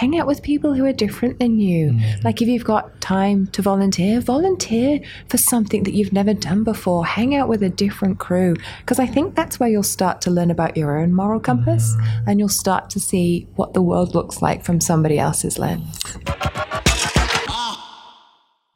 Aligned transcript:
hang 0.00 0.18
out 0.18 0.26
with 0.26 0.42
people 0.42 0.72
who 0.72 0.86
are 0.86 0.94
different 0.94 1.38
than 1.38 1.60
you. 1.60 1.90
Mm. 1.90 2.24
Like 2.24 2.40
if 2.40 2.48
you've 2.48 2.64
got 2.64 2.98
time 3.02 3.48
to 3.48 3.60
volunteer, 3.60 4.18
volunteer 4.22 4.98
for 5.28 5.36
something 5.36 5.82
that 5.82 5.92
you've 5.92 6.14
never 6.14 6.32
done 6.32 6.64
before. 6.64 7.04
Hang 7.04 7.34
out 7.34 7.50
with 7.50 7.62
a 7.62 7.68
different 7.68 8.18
crew. 8.18 8.56
Because 8.80 8.98
I 8.98 9.04
think 9.04 9.34
that's 9.34 9.60
where 9.60 9.68
you'll 9.68 9.82
start 9.82 10.22
to 10.22 10.30
learn 10.30 10.50
about 10.50 10.74
your 10.74 10.98
own 10.98 11.12
moral 11.12 11.38
compass 11.38 11.94
mm. 11.94 12.22
and 12.26 12.40
you'll 12.40 12.48
start 12.48 12.88
to 12.90 12.98
see 12.98 13.46
what 13.56 13.74
the 13.74 13.82
world 13.82 14.14
looks 14.14 14.40
like 14.40 14.64
from 14.64 14.80
somebody 14.80 15.18
else's 15.18 15.58
lens. 15.58 16.16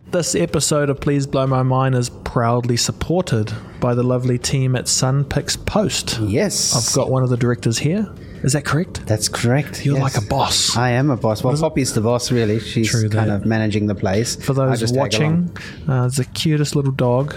This 0.08 0.34
episode 0.34 0.90
of 0.90 1.00
Please 1.00 1.26
Blow 1.26 1.46
My 1.46 1.62
Mind 1.62 1.94
is 1.94 2.10
proudly 2.10 2.76
supported 2.76 3.50
by 3.80 3.94
the 3.94 4.02
lovely 4.02 4.36
team 4.36 4.76
at 4.76 4.84
Sunpix 4.84 5.64
Post. 5.64 6.20
Yes. 6.20 6.76
I've 6.76 6.94
got 6.94 7.10
one 7.10 7.22
of 7.22 7.30
the 7.30 7.38
directors 7.38 7.78
here. 7.78 8.14
Is 8.44 8.52
that 8.52 8.66
correct? 8.66 9.06
That's 9.06 9.28
correct. 9.28 9.86
You're 9.86 9.96
yes. 9.96 10.14
like 10.14 10.22
a 10.22 10.26
boss. 10.26 10.76
I 10.76 10.90
am 10.90 11.08
a 11.08 11.16
boss. 11.16 11.42
Well, 11.42 11.56
Poppy's 11.56 11.94
the 11.94 12.02
boss, 12.02 12.30
really. 12.30 12.60
She's 12.60 12.90
True 12.90 13.08
kind 13.08 13.30
that. 13.30 13.36
of 13.36 13.46
managing 13.46 13.86
the 13.86 13.94
place. 13.94 14.36
For 14.36 14.52
those 14.52 14.92
watching, 14.92 15.56
uh, 15.88 16.04
it's 16.06 16.18
the 16.18 16.26
cutest 16.26 16.76
little 16.76 16.92
dog 16.92 17.34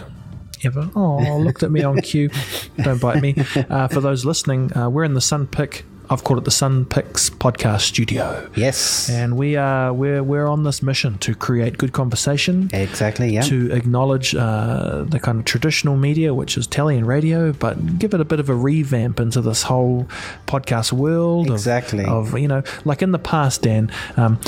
ever. 0.65 0.89
Oh, 0.95 1.39
looked 1.39 1.63
at 1.63 1.71
me 1.71 1.81
on 1.81 2.01
cue. 2.01 2.29
Don't 2.83 2.99
bite 2.99 3.21
me. 3.21 3.35
Uh, 3.69 3.87
for 3.87 4.01
those 4.01 4.25
listening, 4.25 4.75
uh, 4.75 4.89
we're 4.89 5.05
in 5.05 5.13
the 5.13 5.21
Sun 5.21 5.47
Pick. 5.47 5.85
I've 6.09 6.23
called 6.23 6.39
it 6.39 6.45
the 6.45 6.51
Sunpix 6.51 7.29
podcast 7.31 7.81
studio, 7.81 8.49
Yes. 8.55 9.09
and 9.09 9.35
we 9.35 9.57
are 9.57 9.91
we're 9.93 10.23
we're 10.23 10.47
on 10.47 10.63
this 10.63 10.81
mission 10.81 11.17
to 11.19 11.35
create 11.35 11.77
good 11.77 11.91
conversation. 11.91 12.69
exactly, 12.71 13.33
yeah. 13.33 13.41
to 13.41 13.71
acknowledge 13.73 14.33
uh, 14.33 15.03
the 15.07 15.19
kind 15.19 15.39
of 15.39 15.45
traditional 15.45 15.97
media, 15.97 16.33
which 16.33 16.57
is 16.57 16.65
telly 16.67 16.97
and 16.97 17.05
radio, 17.07 17.51
but 17.51 17.99
give 17.99 18.13
it 18.13 18.21
a 18.21 18.25
bit 18.25 18.39
of 18.39 18.49
a 18.49 18.55
revamp 18.55 19.19
into 19.19 19.41
this 19.41 19.63
whole 19.63 20.07
podcast 20.47 20.93
world. 20.93 21.47
of- 21.49 21.55
Exactly. 21.55 22.05
Of, 22.05 22.37
you 22.39 22.47
know, 22.47 22.63
like 22.85 23.01
in 23.01 23.11
the 23.11 23.19
past, 23.19 23.63
Dan, 23.63 23.91
um, 24.15 24.39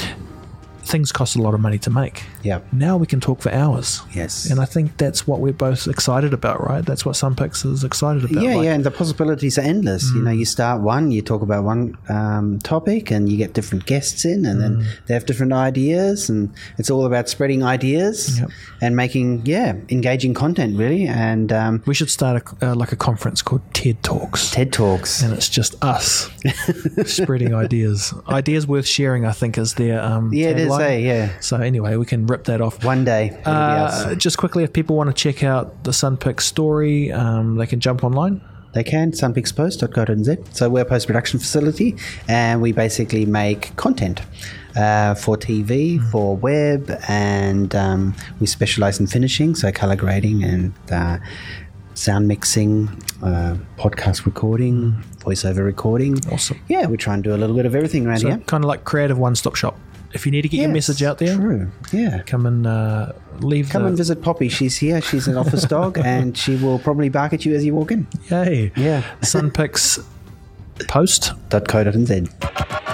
things 0.90 1.12
cost 1.12 1.36
a 1.36 1.42
lot 1.42 1.54
of 1.54 1.60
money 1.60 1.78
to 1.80 1.90
make. 1.90 2.24
Yeah. 2.44 2.60
Now 2.72 2.98
we 2.98 3.06
can 3.06 3.20
talk 3.20 3.42
for 3.42 3.52
hours. 3.52 4.02
Yes. 4.14 4.50
And 4.50 4.60
I 4.60 4.66
think 4.66 4.98
that's 4.98 5.28
what 5.28 5.40
we're 5.40 5.54
both 5.54 5.88
excited 5.88 6.34
about, 6.34 6.58
right? 6.68 6.84
That's 6.86 7.06
what 7.06 7.16
Sunpix 7.16 7.66
is 7.72 7.84
excited 7.84 8.24
about. 8.26 8.44
yeah, 8.44 8.56
like- 8.56 8.66
yeah, 8.66 8.74
and 8.74 8.84
the 8.84 8.92
possibilities 8.92 9.58
are 9.58 9.62
endless. 9.62 10.04
You 10.16 10.22
know, 10.24 10.32
you 10.32 10.46
start 10.46 10.82
one, 10.82 11.12
you 11.12 11.22
talk 11.22 11.42
about 11.42 11.64
one 11.64 11.96
um, 12.10 12.60
topic, 12.60 13.12
and 13.12 13.30
you 13.30 13.38
get 13.38 13.54
different 13.54 13.86
guests 13.86 14.26
in, 14.26 14.46
and 14.46 14.60
then 14.62 14.86
they 15.08 15.14
have 15.14 15.26
different 15.26 15.54
ideas, 15.54 16.30
and 16.30 16.52
it's 16.78 16.90
all 16.90 17.06
about 17.06 17.30
spreading 17.30 17.64
ideas 17.64 18.40
Yep. 18.40 18.50
and 18.82 18.96
making, 18.96 19.46
yeah, 19.46 19.76
engaging 19.90 20.34
content, 20.34 20.78
really. 20.78 21.06
And 21.08 21.52
um, 21.54 21.84
We 21.86 21.94
should 21.94 22.10
start 22.10 22.42
a, 22.62 22.72
uh, 22.72 22.76
like 22.76 22.92
a 22.92 22.96
conference 22.96 23.42
called 23.42 23.62
TED 23.74 24.02
Talks. 24.04 24.50
TED 24.52 24.74
Talks. 24.74 25.22
and 25.22 25.34
it's 25.34 25.50
just 25.50 25.76
us 25.84 26.30
spreading 27.06 27.54
ideas. 27.54 28.14
Ideas 28.28 28.66
worth 28.68 28.88
sharing, 28.88 29.26
I 29.26 29.32
think, 29.32 29.58
is 29.58 29.74
their 29.76 30.02
um, 30.02 30.34
Yeah, 30.34 30.50
it 30.50 30.60
is, 30.60 30.70
eh, 30.80 30.98
yeah. 30.98 31.40
So 31.40 31.58
anyway, 31.58 31.96
we 31.96 32.06
can 32.06 32.26
rip 32.28 32.46
that 32.46 32.62
off. 32.62 32.84
One 32.84 33.04
day, 33.06 33.28
it'll 33.28 33.42
be 33.44 33.50
us. 33.50 34.06
Uh, 34.06 34.16
just 34.16 34.38
quickly, 34.38 34.64
if 34.64 34.74
people 34.74 34.96
want 34.96 35.10
to 35.10 35.14
check 35.14 35.44
out 35.44 35.84
the 35.84 35.92
Sunpick 35.92 36.42
story, 36.42 37.12
um, 37.12 37.56
they 37.58 37.68
can 37.68 37.80
jump 37.80 38.04
online. 38.04 38.42
They 38.74 38.84
can, 38.84 39.12
sunpixpost.co.nz. 39.12 40.56
So 40.56 40.70
we're 40.70 40.84
a 40.84 40.86
post-production 40.86 41.40
facility 41.40 41.96
and 42.28 42.62
we 42.62 42.72
basically 42.72 43.26
make 43.26 43.76
content 43.78 44.22
uh, 44.76 45.16
for 45.16 45.38
TV, 45.38 46.00
for 46.12 46.36
web, 46.38 46.96
and 47.08 47.74
um, 47.76 48.16
we 48.40 48.46
specialize 48.46 49.00
in 49.00 49.08
finishing, 49.08 49.56
so 49.56 49.72
color 49.72 49.96
grading 49.96 50.44
and 50.44 50.74
uh, 50.92 51.18
sound 51.96 52.28
mixing, 52.28 52.88
uh, 53.24 53.58
podcast 53.78 54.26
recording, 54.28 55.04
voiceover 55.18 55.66
recording. 55.66 56.20
Awesome. 56.32 56.60
Yeah, 56.68 56.86
we 56.86 56.96
try 56.98 57.16
and 57.16 57.24
do 57.24 57.34
a 57.34 57.38
little 57.38 57.56
bit 57.56 57.66
of 57.66 57.74
everything 57.74 58.06
around 58.06 58.20
So 58.20 58.28
here. 58.30 58.38
kind 58.46 58.64
of 58.64 58.68
like 58.68 58.84
creative 58.86 59.18
one-stop 59.18 59.56
shop. 59.56 59.78
If 60.14 60.26
you 60.26 60.32
need 60.32 60.42
to 60.42 60.50
get 60.50 60.62
your 60.62 60.70
message 60.70 61.04
out 61.04 61.20
there, 61.20 61.36
True. 61.36 61.72
Yeah. 61.94 62.24
come 62.24 62.46
and 62.46 62.66
uh, 62.66 63.14
leave. 63.40 63.70
Come 63.70 63.84
the, 63.84 63.90
and 63.90 63.98
visit 63.98 64.22
Poppy. 64.22 64.50
She's 64.50 64.78
here. 64.78 65.02
She's 65.02 65.28
an 65.28 65.38
office 65.38 65.64
dog, 65.66 65.98
and 66.00 66.36
she 66.38 66.56
will 66.56 66.80
probably 66.80 67.10
bark 67.10 67.34
at 67.34 67.46
you 67.46 67.54
as 67.54 67.64
you 67.64 67.76
walk 67.76 67.92
in. 67.92 68.08
Yay! 68.30 68.72
Yeah. 68.76 69.04
Sunpix 69.22 70.04
post 70.88 71.34
.co.nz. 71.52 72.89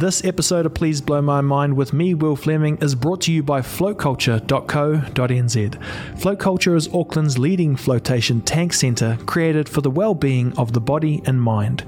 This 0.00 0.24
episode 0.24 0.64
of 0.64 0.72
Please 0.72 1.02
Blow 1.02 1.20
My 1.20 1.42
Mind 1.42 1.76
with 1.76 1.92
me, 1.92 2.14
Will 2.14 2.34
Fleming, 2.34 2.78
is 2.78 2.94
brought 2.94 3.20
to 3.20 3.30
you 3.30 3.42
by 3.42 3.60
floatculture.co.nz. 3.60 6.18
Float 6.18 6.38
Culture 6.38 6.74
is 6.74 6.88
Auckland's 6.88 7.36
leading 7.36 7.76
flotation 7.76 8.40
tank 8.40 8.72
centre 8.72 9.18
created 9.26 9.68
for 9.68 9.82
the 9.82 9.90
well-being 9.90 10.56
of 10.56 10.72
the 10.72 10.80
body 10.80 11.20
and 11.26 11.42
mind. 11.42 11.82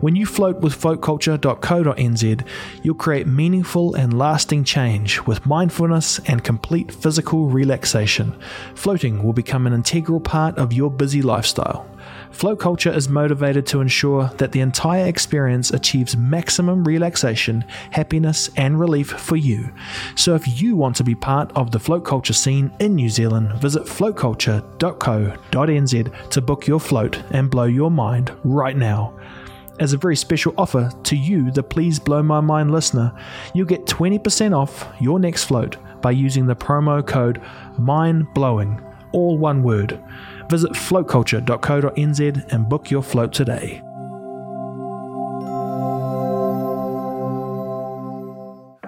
When 0.00 0.16
you 0.16 0.26
float 0.26 0.60
with 0.60 0.74
floatculture.co.nz, 0.74 2.48
you'll 2.82 2.94
create 2.96 3.28
meaningful 3.28 3.94
and 3.94 4.18
lasting 4.18 4.64
change 4.64 5.20
with 5.20 5.46
mindfulness 5.46 6.18
and 6.26 6.42
complete 6.42 6.90
physical 6.90 7.46
relaxation. 7.46 8.34
Floating 8.74 9.22
will 9.22 9.34
become 9.34 9.68
an 9.68 9.72
integral 9.72 10.18
part 10.18 10.58
of 10.58 10.72
your 10.72 10.90
busy 10.90 11.22
lifestyle. 11.22 11.88
Float 12.32 12.58
Culture 12.58 12.90
is 12.90 13.08
motivated 13.08 13.66
to 13.66 13.80
ensure 13.80 14.28
that 14.38 14.52
the 14.52 14.60
entire 14.60 15.06
experience 15.06 15.70
achieves 15.70 16.16
maximum 16.16 16.82
relaxation, 16.82 17.64
happiness, 17.90 18.50
and 18.56 18.80
relief 18.80 19.10
for 19.10 19.36
you. 19.36 19.70
So 20.16 20.34
if 20.34 20.60
you 20.60 20.74
want 20.74 20.96
to 20.96 21.04
be 21.04 21.14
part 21.14 21.52
of 21.54 21.70
the 21.70 21.78
float 21.78 22.04
culture 22.04 22.32
scene 22.32 22.72
in 22.80 22.94
New 22.94 23.10
Zealand, 23.10 23.52
visit 23.60 23.84
floatculture.co.nz 23.84 26.30
to 26.30 26.40
book 26.40 26.66
your 26.66 26.80
float 26.80 27.22
and 27.30 27.50
blow 27.50 27.64
your 27.64 27.90
mind 27.90 28.32
right 28.44 28.76
now. 28.76 29.14
As 29.78 29.92
a 29.92 29.98
very 29.98 30.16
special 30.16 30.54
offer 30.56 30.90
to 31.04 31.16
you, 31.16 31.50
the 31.50 31.62
Please 31.62 31.98
Blow 31.98 32.22
My 32.22 32.40
Mind 32.40 32.72
listener, 32.72 33.12
you'll 33.54 33.66
get 33.66 33.86
20% 33.86 34.56
off 34.56 34.88
your 35.00 35.18
next 35.18 35.44
float 35.44 35.76
by 36.00 36.10
using 36.10 36.46
the 36.46 36.56
promo 36.56 37.06
code 37.06 37.42
MINDBLOWING, 37.78 38.82
all 39.12 39.38
one 39.38 39.62
word. 39.62 40.02
Visit 40.52 40.72
floatculture.co.nz 40.72 42.52
and 42.52 42.68
book 42.68 42.90
your 42.90 43.02
float 43.02 43.32
today. 43.32 43.80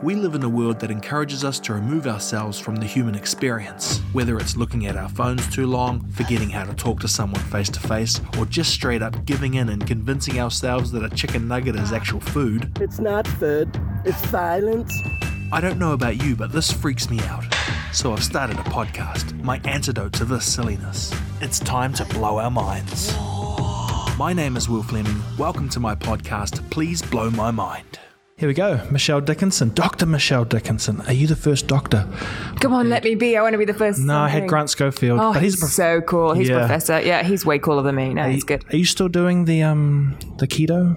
We 0.03 0.15
live 0.15 0.35
in 0.35 0.43
a 0.43 0.49
world 0.51 0.79
that 0.81 0.91
encourages 0.91 1.43
us 1.43 1.59
to 1.61 1.73
remove 1.73 2.07
ourselves 2.07 2.59
from 2.61 2.77
the 2.77 2.85
human 2.85 3.15
experience, 3.15 4.01
whether 4.13 4.37
it's 4.37 4.59
looking 4.59 4.85
at 4.85 4.99
our 4.99 5.09
phones 5.09 5.49
too 5.49 5.67
long, 5.67 6.07
forgetting 6.11 6.51
how 6.51 6.65
to 6.65 6.75
talk 6.75 7.01
to 7.01 7.09
someone 7.09 7.41
face 7.45 7.71
to 7.71 7.81
face, 7.81 8.21
or 8.39 8.45
just 8.45 8.71
straight 8.71 9.01
up 9.01 9.25
giving 9.25 9.55
in 9.55 9.71
and 9.71 9.87
convincing 9.87 10.39
ourselves 10.41 10.93
that 10.93 11.03
a 11.03 11.17
chicken 11.17 11.49
nugget 11.49 11.77
is 11.77 11.95
actual 11.95 12.21
food. 12.21 12.77
It's 12.79 12.99
not 12.99 13.27
food, 13.27 13.71
it's 14.05 14.23
violence. 14.27 14.93
I 15.53 15.61
don't 15.61 15.79
know 15.79 15.93
about 15.93 16.23
you, 16.23 16.35
but 16.37 16.53
this 16.53 16.73
freaks 16.73 17.09
me 17.11 17.21
out. 17.21 17.45
So 17.93 18.13
I've 18.13 18.25
started 18.25 18.57
a 18.59 18.63
podcast, 18.63 19.41
my 19.43 19.61
antidote 19.65 20.13
to 20.15 20.25
this 20.25 20.45
silliness. 20.53 21.13
It's 21.41 21.59
time 21.61 21.93
to 21.95 22.05
blow 22.07 22.39
our 22.39 22.51
minds. 22.51 23.15
My 24.19 24.33
name 24.35 24.57
is 24.57 24.69
Will 24.69 24.83
Fleming. 24.83 25.23
Welcome 25.39 25.69
to 25.71 25.81
my 25.81 25.95
podcast, 25.95 26.69
Please 26.71 27.03
Blow 27.03 27.31
My 27.31 27.51
Mind. 27.51 27.99
Here 28.37 28.49
we 28.49 28.55
go, 28.55 28.81
Michelle 28.91 29.21
Dickinson, 29.21 29.73
Dr. 29.75 30.07
Michelle 30.07 30.45
Dickinson. 30.45 31.01
Are 31.03 31.13
you 31.13 31.29
the 31.29 31.37
first 31.37 31.69
doctor? 31.69 32.09
Come 32.61 32.73
on, 32.73 32.89
let 32.89 33.05
me 33.05 33.15
be. 33.15 33.37
I 33.37 33.43
want 33.43 33.53
to 33.53 33.59
be 33.59 33.65
the 33.65 33.73
first. 33.75 34.01
No, 34.01 34.19
I 34.19 34.29
had. 34.29 34.49
Grant 34.49 34.71
Schofield, 34.71 35.21
Oh, 35.21 35.33
but 35.33 35.43
he's, 35.43 35.53
he's, 35.55 35.61
prof- 35.61 35.73
so 35.73 36.01
cool. 36.01 36.33
He's 36.35 36.49
Yeah. 36.49 36.59
professor. 36.59 37.01
Yeah, 37.01 37.23
he's 37.23 37.47
way 37.47 37.61
cooler 37.61 37.83
than 37.83 37.95
me. 37.95 38.13
No, 38.13 38.23
Are 38.23 38.29
he's 38.29 38.43
you- 38.43 38.47
good. 38.47 38.65
Are 38.73 38.77
you 38.77 38.85
still 38.85 39.09
doing 39.09 39.45
the 39.45 39.63
um 39.63 40.19
the 40.39 40.49
keto? 40.49 40.97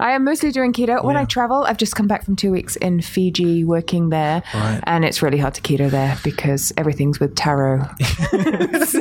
I 0.00 0.12
am 0.12 0.24
mostly 0.24 0.50
doing 0.50 0.72
keto. 0.72 0.98
Oh, 1.00 1.06
when 1.06 1.16
I 1.16 1.24
travel, 1.24 1.64
I've 1.64 1.76
just 1.76 1.94
come 1.94 2.06
back 2.06 2.24
from 2.24 2.36
two 2.36 2.50
weeks 2.50 2.76
in 2.76 3.00
Fiji 3.00 3.64
working 3.64 4.10
there. 4.10 4.42
Right. 4.52 4.80
And 4.84 5.04
it's 5.04 5.22
really 5.22 5.38
hard 5.38 5.54
to 5.54 5.60
keto 5.60 5.90
there 5.90 6.18
because 6.24 6.72
everything's 6.76 7.20
with 7.20 7.34
taro. 7.36 7.88
so 8.00 9.00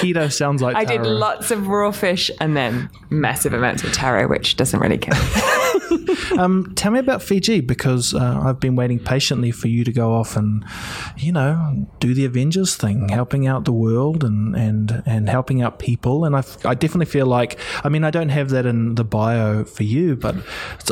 Keto 0.00 0.32
sounds 0.32 0.62
like 0.62 0.76
I 0.76 0.84
did 0.84 1.06
lots 1.06 1.50
of 1.50 1.68
raw 1.68 1.90
fish 1.92 2.30
and 2.40 2.56
then 2.56 2.90
massive 3.10 3.52
amounts 3.52 3.84
of 3.84 3.92
taro, 3.92 4.28
which 4.28 4.56
doesn't 4.56 4.80
really 4.80 4.98
count. 4.98 5.18
Um, 6.38 6.72
tell 6.74 6.90
me 6.90 6.98
about 6.98 7.22
Fiji 7.22 7.60
because 7.60 8.12
uh, 8.12 8.40
I've 8.44 8.58
been 8.58 8.74
waiting 8.74 8.98
patiently 8.98 9.52
for 9.52 9.68
you 9.68 9.84
to 9.84 9.92
go 9.92 10.14
off 10.14 10.36
and, 10.36 10.64
you 11.16 11.30
know, 11.32 11.86
do 12.00 12.12
the 12.12 12.24
Avengers 12.24 12.76
thing, 12.76 13.08
helping 13.08 13.46
out 13.46 13.64
the 13.64 13.72
world 13.72 14.24
and 14.24 14.56
and 14.56 15.02
and 15.06 15.28
helping 15.28 15.62
out 15.62 15.78
people. 15.78 16.24
And 16.24 16.34
I, 16.34 16.42
I 16.64 16.74
definitely 16.74 17.06
feel 17.06 17.26
like 17.26 17.58
I 17.84 17.88
mean 17.88 18.04
I 18.04 18.10
don't 18.10 18.30
have 18.30 18.50
that 18.50 18.66
in 18.66 18.96
the 18.96 19.04
bio 19.04 19.64
for 19.64 19.84
you, 19.84 20.16
but 20.16 20.34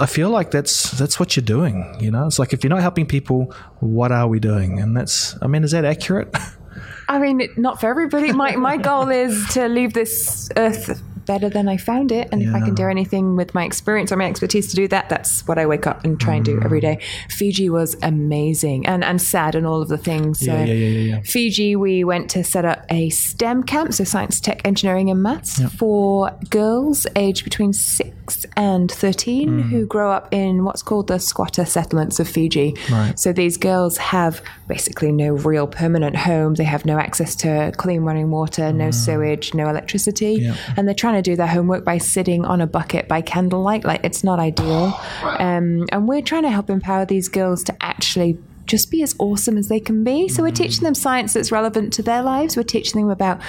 I 0.00 0.06
feel 0.06 0.31
like 0.31 0.52
that's 0.52 0.92
that's 0.92 1.19
what 1.19 1.37
you're 1.37 1.44
doing. 1.44 1.96
You 2.00 2.10
know, 2.10 2.26
it's 2.26 2.38
like 2.38 2.52
if 2.52 2.62
you're 2.62 2.70
not 2.70 2.82
helping 2.82 3.06
people, 3.06 3.52
what 3.81 4.12
are 4.12 4.28
we 4.28 4.38
doing? 4.38 4.78
And 4.78 4.96
that's 4.96 5.37
I 5.42 5.48
mean, 5.48 5.64
is 5.64 5.72
that 5.72 5.84
accurate? 5.84 6.34
I 7.08 7.19
mean, 7.19 7.48
not 7.56 7.81
for 7.81 7.88
everybody. 7.88 8.32
My, 8.32 8.56
my 8.56 8.76
goal 8.76 9.10
is 9.10 9.46
to 9.48 9.69
leave 9.69 9.92
this 9.92 10.48
earth 10.56 11.02
better 11.26 11.48
than 11.48 11.69
I 11.69 11.76
found 11.76 12.12
it. 12.12 12.28
And 12.32 12.42
if 12.42 12.54
I 12.54 12.60
can 12.60 12.74
do 12.74 12.86
anything 12.88 13.36
with 13.36 13.54
my 13.54 13.64
experience 13.64 14.10
or 14.12 14.16
my 14.16 14.26
expertise 14.26 14.69
to 14.70 14.76
do 14.76 14.88
that, 14.88 15.08
that's 15.08 15.46
what 15.46 15.58
I 15.58 15.66
wake 15.66 15.86
up 15.86 16.04
and 16.04 16.19
try 16.20 16.34
and 16.34 16.44
do 16.44 16.60
every 16.62 16.80
day. 16.80 16.98
Fiji 17.28 17.69
was 17.70 17.96
amazing 18.02 18.86
and, 18.86 19.02
and 19.04 19.20
sad 19.20 19.54
and 19.54 19.66
all 19.66 19.82
of 19.82 19.88
the 19.88 19.98
things. 19.98 20.40
So 20.40 20.46
Yeah, 20.52 20.64
yeah, 20.64 20.74
yeah, 20.74 20.88
yeah, 20.88 21.14
yeah. 21.16 21.20
Fiji, 21.22 21.76
we 21.76 22.04
went 22.04 22.30
to 22.30 22.44
set 22.44 22.64
up 22.64 22.84
a 22.90 23.10
STEM 23.10 23.62
camp, 23.64 23.92
so 23.94 24.04
science, 24.04 24.40
tech, 24.40 24.60
engineering, 24.66 25.10
and 25.10 25.22
maths 25.22 25.62
for 25.74 26.30
girls 26.50 27.06
aged 27.16 27.44
between 27.44 27.72
six 27.72 28.44
and 28.56 28.90
13 28.90 29.32
Mm. 29.42 29.62
who 29.70 29.86
grow 29.86 30.10
up 30.10 30.28
in 30.32 30.64
what's 30.64 30.82
called 30.82 31.08
the 31.08 31.18
squatter 31.18 31.64
settlements 31.64 32.20
of 32.20 32.28
Fiji. 32.28 32.75
Right. 32.90 33.18
So 33.18 33.32
these 33.32 33.56
girls 33.56 33.96
have 33.98 34.40
basically 34.72 35.12
no 35.12 35.34
real 35.34 35.66
permanent 35.66 36.16
home. 36.16 36.54
They 36.54 36.64
have 36.64 36.86
no 36.86 36.98
access 36.98 37.34
to 37.36 37.72
clean 37.76 38.00
running 38.00 38.30
water, 38.30 38.72
no 38.72 38.90
sewage, 38.90 39.52
no 39.52 39.69
electricity. 39.69 40.38
Mm. 40.38 40.42
Yeah. 40.44 40.74
And 40.78 40.88
they're 40.88 40.94
trying 40.94 41.16
to 41.16 41.22
do 41.30 41.36
their 41.36 41.46
homework 41.46 41.84
by 41.84 41.98
sitting 41.98 42.46
on 42.46 42.62
a 42.62 42.66
bucket 42.66 43.06
by 43.06 43.20
candlelight. 43.20 43.84
Like 43.84 44.00
it's 44.02 44.24
not 44.24 44.38
ideal. 44.38 44.98
Um, 45.42 45.86
and 45.90 46.06
we're 46.06 46.22
trying 46.22 46.42
to 46.44 46.50
help 46.50 46.70
empower 46.70 47.04
these 47.04 47.28
girls 47.28 47.64
to 47.64 47.76
actually 47.80 48.38
just 48.67 48.91
be 48.91 49.03
as 49.03 49.14
awesome 49.19 49.56
as 49.56 49.69
they 49.69 49.81
can 49.81 50.05
be. 50.05 50.29
So 50.29 50.43
we're 50.43 50.50
teaching 50.50 50.85
them 50.85 50.94
science 50.94 51.32
that's 51.32 51.53
relevant 51.53 51.93
to 51.94 52.03
their 52.03 52.23
lives. 52.23 52.56
We're 52.56 52.62
teaching 52.62 53.00
them 53.00 53.11
about 53.11 53.41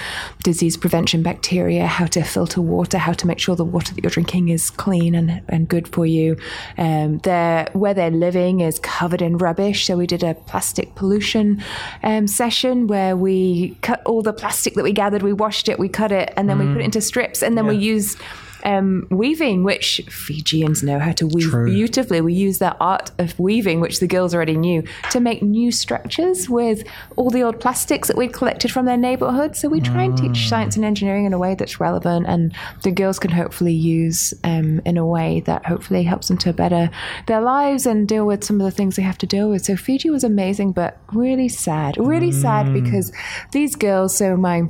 disease 0.42 0.76
prevention, 0.76 1.22
bacteria, 1.22 1.86
how 1.86 2.06
to 2.06 2.22
filter 2.22 2.60
water, 2.60 2.98
how 2.98 3.12
to 3.12 3.26
make 3.26 3.38
sure 3.38 3.56
the 3.56 3.64
water 3.64 3.94
that 3.94 4.02
you're 4.02 4.10
drinking 4.10 4.48
is 4.48 4.70
clean 4.70 5.14
and, 5.14 5.42
and 5.48 5.68
good 5.68 5.88
for 5.88 6.06
you. 6.06 6.36
Um, 6.78 7.18
they're, 7.18 7.68
where 7.72 7.94
they're 7.94 8.10
living 8.10 8.60
is 8.60 8.78
covered 8.80 9.22
in 9.22 9.38
rubbish. 9.38 9.86
So 9.86 9.96
we 9.96 10.06
did 10.06 10.22
a 10.22 10.34
plastic 10.34 10.94
pollution 10.94 11.62
um, 12.02 12.26
session 12.26 12.86
where 12.86 13.16
we 13.16 13.76
cut 13.82 14.02
all 14.04 14.22
the 14.22 14.32
plastic 14.32 14.74
that 14.74 14.84
we 14.84 14.92
gathered, 14.92 15.22
we 15.22 15.32
washed 15.32 15.68
it, 15.68 15.78
we 15.78 15.88
cut 15.88 16.12
it, 16.12 16.32
and 16.36 16.48
then 16.48 16.58
we 16.58 16.66
put 16.66 16.80
it 16.80 16.84
into 16.84 17.00
strips, 17.00 17.42
and 17.42 17.56
then 17.56 17.66
we 17.66 17.76
used 17.76 18.18
um, 18.64 19.06
weaving, 19.10 19.64
which 19.64 20.00
Fijians 20.08 20.82
know 20.82 20.98
how 20.98 21.12
to 21.12 21.26
weave 21.26 21.50
True. 21.50 21.66
beautifully. 21.66 22.20
We 22.20 22.34
use 22.34 22.58
their 22.58 22.74
art 22.80 23.10
of 23.18 23.38
weaving, 23.38 23.80
which 23.80 24.00
the 24.00 24.06
girls 24.06 24.34
already 24.34 24.56
knew, 24.56 24.84
to 25.10 25.20
make 25.20 25.42
new 25.42 25.70
structures 25.70 26.48
with 26.48 26.84
all 27.16 27.30
the 27.30 27.42
old 27.42 27.60
plastics 27.60 28.08
that 28.08 28.16
we'd 28.16 28.32
collected 28.32 28.70
from 28.70 28.86
their 28.86 28.96
neighborhood. 28.96 29.56
So 29.56 29.68
we 29.68 29.80
try 29.80 30.04
and 30.04 30.16
teach 30.16 30.48
science 30.48 30.76
and 30.76 30.84
engineering 30.84 31.24
in 31.24 31.32
a 31.32 31.38
way 31.38 31.54
that's 31.54 31.80
relevant 31.80 32.26
and 32.26 32.54
the 32.82 32.90
girls 32.90 33.18
can 33.18 33.30
hopefully 33.30 33.72
use 33.72 34.34
um, 34.44 34.80
in 34.84 34.96
a 34.96 35.06
way 35.06 35.40
that 35.40 35.66
hopefully 35.66 36.02
helps 36.02 36.28
them 36.28 36.38
to 36.38 36.52
better 36.52 36.90
their 37.26 37.40
lives 37.40 37.86
and 37.86 38.08
deal 38.08 38.26
with 38.26 38.44
some 38.44 38.60
of 38.60 38.64
the 38.64 38.70
things 38.70 38.96
they 38.96 39.02
have 39.02 39.18
to 39.18 39.26
deal 39.26 39.50
with. 39.50 39.64
So 39.64 39.76
Fiji 39.76 40.10
was 40.10 40.24
amazing, 40.24 40.72
but 40.72 40.98
really 41.12 41.48
sad. 41.48 41.96
Really 41.98 42.32
sad 42.32 42.72
because 42.72 43.12
these 43.52 43.76
girls, 43.76 44.16
so 44.16 44.36
my 44.36 44.68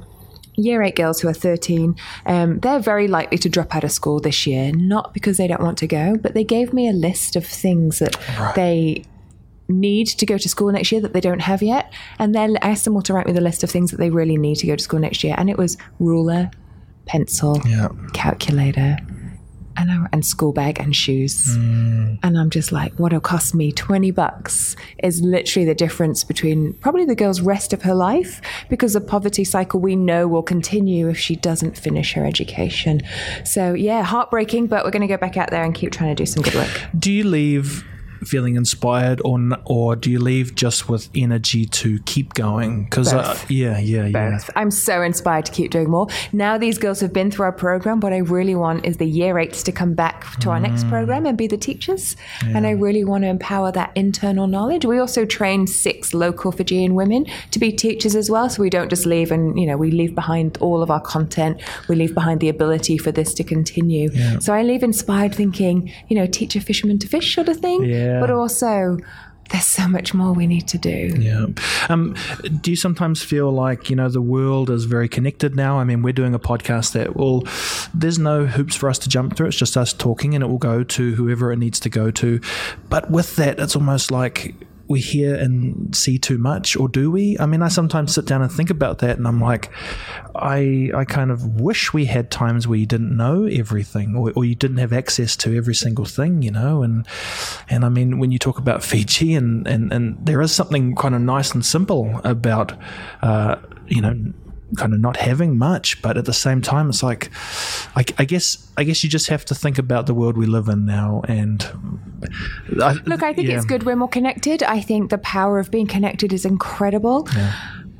year 0.56 0.82
eight 0.82 0.96
girls 0.96 1.20
who 1.20 1.28
are 1.28 1.32
13, 1.34 1.96
um, 2.26 2.58
they're 2.60 2.78
very 2.78 3.08
likely 3.08 3.38
to 3.38 3.48
drop 3.48 3.74
out 3.74 3.84
of 3.84 3.92
school 3.92 4.20
this 4.20 4.46
year, 4.46 4.72
not 4.72 5.12
because 5.14 5.36
they 5.36 5.46
don't 5.46 5.62
want 5.62 5.78
to 5.78 5.86
go, 5.86 6.16
but 6.16 6.34
they 6.34 6.44
gave 6.44 6.72
me 6.72 6.88
a 6.88 6.92
list 6.92 7.36
of 7.36 7.44
things 7.46 7.98
that 7.98 8.16
they 8.54 9.04
need 9.68 10.06
to 10.06 10.26
go 10.26 10.36
to 10.36 10.48
school 10.48 10.70
next 10.70 10.92
year 10.92 11.00
that 11.00 11.12
they 11.12 11.20
don't 11.20 11.40
have 11.40 11.62
yet. 11.62 11.92
And 12.18 12.34
then 12.34 12.58
I 12.62 12.68
asked 12.70 12.84
them 12.84 12.94
all 12.94 13.02
to 13.02 13.14
write 13.14 13.26
me 13.26 13.32
the 13.32 13.40
list 13.40 13.62
of 13.64 13.70
things 13.70 13.90
that 13.90 13.96
they 13.96 14.10
really 14.10 14.36
need 14.36 14.56
to 14.56 14.66
go 14.66 14.76
to 14.76 14.82
school 14.82 15.00
next 15.00 15.24
year. 15.24 15.34
And 15.38 15.48
it 15.48 15.56
was 15.56 15.76
ruler, 15.98 16.50
pencil, 17.06 17.60
Yeah. 17.66 17.88
calculator, 18.12 18.96
and, 19.76 19.90
I, 19.90 20.06
and 20.12 20.24
school 20.24 20.52
bag 20.52 20.80
and 20.80 20.94
shoes. 20.94 21.56
Mm. 21.56 22.18
And 22.22 22.38
I'm 22.38 22.50
just 22.50 22.72
like, 22.72 22.92
what'll 22.94 23.20
cost 23.20 23.54
me 23.54 23.72
20 23.72 24.10
bucks 24.10 24.76
is 25.02 25.20
literally 25.20 25.66
the 25.66 25.74
difference 25.74 26.24
between 26.24 26.74
probably 26.74 27.04
the 27.04 27.14
girl's 27.14 27.40
rest 27.40 27.72
of 27.72 27.82
her 27.82 27.94
life 27.94 28.40
because 28.68 28.94
the 28.94 29.00
poverty 29.00 29.44
cycle 29.44 29.80
we 29.80 29.96
know 29.96 30.26
will 30.28 30.42
continue 30.42 31.08
if 31.08 31.18
she 31.18 31.36
doesn't 31.36 31.76
finish 31.76 32.12
her 32.14 32.24
education. 32.24 33.02
So, 33.44 33.74
yeah, 33.74 34.02
heartbreaking, 34.02 34.68
but 34.68 34.84
we're 34.84 34.90
going 34.90 35.02
to 35.02 35.08
go 35.08 35.16
back 35.16 35.36
out 35.36 35.50
there 35.50 35.64
and 35.64 35.74
keep 35.74 35.92
trying 35.92 36.14
to 36.14 36.20
do 36.20 36.26
some 36.26 36.42
good 36.42 36.54
work. 36.54 36.82
Do 36.98 37.12
you 37.12 37.24
leave 37.24 37.84
feeling 38.24 38.56
inspired, 38.56 39.20
or 39.24 39.38
or 39.64 39.96
do 39.96 40.10
you 40.10 40.18
leave 40.18 40.54
just 40.54 40.88
with 40.88 41.08
energy 41.14 41.66
to 41.66 41.98
keep 42.00 42.34
going? 42.34 42.84
Because 42.84 43.12
uh, 43.12 43.22
Both. 43.22 43.50
yeah, 43.50 43.78
yeah, 43.78 44.06
yeah. 44.06 44.38
I'm 44.56 44.70
so 44.70 45.02
inspired 45.02 45.46
to 45.46 45.52
keep 45.52 45.70
doing 45.70 45.90
more. 45.90 46.08
Now 46.32 46.58
these 46.58 46.78
girls 46.78 47.00
have 47.00 47.12
been 47.12 47.30
through 47.30 47.46
our 47.46 47.52
program. 47.52 48.00
What 48.00 48.12
I 48.12 48.18
really 48.18 48.54
want 48.54 48.84
is 48.84 48.96
the 48.96 49.06
year 49.06 49.38
eights 49.38 49.62
to 49.64 49.72
come 49.72 49.94
back 49.94 50.38
to 50.40 50.50
our 50.50 50.60
next 50.60 50.88
program 50.88 51.26
and 51.26 51.36
be 51.36 51.46
the 51.46 51.56
teachers. 51.56 52.16
And 52.42 52.66
I 52.66 52.70
really 52.70 53.04
want 53.04 53.24
to 53.24 53.28
empower 53.28 53.72
that 53.72 53.92
internal 53.94 54.46
knowledge. 54.46 54.84
We 54.84 54.98
also 54.98 55.24
train 55.24 55.66
six 55.66 56.14
local 56.14 56.52
Fijian 56.52 56.94
women 56.94 57.26
to 57.50 57.58
be 57.58 57.72
teachers 57.72 58.14
as 58.14 58.30
well. 58.30 58.48
So 58.48 58.62
we 58.62 58.70
don't 58.70 58.88
just 58.88 59.06
leave 59.06 59.30
and, 59.32 59.58
you 59.58 59.66
know, 59.66 59.76
we 59.76 59.90
leave 59.90 60.14
behind 60.14 60.58
all 60.58 60.82
of 60.82 60.90
our 60.90 61.00
content. 61.00 61.60
We 61.88 61.96
leave 61.96 62.14
behind 62.14 62.40
the 62.40 62.48
ability 62.48 62.98
for 62.98 63.12
this 63.12 63.34
to 63.34 63.44
continue. 63.44 64.10
So 64.40 64.52
I 64.54 64.62
leave 64.62 64.82
inspired 64.82 65.34
thinking, 65.34 65.92
you 66.08 66.16
know, 66.16 66.26
teach 66.26 66.56
a 66.56 66.60
fisherman 66.60 66.98
to 67.00 67.08
fish 67.08 67.34
sort 67.34 67.48
of 67.48 67.58
thing. 67.58 67.84
Yeah. 67.84 68.13
But 68.20 68.30
also 68.30 68.98
there's 69.50 69.66
so 69.66 69.86
much 69.86 70.14
more 70.14 70.32
we 70.32 70.46
need 70.46 70.66
to 70.68 70.78
do. 70.78 71.14
Yeah. 71.18 71.46
Um, 71.88 72.16
do 72.60 72.70
you 72.70 72.76
sometimes 72.76 73.22
feel 73.22 73.50
like, 73.50 73.90
you 73.90 73.96
know, 73.96 74.08
the 74.08 74.22
world 74.22 74.70
is 74.70 74.84
very 74.84 75.08
connected 75.08 75.54
now? 75.54 75.78
I 75.78 75.84
mean, 75.84 76.02
we're 76.02 76.14
doing 76.14 76.34
a 76.34 76.38
podcast 76.38 76.92
that 76.92 77.14
will, 77.16 77.46
there's 77.92 78.18
no 78.18 78.46
hoops 78.46 78.74
for 78.74 78.88
us 78.88 78.98
to 79.00 79.08
jump 79.08 79.36
through. 79.36 79.48
It's 79.48 79.56
just 79.56 79.76
us 79.76 79.92
talking 79.92 80.34
and 80.34 80.42
it 80.42 80.46
will 80.46 80.58
go 80.58 80.82
to 80.82 81.14
whoever 81.14 81.52
it 81.52 81.58
needs 81.58 81.78
to 81.80 81.90
go 81.90 82.10
to. 82.12 82.40
But 82.88 83.10
with 83.10 83.36
that, 83.36 83.60
it's 83.60 83.76
almost 83.76 84.10
like 84.10 84.54
we 84.88 85.00
hear 85.00 85.34
and 85.34 85.94
see 85.94 86.18
too 86.18 86.38
much, 86.38 86.76
or 86.76 86.88
do 86.88 87.10
we? 87.10 87.38
I 87.38 87.46
mean, 87.46 87.62
I 87.62 87.68
sometimes 87.68 88.14
sit 88.14 88.26
down 88.26 88.42
and 88.42 88.50
think 88.50 88.70
about 88.70 88.98
that 88.98 89.16
and 89.16 89.26
I'm 89.26 89.40
like, 89.40 89.70
I, 90.34 90.90
I 90.94 91.04
kind 91.04 91.30
of 91.30 91.60
wish 91.60 91.92
we 91.92 92.04
had 92.04 92.30
times 92.30 92.68
where 92.68 92.78
you 92.78 92.86
didn't 92.86 93.16
know 93.16 93.44
everything 93.44 94.14
or, 94.16 94.32
or 94.36 94.44
you 94.44 94.54
didn't 94.54 94.78
have 94.78 94.92
access 94.92 95.36
to 95.38 95.56
every 95.56 95.74
single 95.74 96.04
thing, 96.04 96.42
you 96.42 96.50
know? 96.50 96.82
And, 96.82 97.06
and 97.68 97.84
I 97.84 97.88
mean, 97.88 98.18
when 98.18 98.30
you 98.30 98.38
talk 98.38 98.58
about 98.58 98.82
Fiji 98.84 99.34
and, 99.34 99.66
and, 99.66 99.92
and 99.92 100.24
there 100.24 100.40
is 100.40 100.52
something 100.52 100.94
kind 100.94 101.14
of 101.14 101.20
nice 101.20 101.52
and 101.52 101.64
simple 101.64 102.20
about, 102.24 102.72
uh, 103.22 103.56
you 103.86 104.02
know, 104.02 104.32
kind 104.74 104.94
of 104.94 105.00
not 105.00 105.16
having 105.16 105.58
much, 105.58 106.00
but 106.02 106.16
at 106.16 106.24
the 106.24 106.32
same 106.32 106.60
time, 106.60 106.88
it's 106.88 107.02
like, 107.02 107.30
I, 107.96 108.04
I 108.18 108.24
guess, 108.24 108.70
I 108.76 108.84
guess 108.84 109.02
you 109.04 109.10
just 109.10 109.28
have 109.28 109.44
to 109.46 109.54
think 109.54 109.78
about 109.78 110.06
the 110.06 110.14
world 110.14 110.36
we 110.36 110.46
live 110.46 110.68
in 110.68 110.84
now. 110.84 111.22
And 111.26 111.62
I, 112.82 112.94
Look, 113.06 113.22
I 113.22 113.32
think 113.32 113.48
yeah. 113.48 113.56
it's 113.56 113.64
good 113.64 113.84
we're 113.84 113.96
more 113.96 114.08
connected. 114.08 114.62
I 114.62 114.80
think 114.80 115.10
the 115.10 115.18
power 115.18 115.58
of 115.58 115.70
being 115.70 115.86
connected 115.86 116.32
is 116.32 116.44
incredible. 116.44 117.28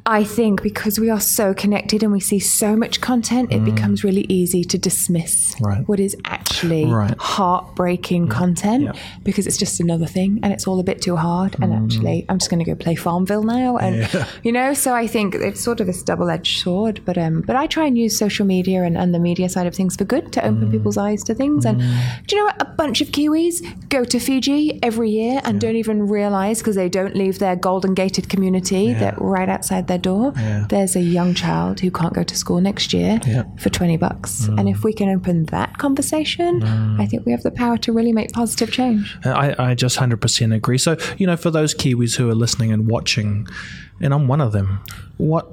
I 0.06 0.22
think 0.22 0.62
because 0.62 1.00
we 1.00 1.08
are 1.08 1.20
so 1.20 1.54
connected 1.54 2.02
and 2.02 2.12
we 2.12 2.20
see 2.20 2.38
so 2.38 2.76
much 2.76 3.00
content, 3.00 3.50
it 3.52 3.64
becomes 3.64 4.04
really 4.04 4.26
easy 4.28 4.62
to 4.64 4.76
dismiss 4.76 5.54
Mm. 5.54 5.66
Right. 5.66 5.88
what 5.88 5.98
is 6.00 6.14
actually 6.26 6.84
Right. 6.84 7.14
heartbreaking 7.18 8.28
content 8.28 8.84
yeah. 8.84 8.92
because 9.22 9.46
it's 9.46 9.56
just 9.56 9.80
another 9.80 10.06
thing 10.06 10.40
and 10.42 10.52
it's 10.52 10.66
all 10.66 10.78
a 10.78 10.82
bit 10.82 11.00
too 11.00 11.16
hard. 11.16 11.56
And 11.60 11.72
actually, 11.72 12.26
I'm 12.28 12.38
just 12.38 12.50
going 12.50 12.62
to 12.64 12.70
go 12.70 12.74
play 12.74 12.94
Farmville 12.96 13.44
now, 13.44 13.76
and 13.78 14.08
you 14.42 14.52
know. 14.52 14.74
So 14.74 14.94
I 14.94 15.06
think 15.06 15.34
it's 15.36 15.60
sort 15.62 15.80
of 15.80 15.86
this 15.86 16.02
double-edged 16.02 16.60
sword. 16.60 17.00
But 17.04 17.16
um, 17.16 17.42
but 17.46 17.56
I 17.56 17.66
try 17.66 17.86
and 17.86 17.96
use 17.96 18.18
social 18.18 18.44
media 18.46 18.82
and, 18.82 18.96
and 18.98 19.14
the 19.14 19.18
media 19.18 19.48
side 19.48 19.66
of 19.66 19.74
things 19.74 19.96
for 19.96 20.04
good 20.04 20.32
to 20.32 20.44
open 20.44 20.70
people's 20.70 20.96
eyes 20.98 21.22
to 21.24 21.34
things. 21.34 21.64
And 21.64 21.78
do 22.26 22.36
you 22.36 22.42
know 22.42 22.46
what? 22.46 22.60
A 22.60 22.64
bunch 22.66 23.00
of 23.00 23.08
Kiwis 23.08 23.88
go 23.88 24.04
to 24.04 24.18
Fiji 24.18 24.78
every 24.82 25.10
year 25.10 25.40
and 25.44 25.60
don't 25.60 25.76
even 25.76 26.08
realize 26.08 26.58
because 26.58 26.76
they 26.76 26.88
don't 26.88 27.14
leave 27.16 27.38
their 27.38 27.56
golden 27.56 27.94
gated 27.94 28.28
community 28.28 28.92
that 28.92 29.20
right 29.20 29.48
outside 29.48 29.86
their 29.86 29.93
door, 29.98 30.32
Yeah. 30.36 30.66
there's 30.68 30.96
a 30.96 31.00
young 31.00 31.34
child 31.34 31.80
who 31.80 31.90
can't 31.90 32.12
go 32.14 32.22
to 32.22 32.36
school 32.36 32.60
next 32.60 32.92
year 32.92 33.20
Yeah. 33.26 33.44
for 33.58 33.70
20 33.70 33.96
bucks. 33.96 34.46
Mm. 34.46 34.60
And 34.60 34.68
if 34.68 34.84
we 34.84 34.92
can 34.92 35.08
open 35.08 35.46
that 35.46 35.78
conversation, 35.78 36.60
mm. 36.60 37.00
I 37.00 37.06
think 37.06 37.26
we 37.26 37.32
have 37.32 37.42
the 37.42 37.50
power 37.50 37.76
to 37.78 37.92
really 37.92 38.12
make 38.12 38.32
positive 38.32 38.70
change. 38.70 39.16
Uh, 39.24 39.30
I, 39.30 39.70
I 39.70 39.74
just 39.74 39.98
100% 39.98 40.54
agree. 40.54 40.78
So, 40.78 40.96
you 41.18 41.26
know, 41.26 41.36
for 41.36 41.50
those 41.50 41.74
Kiwis 41.74 42.16
who 42.16 42.28
are 42.30 42.34
listening 42.34 42.72
and 42.72 42.88
watching, 42.88 43.46
and 44.00 44.12
I'm 44.12 44.28
one 44.28 44.40
of 44.40 44.52
them, 44.52 44.80
what 45.16 45.50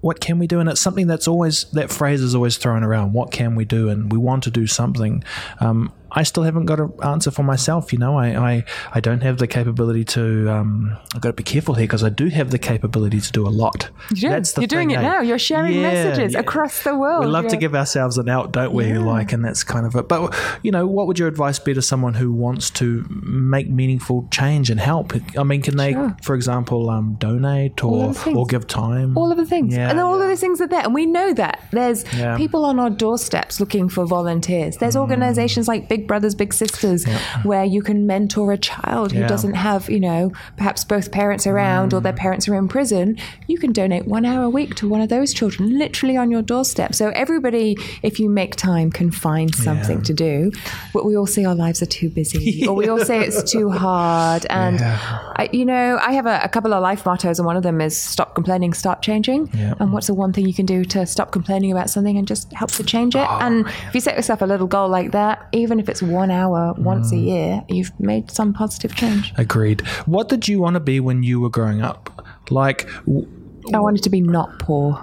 what 0.00 0.18
can 0.18 0.38
we 0.38 0.46
do? 0.46 0.60
And 0.60 0.68
it's 0.70 0.80
something 0.80 1.06
that's 1.06 1.28
always, 1.28 1.64
that 1.72 1.90
phrase 1.90 2.22
is 2.22 2.34
always 2.34 2.56
thrown 2.56 2.82
around. 2.82 3.12
What 3.12 3.32
can 3.32 3.54
we 3.54 3.66
do? 3.66 3.90
And 3.90 4.10
we 4.10 4.16
want 4.16 4.42
to 4.44 4.50
do 4.50 4.66
something. 4.66 5.22
Um, 5.60 5.92
I 6.12 6.22
still 6.22 6.42
haven't 6.42 6.66
got 6.66 6.80
an 6.80 6.92
answer 7.02 7.30
for 7.30 7.42
myself. 7.42 7.92
You 7.92 7.98
know, 7.98 8.16
I, 8.18 8.28
I, 8.52 8.64
I 8.92 9.00
don't 9.00 9.22
have 9.22 9.38
the 9.38 9.46
capability 9.46 10.04
to, 10.06 10.50
um, 10.50 10.96
I've 11.14 11.20
got 11.20 11.28
to 11.30 11.32
be 11.34 11.42
careful 11.42 11.74
here 11.74 11.84
because 11.84 12.02
I 12.04 12.08
do 12.08 12.28
have 12.28 12.50
the 12.50 12.58
capability 12.58 13.20
to 13.20 13.32
do 13.32 13.46
a 13.46 13.50
lot. 13.50 13.90
You 14.10 14.16
do. 14.22 14.28
That's 14.30 14.52
the 14.52 14.62
You're 14.62 14.68
doing 14.68 14.88
thing, 14.88 14.96
it 14.98 15.00
eh? 15.00 15.02
now. 15.02 15.20
You're 15.20 15.38
sharing 15.38 15.74
Yeah, 15.74 15.82
messages 15.82 16.32
yeah. 16.34 16.40
across 16.40 16.82
the 16.82 16.96
world. 16.96 17.24
We 17.24 17.30
love 17.30 17.46
to 17.48 17.56
give 17.56 17.74
ourselves 17.74 18.18
an 18.18 18.28
out, 18.28 18.52
don't 18.52 18.72
we? 18.72 18.92
Like, 18.98 19.32
and 19.32 19.44
that's 19.44 19.62
kind 19.64 19.86
of 19.86 19.94
it. 19.94 20.08
But 20.08 20.34
you 20.62 20.70
know, 20.72 20.86
what 20.86 21.06
would 21.06 21.18
your 21.18 21.28
advice 21.28 21.58
be 21.58 21.74
to 21.74 21.82
someone 21.82 22.14
who 22.14 22.32
wants 22.32 22.70
to 22.70 23.04
make 23.08 23.68
meaningful 23.70 24.26
change 24.30 24.70
and 24.70 24.80
help? 24.80 25.12
I 25.38 25.42
mean, 25.44 25.62
can 25.62 25.76
they, 25.76 25.92
Sure. 25.92 26.16
for 26.22 26.34
example, 26.34 26.90
um, 26.90 27.16
donate 27.18 27.82
or 27.84 28.06
of 28.06 28.14
the 28.14 28.20
things. 28.20 28.36
or 28.36 28.46
give 28.46 28.66
time? 28.66 29.16
all 29.16 29.30
of 29.30 29.36
the 29.38 29.46
things. 29.46 29.74
Yeah, 29.74 29.90
and 29.90 29.98
all 30.00 30.16
yeah. 30.16 30.22
of 30.24 30.28
those 30.28 30.40
things 30.40 30.60
are 30.60 30.66
there. 30.68 30.82
And 30.82 30.94
we 30.94 31.06
know 31.06 31.32
that. 31.34 31.62
There's 31.72 32.04
Yeah. 32.14 32.36
people 32.36 32.64
on 32.64 32.78
our 32.78 32.90
doorsteps 32.90 33.60
looking 33.60 33.88
for 33.88 34.04
volunteers. 34.06 34.76
There's 34.78 34.94
Mm. 34.96 35.00
organizations 35.00 35.68
like 35.68 35.88
Big 35.88 35.99
big 36.00 36.08
brothers, 36.08 36.34
big 36.34 36.52
sisters, 36.54 37.04
where 37.42 37.64
you 37.64 37.82
can 37.82 38.06
mentor 38.06 38.52
a 38.52 38.58
child 38.58 39.12
who 39.12 39.20
Yeah. 39.20 39.28
doesn't 39.28 39.54
have, 39.54 39.90
you 39.90 40.00
know, 40.00 40.32
perhaps 40.56 40.84
both 40.84 41.10
parents 41.12 41.46
around 41.46 41.92
or 41.92 42.00
their 42.00 42.12
mm. 42.12 42.24
parents 42.24 42.48
are 42.48 42.54
in 42.54 42.68
prison. 42.68 43.16
You 43.46 43.58
can 43.58 43.72
donate 43.72 44.06
one 44.06 44.24
hour 44.24 44.44
a 44.44 44.50
week 44.50 44.74
to 44.76 44.88
one 44.88 45.02
of 45.02 45.08
those 45.08 45.34
children, 45.34 45.78
literally 45.78 46.16
on 46.16 46.30
your 46.30 46.42
doorstep. 46.42 46.94
So 46.94 47.10
everybody, 47.10 47.76
if 48.02 48.18
you 48.18 48.30
make 48.30 48.56
time, 48.56 48.90
can 48.90 49.10
find 49.10 49.54
something 49.54 50.02
to 50.02 50.14
do. 50.14 50.50
But 50.94 51.04
we 51.04 51.16
all 51.16 51.26
say 51.26 51.44
our 51.44 51.54
lives 51.54 51.82
are 51.82 51.86
too 52.00 52.08
busy, 52.08 52.66
or 52.68 52.74
we 52.74 52.88
all 52.88 53.04
say 53.04 53.20
it's 53.20 53.42
too 53.52 53.70
hard. 53.70 54.46
And 54.48 54.80
I, 54.82 55.48
you 55.52 55.64
know, 55.64 55.98
I 56.00 56.12
have 56.12 56.26
a, 56.26 56.40
a 56.42 56.48
couple 56.48 56.72
of 56.72 56.82
life 56.82 57.04
mottos, 57.04 57.38
and 57.38 57.46
one 57.46 57.56
of 57.56 57.62
them 57.62 57.80
is 57.80 57.98
stop 57.98 58.34
complaining, 58.34 58.72
start 58.72 59.02
changing. 59.02 59.50
Yeah. 59.52 59.74
And 59.80 59.92
what's 59.92 60.06
the 60.06 60.14
one 60.14 60.32
thing 60.32 60.46
you 60.46 60.54
can 60.54 60.66
do 60.66 60.84
to 60.94 61.06
stop 61.06 61.30
complaining 61.32 61.72
about 61.72 61.90
something 61.90 62.16
and 62.16 62.26
just 62.26 62.52
help 62.52 62.70
to 62.72 62.84
change 62.84 63.14
it? 63.14 63.26
Oh, 63.28 63.38
and 63.40 63.66
if 63.88 63.94
you 63.94 64.00
set 64.00 64.16
yourself 64.16 64.40
a 64.42 64.46
little 64.46 64.66
goal 64.66 64.88
like 64.88 65.10
that, 65.12 65.46
even 65.52 65.78
if 65.80 65.88
it's 65.90 66.02
one 66.02 66.30
hour 66.30 66.74
once 66.78 67.12
a 67.12 67.16
mm. 67.16 67.24
year, 67.24 67.64
you've 67.68 67.98
made 68.00 68.30
some 68.30 68.52
positive 68.52 68.94
change. 68.94 69.32
Agreed. 69.36 69.80
What 70.06 70.28
did 70.28 70.48
you 70.48 70.60
want 70.60 70.74
to 70.74 70.80
be 70.80 71.00
when 71.00 71.22
you 71.22 71.40
were 71.40 71.50
growing 71.50 71.82
up? 71.82 72.26
Like, 72.50 72.88
w- 73.06 73.28
I 73.74 73.78
wanted 73.78 74.02
to 74.04 74.10
be 74.10 74.20
not 74.20 74.58
poor. 74.58 75.02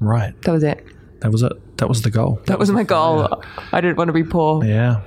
right. 0.00 0.34
That 0.42 0.52
was 0.52 0.62
it. 0.62 0.84
That 1.20 1.32
was 1.32 1.42
it. 1.42 1.52
That 1.78 1.88
was 1.88 2.02
the 2.02 2.10
goal. 2.10 2.40
That 2.46 2.58
was 2.58 2.70
my 2.70 2.84
goal. 2.84 3.42
I 3.72 3.80
didn't 3.80 3.96
want 3.96 4.08
to 4.08 4.12
be 4.12 4.24
poor. 4.24 4.64
Yeah. 4.64 5.00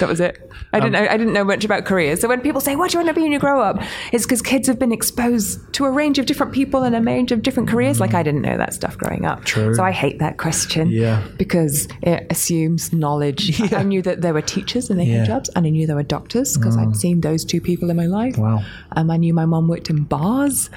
That 0.00 0.08
was 0.08 0.20
it. 0.20 0.50
I 0.72 0.80
didn't. 0.80 0.94
Um, 0.96 1.04
know, 1.04 1.10
I 1.10 1.16
didn't 1.16 1.32
know 1.32 1.44
much 1.44 1.64
about 1.64 1.84
careers. 1.84 2.20
So 2.20 2.28
when 2.28 2.40
people 2.40 2.60
say, 2.60 2.76
"What 2.76 2.90
do 2.90 2.98
you 2.98 3.04
want 3.04 3.08
to 3.08 3.14
be 3.14 3.22
when 3.22 3.32
you 3.32 3.38
grow 3.38 3.60
up?" 3.60 3.82
it's 4.12 4.24
because 4.24 4.42
kids 4.42 4.66
have 4.68 4.78
been 4.78 4.92
exposed 4.92 5.72
to 5.74 5.84
a 5.84 5.90
range 5.90 6.18
of 6.18 6.26
different 6.26 6.52
people 6.52 6.82
and 6.82 6.94
a 6.94 7.00
range 7.00 7.32
of 7.32 7.42
different 7.42 7.68
careers. 7.68 8.00
Like 8.00 8.14
I 8.14 8.22
didn't 8.22 8.42
know 8.42 8.56
that 8.56 8.74
stuff 8.74 8.96
growing 8.98 9.24
up. 9.24 9.44
True. 9.44 9.74
So 9.74 9.82
I 9.82 9.90
hate 9.92 10.18
that 10.18 10.38
question. 10.38 10.88
Yeah. 10.90 11.22
Because 11.38 11.88
it 12.02 12.26
assumes 12.30 12.92
knowledge. 12.92 13.60
I 13.72 13.82
knew 13.82 14.02
that 14.02 14.22
there 14.22 14.34
were 14.34 14.42
teachers 14.42 14.90
and 14.90 14.98
they 14.98 15.04
Yeah. 15.04 15.18
had 15.18 15.26
jobs, 15.26 15.50
and 15.50 15.66
I 15.66 15.70
knew 15.70 15.86
there 15.86 15.96
were 15.96 16.02
doctors 16.02 16.56
because 16.56 16.76
I'd 16.76 16.88
mm. 16.88 16.96
seen 16.96 17.20
those 17.20 17.44
two 17.44 17.60
people 17.60 17.90
in 17.90 17.96
my 17.96 18.06
life. 18.06 18.36
Wow. 18.36 18.62
Um, 18.92 19.10
I 19.10 19.16
knew 19.16 19.34
my 19.34 19.46
mom 19.46 19.68
worked 19.68 19.90
in 19.90 20.04
bars, 20.04 20.70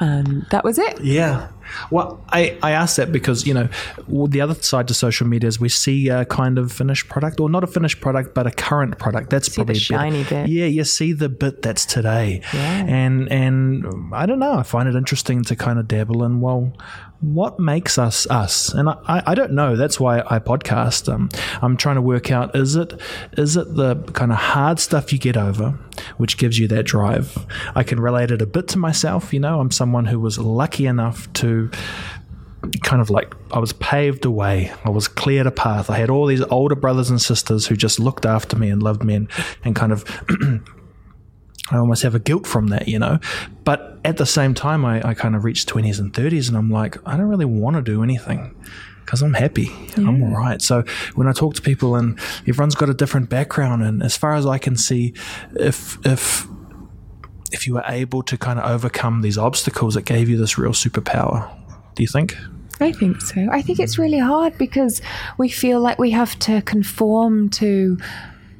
and 0.00 0.46
that 0.50 0.64
was 0.64 0.78
it. 0.78 1.00
Yeah. 1.00 1.48
Well, 1.90 2.22
I, 2.28 2.58
I 2.62 2.72
asked 2.72 2.96
that 2.96 3.12
because, 3.12 3.46
you 3.46 3.54
know, 3.54 3.68
the 4.08 4.40
other 4.40 4.54
side 4.54 4.88
to 4.88 4.94
social 4.94 5.26
media 5.26 5.48
is 5.48 5.60
we 5.60 5.68
see 5.68 6.08
a 6.08 6.24
kind 6.24 6.58
of 6.58 6.72
finished 6.72 7.08
product, 7.08 7.40
or 7.40 7.48
not 7.48 7.64
a 7.64 7.66
finished 7.66 8.00
product, 8.00 8.34
but 8.34 8.46
a 8.46 8.50
current 8.50 8.98
product. 8.98 9.30
That's 9.30 9.48
probably 9.48 9.74
the 9.74 9.80
better. 9.80 10.02
shiny 10.02 10.24
bit. 10.24 10.48
Yeah, 10.48 10.66
you 10.66 10.84
see 10.84 11.12
the 11.12 11.28
bit 11.28 11.62
that's 11.62 11.84
today. 11.84 12.42
Yeah. 12.52 12.84
And, 12.86 13.30
and 13.30 13.86
um, 13.86 14.12
I 14.14 14.26
don't 14.26 14.38
know, 14.38 14.54
I 14.54 14.62
find 14.62 14.88
it 14.88 14.94
interesting 14.94 15.42
to 15.44 15.56
kind 15.56 15.78
of 15.78 15.88
dabble 15.88 16.24
in, 16.24 16.40
well, 16.40 16.72
what 17.20 17.60
makes 17.60 17.98
us 17.98 18.26
us? 18.28 18.72
And 18.72 18.88
I, 18.88 19.22
I 19.26 19.34
don't 19.34 19.52
know. 19.52 19.76
That's 19.76 20.00
why 20.00 20.20
I 20.20 20.38
podcast. 20.38 21.12
Um, 21.12 21.28
I'm 21.60 21.76
trying 21.76 21.96
to 21.96 22.02
work 22.02 22.30
out 22.30 22.56
is 22.56 22.76
it 22.76 22.98
is 23.36 23.56
it 23.56 23.74
the 23.74 23.96
kind 24.12 24.32
of 24.32 24.38
hard 24.38 24.78
stuff 24.78 25.12
you 25.12 25.18
get 25.18 25.36
over, 25.36 25.78
which 26.16 26.38
gives 26.38 26.58
you 26.58 26.66
that 26.68 26.84
drive? 26.84 27.46
I 27.74 27.82
can 27.82 28.00
relate 28.00 28.30
it 28.30 28.40
a 28.40 28.46
bit 28.46 28.68
to 28.68 28.78
myself. 28.78 29.34
You 29.34 29.40
know, 29.40 29.60
I'm 29.60 29.70
someone 29.70 30.06
who 30.06 30.18
was 30.18 30.38
lucky 30.38 30.86
enough 30.86 31.30
to 31.34 31.70
kind 32.82 33.00
of 33.00 33.10
like 33.10 33.34
I 33.52 33.58
was 33.58 33.72
paved 33.74 34.24
a 34.24 34.30
way. 34.30 34.72
I 34.84 34.90
was 34.90 35.08
cleared 35.08 35.46
a 35.46 35.50
path. 35.50 35.90
I 35.90 35.98
had 35.98 36.10
all 36.10 36.26
these 36.26 36.42
older 36.42 36.74
brothers 36.74 37.10
and 37.10 37.20
sisters 37.20 37.66
who 37.66 37.76
just 37.76 37.98
looked 37.98 38.24
after 38.24 38.56
me 38.56 38.70
and 38.70 38.82
loved 38.82 39.02
me 39.02 39.14
and, 39.14 39.30
and 39.64 39.76
kind 39.76 39.92
of 39.92 40.04
I 41.70 41.76
almost 41.76 42.02
have 42.02 42.14
a 42.14 42.18
guilt 42.18 42.46
from 42.46 42.68
that, 42.68 42.88
you 42.88 42.98
know. 42.98 43.18
But 43.64 43.98
at 44.04 44.16
the 44.16 44.26
same 44.26 44.54
time, 44.54 44.84
I, 44.84 45.06
I 45.06 45.14
kind 45.14 45.36
of 45.36 45.44
reached 45.44 45.68
20s 45.68 45.98
and 45.98 46.12
30s 46.12 46.48
and 46.48 46.56
I'm 46.56 46.70
like, 46.70 46.96
I 47.06 47.16
don't 47.16 47.28
really 47.28 47.44
want 47.44 47.76
to 47.76 47.82
do 47.82 48.02
anything 48.02 48.54
because 49.04 49.22
I'm 49.22 49.34
happy. 49.34 49.70
I'm 49.96 50.22
all 50.22 50.36
right. 50.38 50.62
So 50.62 50.84
when 51.14 51.26
I 51.26 51.32
talk 51.32 51.54
to 51.54 51.62
people 51.62 51.96
and 51.96 52.18
everyone's 52.46 52.74
got 52.74 52.88
a 52.88 52.94
different 52.94 53.28
background, 53.28 53.82
and 53.82 54.02
as 54.02 54.16
far 54.16 54.34
as 54.34 54.46
I 54.46 54.58
can 54.58 54.76
see, 54.76 55.14
if, 55.56 55.98
if, 56.06 56.46
if 57.52 57.66
you 57.66 57.74
were 57.74 57.84
able 57.86 58.22
to 58.22 58.38
kind 58.38 58.58
of 58.58 58.70
overcome 58.70 59.22
these 59.22 59.36
obstacles, 59.36 59.96
it 59.96 60.04
gave 60.04 60.28
you 60.28 60.36
this 60.36 60.56
real 60.56 60.72
superpower. 60.72 61.50
Do 61.94 62.02
you 62.02 62.08
think? 62.08 62.36
I 62.80 62.92
think 62.92 63.20
so. 63.20 63.48
I 63.50 63.62
think 63.62 63.78
it's 63.78 63.98
really 63.98 64.18
hard 64.18 64.56
because 64.56 65.02
we 65.36 65.48
feel 65.48 65.80
like 65.80 65.98
we 65.98 66.12
have 66.12 66.38
to 66.40 66.62
conform 66.62 67.50
to 67.50 67.98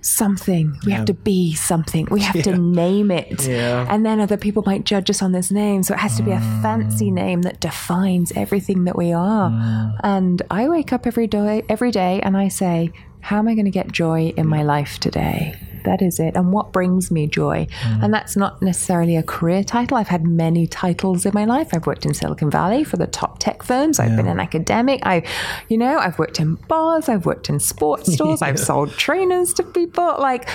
something. 0.02 0.78
We 0.84 0.92
have 0.92 1.06
to 1.06 1.14
be 1.14 1.54
something. 1.54 2.06
We 2.10 2.20
have 2.20 2.42
to 2.42 2.56
name 2.58 3.10
it. 3.10 3.46
Yeah. 3.46 3.86
And 3.88 4.04
then 4.04 4.20
other 4.20 4.36
people 4.36 4.62
might 4.66 4.84
judge 4.84 5.10
us 5.10 5.22
on 5.22 5.32
this 5.32 5.50
name. 5.50 5.82
So 5.82 5.94
it 5.94 6.00
has 6.00 6.16
to 6.16 6.22
be 6.22 6.32
a 6.32 6.40
fancy 6.62 7.10
mm. 7.10 7.14
name 7.14 7.42
that 7.42 7.60
defines 7.60 8.32
everything 8.32 8.84
that 8.84 8.96
we 8.96 9.12
are. 9.12 9.50
Mm. 9.50 10.00
And 10.02 10.42
I 10.50 10.68
wake 10.68 10.92
up 10.92 11.06
every 11.06 11.26
day 11.26 11.62
every 11.68 11.90
day 11.90 12.20
and 12.22 12.36
I 12.36 12.48
say, 12.48 12.92
how 13.20 13.38
am 13.38 13.48
I 13.48 13.54
going 13.54 13.66
to 13.66 13.70
get 13.70 13.92
joy 13.92 14.32
in 14.36 14.46
my 14.46 14.62
life 14.62 14.98
today? 14.98 15.58
That 15.84 16.02
is 16.02 16.20
it. 16.20 16.36
And 16.36 16.52
what 16.52 16.72
brings 16.72 17.10
me 17.10 17.26
joy? 17.26 17.66
Mm. 17.82 18.04
And 18.04 18.14
that's 18.14 18.36
not 18.36 18.60
necessarily 18.62 19.16
a 19.16 19.22
career 19.22 19.64
title. 19.64 19.96
I've 19.96 20.08
had 20.08 20.26
many 20.26 20.66
titles 20.66 21.26
in 21.26 21.32
my 21.34 21.44
life. 21.44 21.68
I've 21.72 21.86
worked 21.86 22.06
in 22.06 22.14
Silicon 22.14 22.50
Valley 22.50 22.84
for 22.84 22.96
the 22.96 23.06
top 23.06 23.38
tech 23.38 23.62
firms. 23.62 23.98
I've 23.98 24.16
been 24.16 24.28
an 24.28 24.40
academic. 24.40 25.00
I, 25.04 25.22
you 25.68 25.78
know, 25.78 25.98
I've 25.98 26.18
worked 26.18 26.40
in 26.40 26.54
bars. 26.54 27.08
I've 27.08 27.26
worked 27.26 27.48
in 27.48 27.60
sports 27.60 28.12
stores. 28.14 28.42
I've 28.42 28.58
sold 28.58 28.92
trainers 28.92 29.52
to 29.54 29.62
people. 29.62 30.16
Like, 30.18 30.48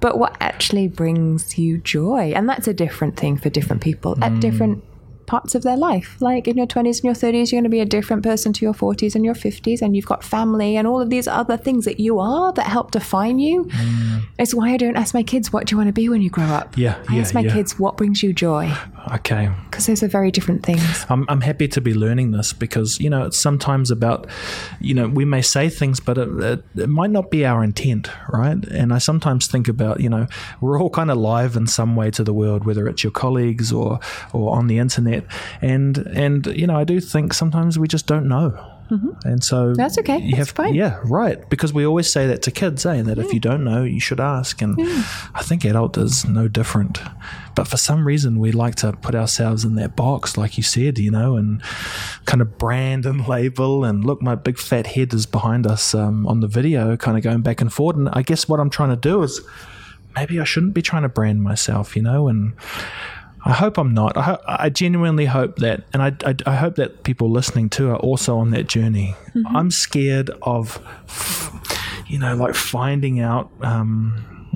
but 0.00 0.18
what 0.18 0.36
actually 0.40 0.88
brings 0.88 1.56
you 1.56 1.78
joy? 1.78 2.32
And 2.34 2.48
that's 2.48 2.66
a 2.66 2.74
different 2.74 3.16
thing 3.16 3.36
for 3.36 3.50
different 3.50 3.82
people 3.82 4.12
at 4.22 4.32
mm. 4.32 4.40
different 4.40 4.84
parts 5.26 5.54
of 5.54 5.62
their 5.62 5.76
life. 5.76 6.16
Like 6.20 6.48
in 6.48 6.56
your 6.56 6.66
20s 6.66 6.96
and 6.96 7.04
your 7.04 7.14
30s, 7.14 7.52
you're 7.52 7.58
going 7.60 7.64
to 7.64 7.70
be 7.70 7.80
a 7.80 7.86
different 7.86 8.22
person 8.22 8.52
to 8.54 8.64
your 8.64 8.74
40s 8.74 9.14
and 9.14 9.24
your 9.24 9.34
50s, 9.34 9.82
and 9.82 9.96
you've 9.96 10.06
got 10.06 10.24
family 10.24 10.76
and 10.76 10.86
all 10.86 11.00
of 11.00 11.10
these 11.10 11.28
other 11.28 11.56
things 11.56 11.84
that 11.84 12.00
you 12.00 12.18
are 12.18 12.52
that 12.52 12.66
help 12.66 12.90
define 12.90 13.38
you. 13.38 13.64
Mm. 13.64 14.22
It's 14.38 14.54
why 14.54 14.72
I 14.72 14.76
don't 14.76 14.96
ask 14.96 15.14
my 15.14 15.22
kids, 15.22 15.52
What 15.52 15.66
do 15.66 15.74
you 15.74 15.78
want 15.78 15.88
to 15.88 15.92
be 15.92 16.08
when 16.08 16.22
you 16.22 16.30
grow 16.30 16.44
up? 16.44 16.76
Yeah, 16.76 17.02
I 17.08 17.14
yeah, 17.14 17.20
ask 17.20 17.34
my 17.34 17.40
yeah. 17.40 17.52
kids, 17.52 17.78
What 17.78 17.96
brings 17.96 18.22
you 18.22 18.32
joy? 18.32 18.72
Okay. 19.14 19.50
Because 19.70 19.86
those 19.86 20.02
are 20.02 20.08
very 20.08 20.30
different 20.30 20.64
things. 20.64 21.06
I'm, 21.08 21.26
I'm 21.28 21.40
happy 21.40 21.68
to 21.68 21.80
be 21.80 21.94
learning 21.94 22.30
this 22.30 22.52
because 22.52 23.00
you 23.00 23.10
know 23.10 23.24
it's 23.24 23.38
sometimes 23.38 23.90
about 23.90 24.26
you 24.80 24.94
know 24.94 25.08
we 25.08 25.24
may 25.24 25.42
say 25.42 25.68
things 25.68 26.00
but 26.00 26.18
it, 26.18 26.28
it, 26.40 26.64
it 26.76 26.88
might 26.88 27.10
not 27.10 27.30
be 27.30 27.44
our 27.44 27.62
intent 27.64 28.08
right 28.28 28.62
and 28.64 28.92
I 28.92 28.98
sometimes 28.98 29.46
think 29.46 29.68
about 29.68 30.00
you 30.00 30.08
know 30.08 30.26
we're 30.60 30.80
all 30.80 30.90
kind 30.90 31.10
of 31.10 31.18
live 31.18 31.56
in 31.56 31.66
some 31.66 31.96
way 31.96 32.10
to 32.12 32.24
the 32.24 32.32
world 32.32 32.64
whether 32.64 32.88
it's 32.88 33.02
your 33.02 33.10
colleagues 33.10 33.72
or 33.72 33.98
or 34.32 34.56
on 34.56 34.66
the 34.66 34.78
internet 34.78 35.11
and 35.60 35.98
and 35.98 36.46
you 36.46 36.66
know 36.66 36.76
I 36.76 36.84
do 36.84 37.00
think 37.00 37.34
sometimes 37.34 37.78
we 37.78 37.88
just 37.88 38.06
don't 38.06 38.28
know. 38.28 38.48
And 39.24 39.42
so 39.42 39.56
Mm-hmm. 39.68 39.74
That's 39.74 39.96
okay. 40.00 40.18
you 40.18 40.36
That's 40.36 40.50
have, 40.50 40.56
fine. 40.56 40.74
yeah 40.74 41.00
right. 41.04 41.38
Because 41.48 41.72
we 41.72 41.86
always 41.86 42.12
say 42.12 42.26
that 42.26 42.42
to 42.42 42.50
kids 42.50 42.84
eh 42.84 43.00
that 43.00 43.18
if 43.18 43.32
you 43.32 43.40
don't 43.40 43.64
know 43.64 43.84
you 43.84 44.00
should 44.00 44.20
ask. 44.20 44.60
And 44.60 44.76
I 45.34 45.42
think 45.42 45.64
adult 45.64 45.96
is 45.96 46.26
no 46.26 46.46
different. 46.46 47.00
But 47.54 47.68
for 47.68 47.78
some 47.78 48.06
reason 48.06 48.38
we 48.38 48.52
like 48.52 48.74
to 48.76 48.92
put 48.92 49.14
ourselves 49.14 49.64
in 49.64 49.76
that 49.76 49.96
box 49.96 50.36
like 50.36 50.56
you 50.58 50.62
said 50.62 50.98
you 50.98 51.10
know 51.10 51.36
and 51.36 51.62
kind 52.26 52.42
of 52.42 52.58
brand 52.58 53.06
and 53.06 53.26
label 53.36 53.82
and 53.84 54.04
look 54.04 54.20
my 54.20 54.34
big 54.34 54.58
fat 54.58 54.86
head 54.88 55.14
is 55.14 55.24
behind 55.26 55.66
us 55.66 55.94
um, 55.94 56.26
on 56.26 56.40
the 56.40 56.48
video 56.48 56.94
kind 56.96 57.16
of 57.16 57.22
going 57.24 57.40
back 57.42 57.60
and 57.62 57.72
forward 57.72 57.96
and 57.96 58.08
i 58.12 58.22
guess 58.22 58.48
what 58.48 58.60
i'm 58.60 58.70
trying 58.70 58.90
to 58.90 58.96
do 58.96 59.22
is 59.22 59.40
maybe 60.14 60.38
i 60.40 60.44
shouldn't 60.44 60.74
be 60.74 60.82
trying 60.82 61.02
to 61.02 61.08
brand 61.08 61.42
myself 61.42 61.94
you 61.96 62.02
know 62.02 62.28
and 62.28 62.52
I 63.44 63.52
hope 63.52 63.76
I'm 63.78 63.92
not. 63.92 64.16
I, 64.16 64.22
ho- 64.22 64.42
I 64.46 64.70
genuinely 64.70 65.26
hope 65.26 65.56
that, 65.56 65.84
and 65.92 66.00
I, 66.02 66.12
I, 66.24 66.34
I 66.46 66.54
hope 66.56 66.76
that 66.76 67.02
people 67.02 67.28
listening 67.30 67.68
too 67.70 67.90
are 67.90 67.96
also 67.96 68.38
on 68.38 68.50
that 68.50 68.68
journey. 68.68 69.16
I'm 69.46 69.70
scared 69.70 70.30
of, 70.42 70.80
you 72.06 72.18
know, 72.20 72.36
like 72.36 72.54
finding 72.54 73.18
out, 73.20 73.50
um, 73.62 74.48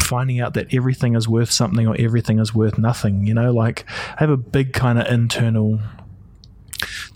finding 0.00 0.40
out 0.40 0.54
that 0.54 0.74
everything 0.74 1.14
is 1.14 1.28
worth 1.28 1.50
something 1.52 1.86
or 1.86 1.94
everything 1.98 2.38
is 2.40 2.52
worth 2.54 2.76
nothing. 2.76 3.26
You 3.26 3.34
know, 3.34 3.52
like 3.52 3.84
I 3.88 4.16
have 4.18 4.30
a 4.30 4.36
big 4.36 4.72
kind 4.72 4.98
of 4.98 5.06
internal 5.06 5.78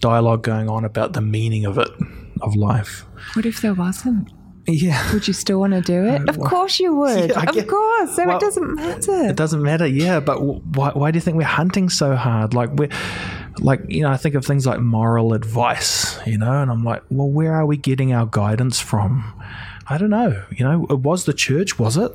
dialogue 0.00 0.42
going 0.42 0.68
on 0.68 0.84
about 0.84 1.14
the 1.14 1.20
meaning 1.20 1.64
of 1.64 1.78
it, 1.78 1.88
of 2.42 2.54
life. 2.54 3.04
What 3.34 3.44
if 3.46 3.61
there 3.61 3.75
wasn't? 3.75 4.30
Yeah. 4.66 5.12
Would 5.12 5.28
you 5.28 5.35
still 5.35 5.61
want 5.61 5.75
to 5.75 5.80
do 5.80 6.06
it? 6.06 6.23
Uh, 6.23 6.33
of 6.33 6.38
course 6.38 6.80
you 6.80 6.94
would. 6.94 7.30
Yeah, 7.30 7.42
of 7.42 7.66
course. 7.66 8.16
So 8.16 8.26
well, 8.26 8.37
it 8.37 8.40
doesn't 8.40 8.75
matter. 8.75 9.28
It 9.28 9.37
doesn't 9.37 9.62
matter, 9.62 9.87
yeah. 9.87 10.21
But 10.21 10.40
why, 10.40 10.90
why 10.90 11.11
do 11.11 11.16
you 11.16 11.21
think 11.21 11.37
we're 11.37 11.44
hunting 11.44 11.88
so 11.90 12.14
hard? 12.16 12.54
Like 12.54 12.71
we're, 12.73 12.88
like 13.59 13.80
you 13.88 14.02
know, 14.02 14.11
I 14.11 14.16
think 14.16 14.35
of 14.35 14.44
things 14.44 14.66
like 14.66 14.80
moral 14.80 15.35
advice, 15.35 16.18
you 16.26 16.38
know, 16.38 16.62
and 16.62 16.71
I'm 16.71 16.85
like, 16.85 17.02
well, 17.11 17.28
where 17.28 17.54
are 17.54 17.66
we 17.66 17.76
getting 17.76 18.12
our 18.12 18.26
guidance 18.26 18.80
from? 18.80 19.25
I 19.87 19.99
don't 19.99 20.11
know. 20.11 20.42
You 20.50 20.64
know, 20.64 20.87
it 20.88 21.00
was 21.00 21.25
the 21.25 21.35
church, 21.35 21.78
was 21.78 21.97
it? 21.97 22.12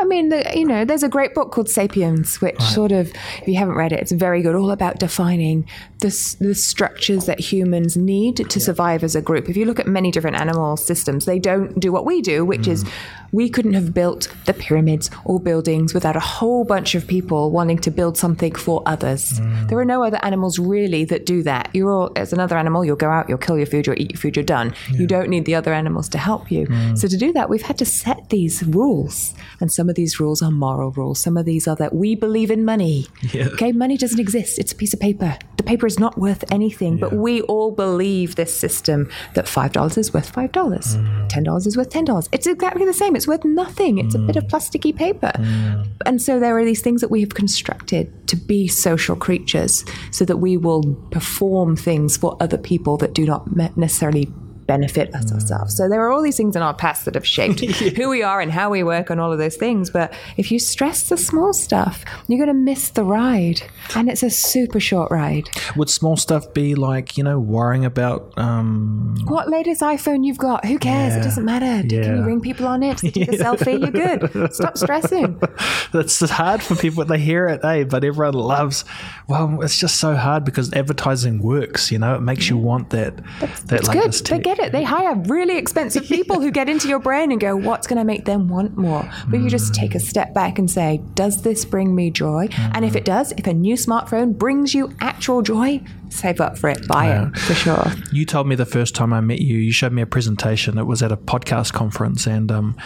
I 0.00 0.04
mean, 0.04 0.28
the, 0.28 0.48
you 0.54 0.64
know, 0.64 0.84
there's 0.84 1.02
a 1.02 1.08
great 1.08 1.34
book 1.34 1.50
called 1.50 1.68
*Sapiens*, 1.68 2.40
which 2.40 2.60
sort 2.60 2.92
of, 2.92 3.12
if 3.42 3.48
you 3.48 3.56
haven't 3.56 3.74
read 3.74 3.92
it, 3.92 4.00
it's 4.00 4.12
very 4.12 4.42
good. 4.42 4.54
All 4.54 4.70
about 4.70 5.00
defining 5.00 5.68
the 6.00 6.36
the 6.40 6.54
structures 6.54 7.26
that 7.26 7.40
humans 7.40 7.96
need 7.96 8.36
to 8.36 8.60
survive 8.60 9.02
as 9.02 9.16
a 9.16 9.22
group. 9.22 9.48
If 9.48 9.56
you 9.56 9.64
look 9.64 9.80
at 9.80 9.88
many 9.88 10.10
different 10.10 10.36
animal 10.36 10.76
systems, 10.76 11.24
they 11.24 11.38
don't 11.38 11.78
do 11.80 11.90
what 11.90 12.04
we 12.04 12.22
do, 12.22 12.44
which 12.44 12.68
is 12.68 12.84
mm. 12.84 12.90
we 13.32 13.50
couldn't 13.50 13.74
have 13.74 13.92
built 13.92 14.28
the 14.44 14.54
pyramids 14.54 15.10
or 15.24 15.40
buildings 15.40 15.94
without 15.94 16.14
a 16.14 16.20
whole 16.20 16.64
bunch 16.64 16.94
of 16.94 17.06
people 17.06 17.50
wanting 17.50 17.78
to 17.78 17.90
build 17.90 18.16
something 18.16 18.54
for 18.54 18.82
others. 18.86 19.40
Mm. 19.40 19.68
There 19.68 19.78
are 19.78 19.84
no 19.84 20.04
other 20.04 20.20
animals 20.22 20.60
really 20.60 21.04
that 21.06 21.26
do 21.26 21.42
that. 21.42 21.68
You're 21.72 21.90
all, 21.90 22.12
as 22.14 22.32
another 22.32 22.56
animal, 22.56 22.84
you'll 22.84 22.96
go 22.96 23.10
out, 23.10 23.28
you'll 23.28 23.38
kill 23.38 23.56
your 23.56 23.66
food, 23.66 23.86
you'll 23.86 24.00
eat 24.00 24.12
your 24.12 24.20
food, 24.20 24.36
you're 24.36 24.44
done. 24.44 24.74
You 24.90 25.06
don't 25.06 25.28
need 25.28 25.46
the 25.46 25.56
other 25.56 25.72
animals 25.72 26.08
to 26.10 26.18
help 26.18 26.50
you. 26.50 26.66
Mm. 26.66 26.96
So 26.96 27.08
to 27.08 27.16
do 27.16 27.32
that, 27.32 27.50
we've 27.50 27.62
had 27.62 27.78
to 27.78 27.84
set 27.84 28.30
these 28.30 28.62
rules. 28.62 29.34
And 29.60 29.72
some 29.72 29.88
of 29.88 29.96
these 29.96 30.20
rules 30.20 30.42
are 30.42 30.52
moral 30.52 30.92
rules. 30.92 31.18
Some 31.18 31.36
of 31.36 31.44
these 31.44 31.66
are 31.66 31.76
that 31.76 31.94
we 31.94 32.14
believe 32.14 32.52
in 32.52 32.64
money. 32.64 33.06
Okay, 33.34 33.72
money 33.72 33.96
doesn't 33.96 34.20
exist. 34.20 34.58
It's 34.60 34.72
a 34.72 34.76
piece 34.76 34.94
of 34.94 35.00
paper. 35.00 35.36
The 35.56 35.64
paper 35.64 35.87
is 35.88 35.98
not 35.98 36.16
worth 36.16 36.44
anything, 36.52 36.98
but 36.98 37.12
we 37.12 37.42
all 37.42 37.72
believe 37.72 38.36
this 38.36 38.54
system 38.54 39.10
that 39.34 39.46
$5 39.46 39.98
is 39.98 40.14
worth 40.14 40.32
$5. 40.32 40.52
Mm. 40.52 41.28
$10 41.28 41.66
is 41.66 41.76
worth 41.76 41.90
$10. 41.90 42.28
It's 42.30 42.46
exactly 42.46 42.86
the 42.86 42.94
same. 42.94 43.16
It's 43.16 43.26
worth 43.26 43.44
nothing. 43.44 43.98
It's 43.98 44.14
a 44.14 44.18
bit 44.20 44.36
of 44.36 44.44
mm. 44.44 44.50
plasticky 44.50 44.94
paper. 44.94 45.32
Mm. 45.34 45.88
And 46.06 46.22
so 46.22 46.38
there 46.38 46.56
are 46.56 46.64
these 46.64 46.82
things 46.82 47.00
that 47.00 47.10
we 47.10 47.20
have 47.20 47.34
constructed 47.34 48.28
to 48.28 48.36
be 48.36 48.68
social 48.68 49.16
creatures 49.16 49.84
so 50.12 50.24
that 50.24 50.36
we 50.36 50.56
will 50.56 50.84
perform 51.10 51.74
things 51.74 52.16
for 52.16 52.36
other 52.40 52.58
people 52.58 52.96
that 52.98 53.14
do 53.14 53.26
not 53.26 53.44
necessarily 53.76 54.32
benefit 54.68 55.12
us 55.14 55.32
ourselves. 55.32 55.74
So 55.76 55.88
there 55.88 56.00
are 56.06 56.12
all 56.12 56.22
these 56.22 56.36
things 56.36 56.54
in 56.54 56.62
our 56.62 56.74
past 56.74 57.06
that 57.06 57.14
have 57.14 57.26
shaped 57.26 57.60
who 57.96 58.08
we 58.08 58.22
are 58.22 58.40
and 58.40 58.52
how 58.52 58.70
we 58.70 58.84
work 58.84 59.10
and 59.10 59.20
all 59.20 59.32
of 59.32 59.38
those 59.38 59.56
things. 59.56 59.90
But 59.90 60.12
if 60.36 60.52
you 60.52 60.60
stress 60.60 61.08
the 61.08 61.16
small 61.16 61.52
stuff, 61.52 62.04
you're 62.28 62.38
going 62.38 62.54
to 62.54 62.62
miss 62.72 62.90
the 62.90 63.02
ride. 63.02 63.62
And 63.96 64.08
it's 64.08 64.22
a 64.22 64.30
super 64.30 64.78
short 64.78 65.10
ride. 65.10 65.48
Would 65.74 65.90
small 65.90 66.16
stuff 66.16 66.52
be 66.52 66.74
like, 66.76 67.16
you 67.18 67.24
know, 67.24 67.40
worrying 67.40 67.84
about 67.84 68.32
um 68.36 69.16
What 69.26 69.48
latest 69.48 69.80
iPhone 69.80 70.24
you've 70.24 70.38
got? 70.38 70.64
Who 70.66 70.78
cares? 70.78 71.16
It 71.16 71.22
doesn't 71.22 71.44
matter. 71.44 71.88
Can 71.88 72.16
you 72.18 72.24
ring 72.24 72.40
people 72.40 72.66
on 72.66 72.82
it? 72.82 72.98
Take 72.98 73.16
a 73.16 73.32
selfie? 73.32 73.80
You're 73.80 73.90
good. 74.18 74.54
Stop 74.54 74.76
stressing. 74.76 75.40
that's 75.92 76.20
hard 76.30 76.62
for 76.62 76.76
people 76.76 77.04
they 77.06 77.18
hear 77.18 77.48
it, 77.48 77.64
eh? 77.64 77.84
But 77.84 78.04
everyone 78.04 78.34
loves 78.34 78.84
well, 79.28 79.62
it's 79.62 79.78
just 79.78 79.96
so 79.96 80.14
hard 80.14 80.44
because 80.44 80.72
advertising 80.74 81.40
works, 81.40 81.90
you 81.90 81.98
know, 81.98 82.14
it 82.14 82.20
makes 82.20 82.50
you 82.50 82.58
want 82.58 82.90
that 82.90 83.16
that 83.40 83.80
It's 83.80 83.88
like 83.88 83.98
good. 83.98 84.08
this 84.12 84.20
They 84.20 84.36
tech. 84.36 84.42
Get 84.58 84.68
it. 84.68 84.72
They 84.72 84.82
hire 84.82 85.14
really 85.14 85.56
expensive 85.56 86.04
people 86.08 86.40
who 86.40 86.50
get 86.50 86.68
into 86.68 86.88
your 86.88 86.98
brain 86.98 87.32
and 87.32 87.40
go, 87.40 87.56
what's 87.56 87.86
going 87.86 87.98
to 87.98 88.04
make 88.04 88.24
them 88.24 88.48
want 88.48 88.76
more? 88.76 89.08
But 89.28 89.40
you 89.40 89.48
just 89.48 89.74
take 89.74 89.94
a 89.94 90.00
step 90.00 90.34
back 90.34 90.58
and 90.58 90.70
say, 90.70 91.00
does 91.14 91.42
this 91.42 91.64
bring 91.64 91.94
me 91.94 92.10
joy? 92.10 92.48
And 92.74 92.84
if 92.84 92.96
it 92.96 93.04
does, 93.04 93.32
if 93.32 93.46
a 93.46 93.54
new 93.54 93.74
smartphone 93.74 94.36
brings 94.36 94.74
you 94.74 94.94
actual 95.00 95.42
joy, 95.42 95.80
save 96.10 96.40
up 96.40 96.58
for 96.58 96.68
it. 96.70 96.86
Buy 96.88 97.14
it 97.14 97.38
for 97.38 97.54
sure. 97.54 97.92
You 98.12 98.24
told 98.24 98.46
me 98.46 98.54
the 98.54 98.66
first 98.66 98.94
time 98.94 99.12
I 99.12 99.20
met 99.20 99.40
you, 99.40 99.56
you 99.56 99.72
showed 99.72 99.92
me 99.92 100.02
a 100.02 100.06
presentation. 100.06 100.78
It 100.78 100.84
was 100.84 101.02
at 101.02 101.12
a 101.12 101.16
podcast 101.16 101.72
conference, 101.72 102.26
and 102.26 102.50
um, 102.50 102.76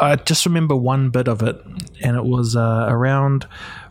I 0.00 0.16
just 0.16 0.46
remember 0.46 0.76
one 0.76 1.10
bit 1.10 1.28
of 1.28 1.42
it, 1.42 1.60
and 2.02 2.16
it 2.16 2.24
was 2.24 2.56
uh, 2.56 2.86
around 2.88 3.46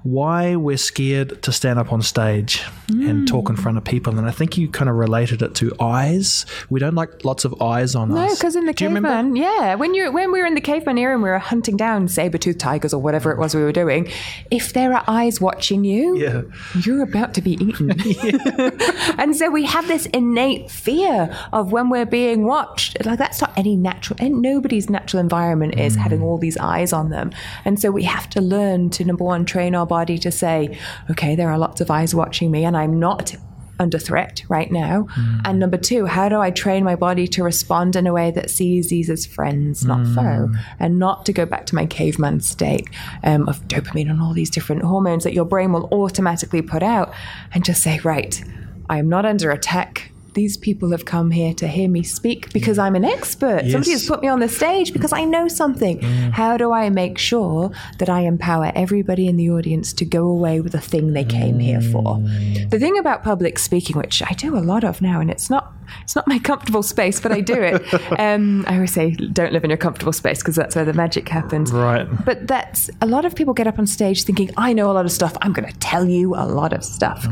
why 0.06 0.56
we're 0.56 0.78
scared 0.78 1.42
to 1.42 1.52
stand 1.52 1.80
up 1.80 1.92
on 1.92 2.00
stage 2.00 2.64
and 2.88 3.28
talk 3.28 3.50
in 3.50 3.56
front 3.56 3.76
of 3.76 3.84
people. 3.84 4.16
And 4.20 4.28
I 4.28 4.32
think 4.32 4.56
you 4.56 4.68
kind 4.70 4.88
of 4.88 4.96
related 4.96 5.42
it 5.42 5.56
to 5.56 5.74
eyes. 5.80 6.46
We 6.70 6.80
don't 6.80 6.94
like 6.94 7.26
lots 7.26 7.44
of 7.44 7.60
eyes 7.60 7.96
on 7.96 8.10
No, 8.10 8.18
us. 8.18 8.30
No, 8.30 8.36
because 8.36 8.56
in 8.56 8.66
the 8.68 8.74
Do 8.74 8.84
you 8.84 8.90
remember? 8.90 9.10
caveman, 9.10 9.36
yeah, 9.36 9.74
when 9.74 9.96
you 9.96 10.12
when 10.12 10.32
we 10.32 10.40
were 10.40 10.46
in 10.46 10.54
the 10.54 10.62
caveman 10.62 11.00
era 11.00 11.16
and 11.16 11.24
we 11.24 11.30
were 11.30 11.40
hunting 11.40 11.76
down 11.76 12.08
saber-toothed 12.08 12.60
tigers 12.60 12.94
or 12.94 13.02
whatever 13.02 13.32
it 13.32 13.40
was 13.40 13.56
we 13.56 13.64
were 13.64 13.72
doing, 13.72 14.08
if 14.52 14.74
there 14.74 14.94
are 14.94 15.04
eyes 15.08 15.42
watching 15.42 15.84
you, 15.84 16.18
Yeah. 16.20 16.44
you're 16.84 17.02
about 17.02 17.34
to 17.34 17.42
be 17.42 17.54
eaten. 17.54 17.90
and 19.18 19.36
so 19.36 19.50
we 19.50 19.66
have 19.66 19.88
this 19.88 20.06
innate 20.08 20.70
fear 20.70 21.36
of 21.52 21.72
when 21.72 21.90
we're 21.90 22.06
being 22.06 22.46
watched. 22.46 23.04
Like 23.04 23.18
that's 23.18 23.42
not 23.42 23.58
any 23.58 23.76
natural, 23.76 24.18
and 24.22 24.40
nobody's 24.40 24.88
natural 24.88 25.20
environment 25.20 25.80
is 25.80 25.98
mm. 25.98 26.02
having 26.02 26.22
all 26.22 26.38
these 26.38 26.58
eyes 26.58 26.94
on 26.94 27.10
them. 27.10 27.32
And 27.66 27.80
so 27.80 27.90
we 27.90 28.04
have 28.04 28.30
to 28.30 28.42
learn 28.42 28.92
to 28.92 29.04
number 29.04 29.24
one, 29.24 29.46
train 29.46 29.74
our 29.74 29.88
body 29.88 29.95
to 30.04 30.32
say, 30.32 30.78
okay, 31.12 31.36
there 31.36 31.50
are 31.50 31.58
lots 31.58 31.80
of 31.80 31.90
eyes 31.90 32.14
watching 32.14 32.52
me, 32.52 32.66
and 32.66 32.76
I'm 32.76 33.00
not 33.00 33.36
under 33.78 34.00
threat 34.00 34.42
right 34.48 34.72
now. 34.72 35.06
And 35.44 35.60
number 35.60 35.78
two, 35.78 36.06
how 36.06 36.30
do 36.30 36.40
I 36.40 36.50
train 36.50 36.86
my 36.86 36.96
body 36.96 37.28
to 37.28 37.44
respond 37.44 37.98
in 37.98 38.08
a 38.08 38.14
way 38.14 38.32
that 38.32 38.50
sees 38.50 38.90
these 38.90 39.10
as 39.10 39.26
friends, 39.26 39.84
not 39.84 40.08
foe, 40.16 40.50
and 40.80 40.98
not 40.98 41.26
to 41.26 41.34
go 41.34 41.46
back 41.46 41.66
to 41.68 41.76
my 41.76 41.86
caveman 41.86 42.40
state 42.40 42.90
um, 43.24 43.50
of 43.50 43.68
dopamine 43.68 44.10
and 44.10 44.22
all 44.22 44.34
these 44.34 44.50
different 44.50 44.84
hormones 44.84 45.26
that 45.26 45.34
your 45.34 45.44
brain 45.44 45.74
will 45.74 45.90
automatically 45.92 46.62
put 46.62 46.84
out, 46.84 47.14
and 47.54 47.66
just 47.66 47.82
say, 47.82 48.00
right, 48.00 48.42
I 48.90 48.98
am 48.98 49.10
not 49.10 49.26
under 49.26 49.52
attack. 49.52 50.12
These 50.36 50.58
people 50.58 50.92
have 50.92 51.06
come 51.06 51.32
here 51.32 51.54
to 51.54 51.66
hear 51.66 51.88
me 51.88 52.04
speak 52.04 52.52
because 52.52 52.78
I'm 52.78 52.96
an 52.96 53.06
expert. 53.06 53.62
Somebody 53.72 53.92
has 53.92 54.06
put 54.06 54.22
me 54.22 54.28
on 54.28 54.42
the 54.42 54.50
stage 54.50 54.92
because 54.92 55.14
I 55.14 55.24
know 55.24 55.48
something. 55.48 56.00
Mm. 56.00 56.32
How 56.32 56.58
do 56.58 56.74
I 56.74 56.90
make 56.90 57.18
sure 57.18 57.72
that 58.00 58.10
I 58.10 58.22
empower 58.22 58.74
everybody 58.76 59.28
in 59.28 59.38
the 59.38 59.50
audience 59.50 59.94
to 59.94 60.04
go 60.04 60.28
away 60.28 60.60
with 60.60 60.74
the 60.74 60.82
thing 60.82 61.14
they 61.14 61.24
came 61.24 61.60
here 61.60 61.80
for? 61.80 62.18
Mm. 62.18 62.70
The 62.70 62.80
thing 62.80 62.98
about 62.98 63.24
public 63.24 63.58
speaking, 63.58 63.98
which 63.98 64.22
I 64.22 64.34
do 64.34 64.58
a 64.58 64.60
lot 64.60 64.84
of 64.84 65.02
now, 65.02 65.22
and 65.22 65.32
it's 65.32 65.50
not 65.50 65.74
it's 66.02 66.16
not 66.16 66.28
my 66.28 66.40
comfortable 66.40 66.84
space, 66.84 67.20
but 67.20 67.32
I 67.32 67.42
do 67.42 67.62
it. 67.62 67.94
um, 68.20 68.66
I 68.68 68.76
always 68.76 68.94
say, 68.94 69.12
don't 69.12 69.54
live 69.54 69.64
in 69.64 69.70
your 69.70 69.78
comfortable 69.78 70.14
space 70.14 70.40
because 70.40 70.56
that's 70.56 70.76
where 70.76 70.86
the 70.86 70.94
magic 70.94 71.28
happens. 71.30 71.72
Right. 71.72 72.08
But 72.26 72.48
that's 72.48 72.90
a 73.02 73.06
lot 73.06 73.26
of 73.26 73.36
people 73.36 73.54
get 73.54 73.68
up 73.68 73.80
on 73.80 73.88
stage 73.88 74.24
thinking, 74.24 74.52
I 74.58 74.74
know 74.74 74.90
a 74.90 74.94
lot 74.94 75.06
of 75.06 75.12
stuff. 75.12 75.36
I'm 75.42 75.54
going 75.54 75.72
to 75.72 75.80
tell 75.80 76.06
you 76.06 76.36
a 76.36 76.46
lot 76.46 76.74
of 76.74 76.84
stuff. 76.84 77.26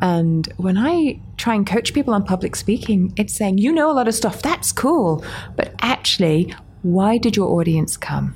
And 0.00 0.46
when 0.56 0.76
I 0.76 1.20
try 1.36 1.54
and 1.54 1.66
coach 1.66 1.94
people 1.94 2.14
on 2.14 2.24
public 2.24 2.56
speaking, 2.56 3.12
it's 3.16 3.34
saying, 3.34 3.58
you 3.58 3.72
know 3.72 3.90
a 3.90 3.94
lot 3.94 4.08
of 4.08 4.14
stuff. 4.14 4.42
That's 4.42 4.72
cool. 4.72 5.24
But 5.56 5.74
actually, 5.80 6.54
why 6.82 7.18
did 7.18 7.36
your 7.36 7.48
audience 7.48 7.96
come? 7.96 8.34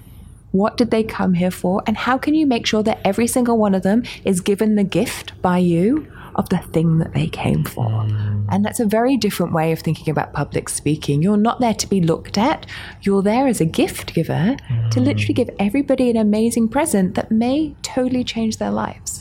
What 0.52 0.76
did 0.76 0.90
they 0.90 1.02
come 1.02 1.34
here 1.34 1.50
for? 1.50 1.82
And 1.86 1.96
how 1.96 2.18
can 2.18 2.34
you 2.34 2.46
make 2.46 2.66
sure 2.66 2.82
that 2.82 3.00
every 3.04 3.26
single 3.26 3.56
one 3.56 3.74
of 3.74 3.82
them 3.82 4.02
is 4.24 4.40
given 4.40 4.74
the 4.74 4.84
gift 4.84 5.40
by 5.40 5.58
you 5.58 6.06
of 6.36 6.48
the 6.48 6.58
thing 6.58 6.98
that 6.98 7.14
they 7.14 7.26
came 7.26 7.64
for? 7.64 7.86
Mm. 7.86 8.46
And 8.50 8.64
that's 8.64 8.80
a 8.80 8.86
very 8.86 9.16
different 9.16 9.52
way 9.52 9.72
of 9.72 9.80
thinking 9.80 10.10
about 10.10 10.32
public 10.32 10.68
speaking. 10.68 11.22
You're 11.22 11.36
not 11.36 11.60
there 11.60 11.74
to 11.74 11.86
be 11.86 12.00
looked 12.00 12.38
at, 12.38 12.66
you're 13.02 13.22
there 13.22 13.46
as 13.46 13.60
a 13.60 13.64
gift 13.64 14.14
giver 14.14 14.56
to 14.90 15.00
mm. 15.00 15.04
literally 15.04 15.34
give 15.34 15.50
everybody 15.58 16.10
an 16.10 16.16
amazing 16.16 16.68
present 16.68 17.14
that 17.14 17.30
may 17.30 17.74
totally 17.82 18.24
change 18.24 18.58
their 18.58 18.70
lives. 18.70 19.20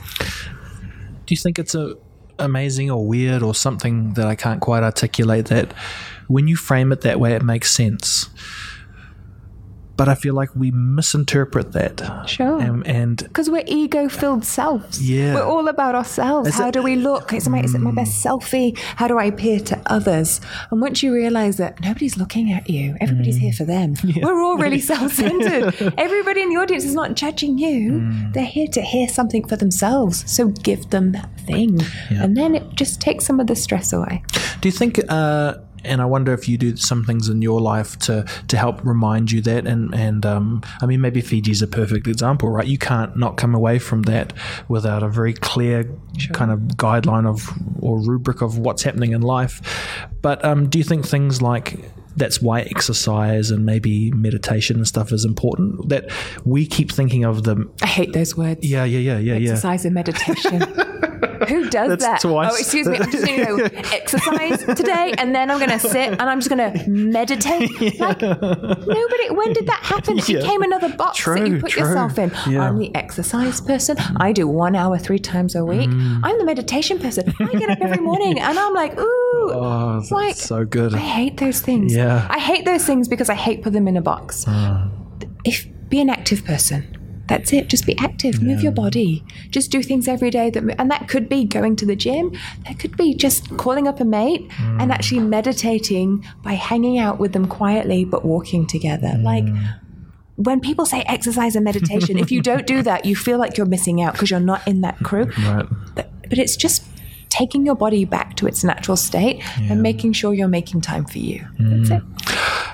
Do 1.26 1.34
you 1.34 1.38
think 1.38 1.60
it's 1.60 1.76
a 1.76 1.96
amazing 2.40 2.90
or 2.90 3.06
weird 3.06 3.44
or 3.44 3.54
something 3.54 4.14
that 4.16 4.26
I 4.26 4.36
can't 4.36 4.60
quite 4.60 4.84
articulate 4.84 5.46
that 5.46 5.74
when 6.28 6.48
you 6.48 6.56
frame 6.56 6.92
it 6.92 7.02
that 7.02 7.20
way 7.20 7.34
it 7.34 7.44
makes 7.44 7.72
sense? 7.72 8.30
But 9.98 10.10
I 10.10 10.16
feel 10.16 10.34
like 10.34 10.56
we 10.56 10.72
misinterpret 10.72 11.74
that. 11.74 12.28
Sure. 12.28 12.62
Um, 12.62 12.84
and, 12.86 12.88
and 12.88 13.18
Because 13.18 13.50
we're 13.50 13.64
ego 13.68 14.10
filled 14.10 14.46
selves. 14.46 15.02
Yeah. 15.02 15.36
We're 15.36 15.44
all 15.44 15.68
about 15.68 15.96
ourselves. 15.96 16.50
Is 16.50 16.56
How 16.56 16.70
it- 16.70 16.74
do 16.74 16.82
we 16.82 16.96
look? 16.96 17.34
Is, 17.34 17.48
my, 17.48 17.62
is 17.62 17.76
it 17.76 17.80
my 17.80 17.92
mm. 17.92 17.96
best 17.96 18.24
selfie? 18.24 18.78
How 18.78 19.08
do 19.08 19.18
I 19.18 19.26
appear 19.26 19.60
to 19.60 19.82
others? 19.86 20.42
And 20.72 20.82
once 20.82 21.04
you 21.04 21.14
realize 21.14 21.58
that 21.58 21.82
nobody's 21.82 22.18
looking 22.18 22.52
at 22.52 22.70
you, 22.70 22.96
everybody's 23.00 23.38
here 23.38 23.52
mm. 23.52 23.58
for 23.58 23.66
them. 23.66 23.96
We're 24.22 24.42
all 24.42 24.58
really 24.58 24.80
self 24.94 25.14
centered. 25.14 25.94
Everybody 25.98 26.42
in 26.42 26.50
the 26.50 26.56
audience 26.56 26.84
is 26.84 26.96
not 26.96 27.16
judging 27.16 27.58
you. 27.58 27.92
Mm. 27.92 28.34
They're 28.34 28.44
here 28.46 28.68
to 28.70 28.82
hear 28.82 29.08
something 29.08 29.48
for 29.48 29.56
themselves. 29.56 30.24
So 30.32 30.48
give 30.50 30.90
them 30.90 31.12
that 31.12 31.30
thing. 31.42 31.82
And 32.10 32.36
then 32.36 32.56
it 32.56 32.76
just 32.76 33.02
takes 33.02 33.26
some 33.26 33.40
of 33.40 33.48
the 33.48 33.56
stress 33.56 33.94
away. 33.94 34.24
Do 34.62 34.68
you 34.68 34.74
think, 34.74 35.00
uh, 35.10 35.56
and 35.84 36.02
I 36.02 36.06
wonder 36.06 36.34
if 36.34 36.48
you 36.48 36.58
do 36.58 36.76
some 36.76 37.04
things 37.04 37.30
in 37.30 37.42
your 37.42 37.62
life 37.62 37.98
to 38.00 38.26
to 38.48 38.58
help 38.58 38.84
remind 38.86 39.32
you 39.32 39.42
that, 39.42 39.66
and 39.66 39.94
and 39.94 40.26
um, 40.26 40.62
I 40.82 40.86
mean 40.86 41.02
maybe 41.02 41.22
Fiji's 41.22 41.62
a 41.62 41.68
perfect 41.68 42.08
example, 42.08 42.50
right? 42.50 42.68
You 42.68 42.78
can't 42.78 43.16
not 43.16 43.38
come 43.38 43.56
away 43.56 43.80
from 43.80 44.04
that 44.04 44.34
without 44.68 45.04
a 45.04 45.10
very 45.10 45.34
clear 45.34 45.90
kind 46.34 46.52
of 46.52 46.60
guideline 46.78 47.28
of 47.28 47.50
or 47.80 48.00
rubric 48.00 48.42
of 48.42 48.58
what's 48.58 48.84
happening 48.84 49.12
in 49.12 49.22
life. 49.22 49.62
But 50.22 50.44
um, 50.46 50.70
do 50.70 50.78
you 50.78 50.84
think 50.84 51.08
things 51.08 51.42
like 51.42 51.80
that's 52.16 52.42
why 52.42 52.62
exercise 52.62 53.52
and 53.52 53.66
maybe 53.66 54.12
meditation 54.12 54.78
and 54.78 54.88
stuff 54.88 55.12
is 55.12 55.26
important. 55.26 55.90
That 55.90 56.10
we 56.46 56.66
keep 56.66 56.92
thinking 56.92 57.24
of 57.24 57.44
them. 57.44 57.72
I 57.82 57.88
hate 57.88 58.14
those 58.14 58.36
words. 58.36 58.66
Yeah, 58.66 58.84
yeah, 58.84 59.00
yeah, 59.00 59.18
yeah, 59.18 59.38
yeah. 59.38 59.52
Exercise 59.52 59.86
and 59.86 59.94
meditation. 59.94 60.62
Who 61.48 61.70
does 61.70 61.90
That's 61.90 62.04
that? 62.06 62.22
twice. 62.22 62.52
Oh, 62.52 62.56
excuse 62.58 62.88
me. 62.88 62.98
I'm 62.98 63.12
just 63.12 63.26
going 63.26 63.40
to 63.40 63.46
go 63.46 63.66
exercise 63.96 64.64
today, 64.76 65.14
and 65.18 65.34
then 65.36 65.50
I'm 65.52 65.58
going 65.58 65.72
to 65.72 65.80
sit 65.80 66.10
and 66.12 66.22
I'm 66.22 66.40
just 66.40 66.50
going 66.50 66.74
to 66.74 66.90
meditate. 66.90 67.70
Like 68.02 68.22
nobody. 68.22 69.30
When 69.32 69.54
did 69.54 69.68
that 69.68 69.80
happen? 69.84 70.18
It 70.18 70.28
Yeah. 70.30 70.40
became 70.40 70.62
another 70.62 70.90
box 70.96 71.24
that 71.26 71.48
you 71.48 71.60
put 71.60 71.72
true. 71.72 71.84
yourself 71.84 72.18
in. 72.18 72.32
Yeah. 72.48 72.64
I'm 72.68 72.78
the 72.80 72.94
exercise 72.96 73.62
person. 73.62 73.98
I 74.18 74.32
do 74.32 74.48
one 74.48 74.76
hour 74.76 74.98
three 74.98 75.20
times 75.20 75.56
a 75.56 75.64
week. 75.64 75.90
Mm. 75.90 76.22
I'm 76.24 76.38
the 76.38 76.46
meditation 76.46 77.00
person. 77.00 77.34
I 77.40 77.46
get 77.54 77.70
up 77.70 77.80
every 77.82 78.02
morning 78.02 78.40
and 78.40 78.58
I'm 78.58 78.74
like, 78.74 78.98
ooh, 78.98 79.04
Oh, 79.54 80.04
like 80.12 80.36
so 80.36 80.66
good. 80.66 80.94
I 80.94 80.98
hate 81.00 81.38
those 81.38 81.60
things. 81.62 81.94
Yeah. 81.96 82.28
I 82.30 82.40
hate 82.40 82.66
those 82.66 82.86
things 82.86 83.08
because 83.08 83.30
I 83.30 83.36
hate 83.36 83.62
put 83.64 83.74
them 83.74 83.88
in 83.88 83.98
a 83.98 84.02
box. 84.02 84.46
If 85.46 85.68
be 85.90 86.00
an 86.02 86.10
active 86.10 86.46
person. 86.46 86.91
That's 87.32 87.54
it. 87.54 87.70
Just 87.70 87.86
be 87.86 87.98
active. 87.98 88.42
Move 88.42 88.62
your 88.62 88.74
body. 88.74 89.24
Just 89.52 89.72
do 89.72 89.82
things 89.82 90.06
every 90.08 90.30
day 90.30 90.50
that, 90.50 90.64
and 90.78 90.92
that 90.92 91.08
could 91.08 91.30
be 91.30 91.46
going 91.46 91.78
to 91.78 91.86
the 91.86 91.96
gym. 91.96 92.38
That 92.66 92.78
could 92.78 92.98
be 92.98 93.14
just 93.16 93.56
calling 93.58 93.88
up 93.88 94.02
a 94.02 94.06
mate 94.06 94.50
Mm. 94.50 94.82
and 94.82 94.92
actually 94.92 95.22
meditating 95.22 96.26
by 96.44 96.54
hanging 96.54 96.98
out 97.00 97.20
with 97.20 97.32
them 97.32 97.48
quietly, 97.48 98.04
but 98.04 98.26
walking 98.26 98.68
together. 98.68 99.14
Like 99.32 99.46
when 100.36 100.60
people 100.60 100.86
say 100.86 101.04
exercise 101.08 101.56
and 101.56 101.64
meditation, 101.64 102.18
if 102.18 102.32
you 102.32 102.42
don't 102.42 102.68
do 102.68 102.82
that, 102.82 103.06
you 103.06 103.16
feel 103.16 103.38
like 103.38 103.56
you're 103.58 103.66
missing 103.78 104.02
out 104.02 104.12
because 104.14 104.30
you're 104.30 104.40
not 104.54 104.68
in 104.68 104.82
that 104.82 104.98
crew. 105.00 105.30
Right. 105.38 105.66
But, 105.96 106.12
but 106.30 106.38
it's 106.38 106.56
just 106.56 106.84
taking 107.32 107.66
your 107.66 107.76
body 107.76 108.06
back 108.06 108.36
to 108.36 108.46
its 108.46 108.64
natural 108.64 108.98
state 108.98 109.42
and 109.58 109.82
making 109.82 110.14
sure 110.14 110.34
you're 110.34 110.48
making 110.50 110.82
time 110.82 111.06
for 111.06 111.18
you. 111.18 111.40
That's 111.58 111.90
mm. 111.90 111.98
it. 111.98 112.04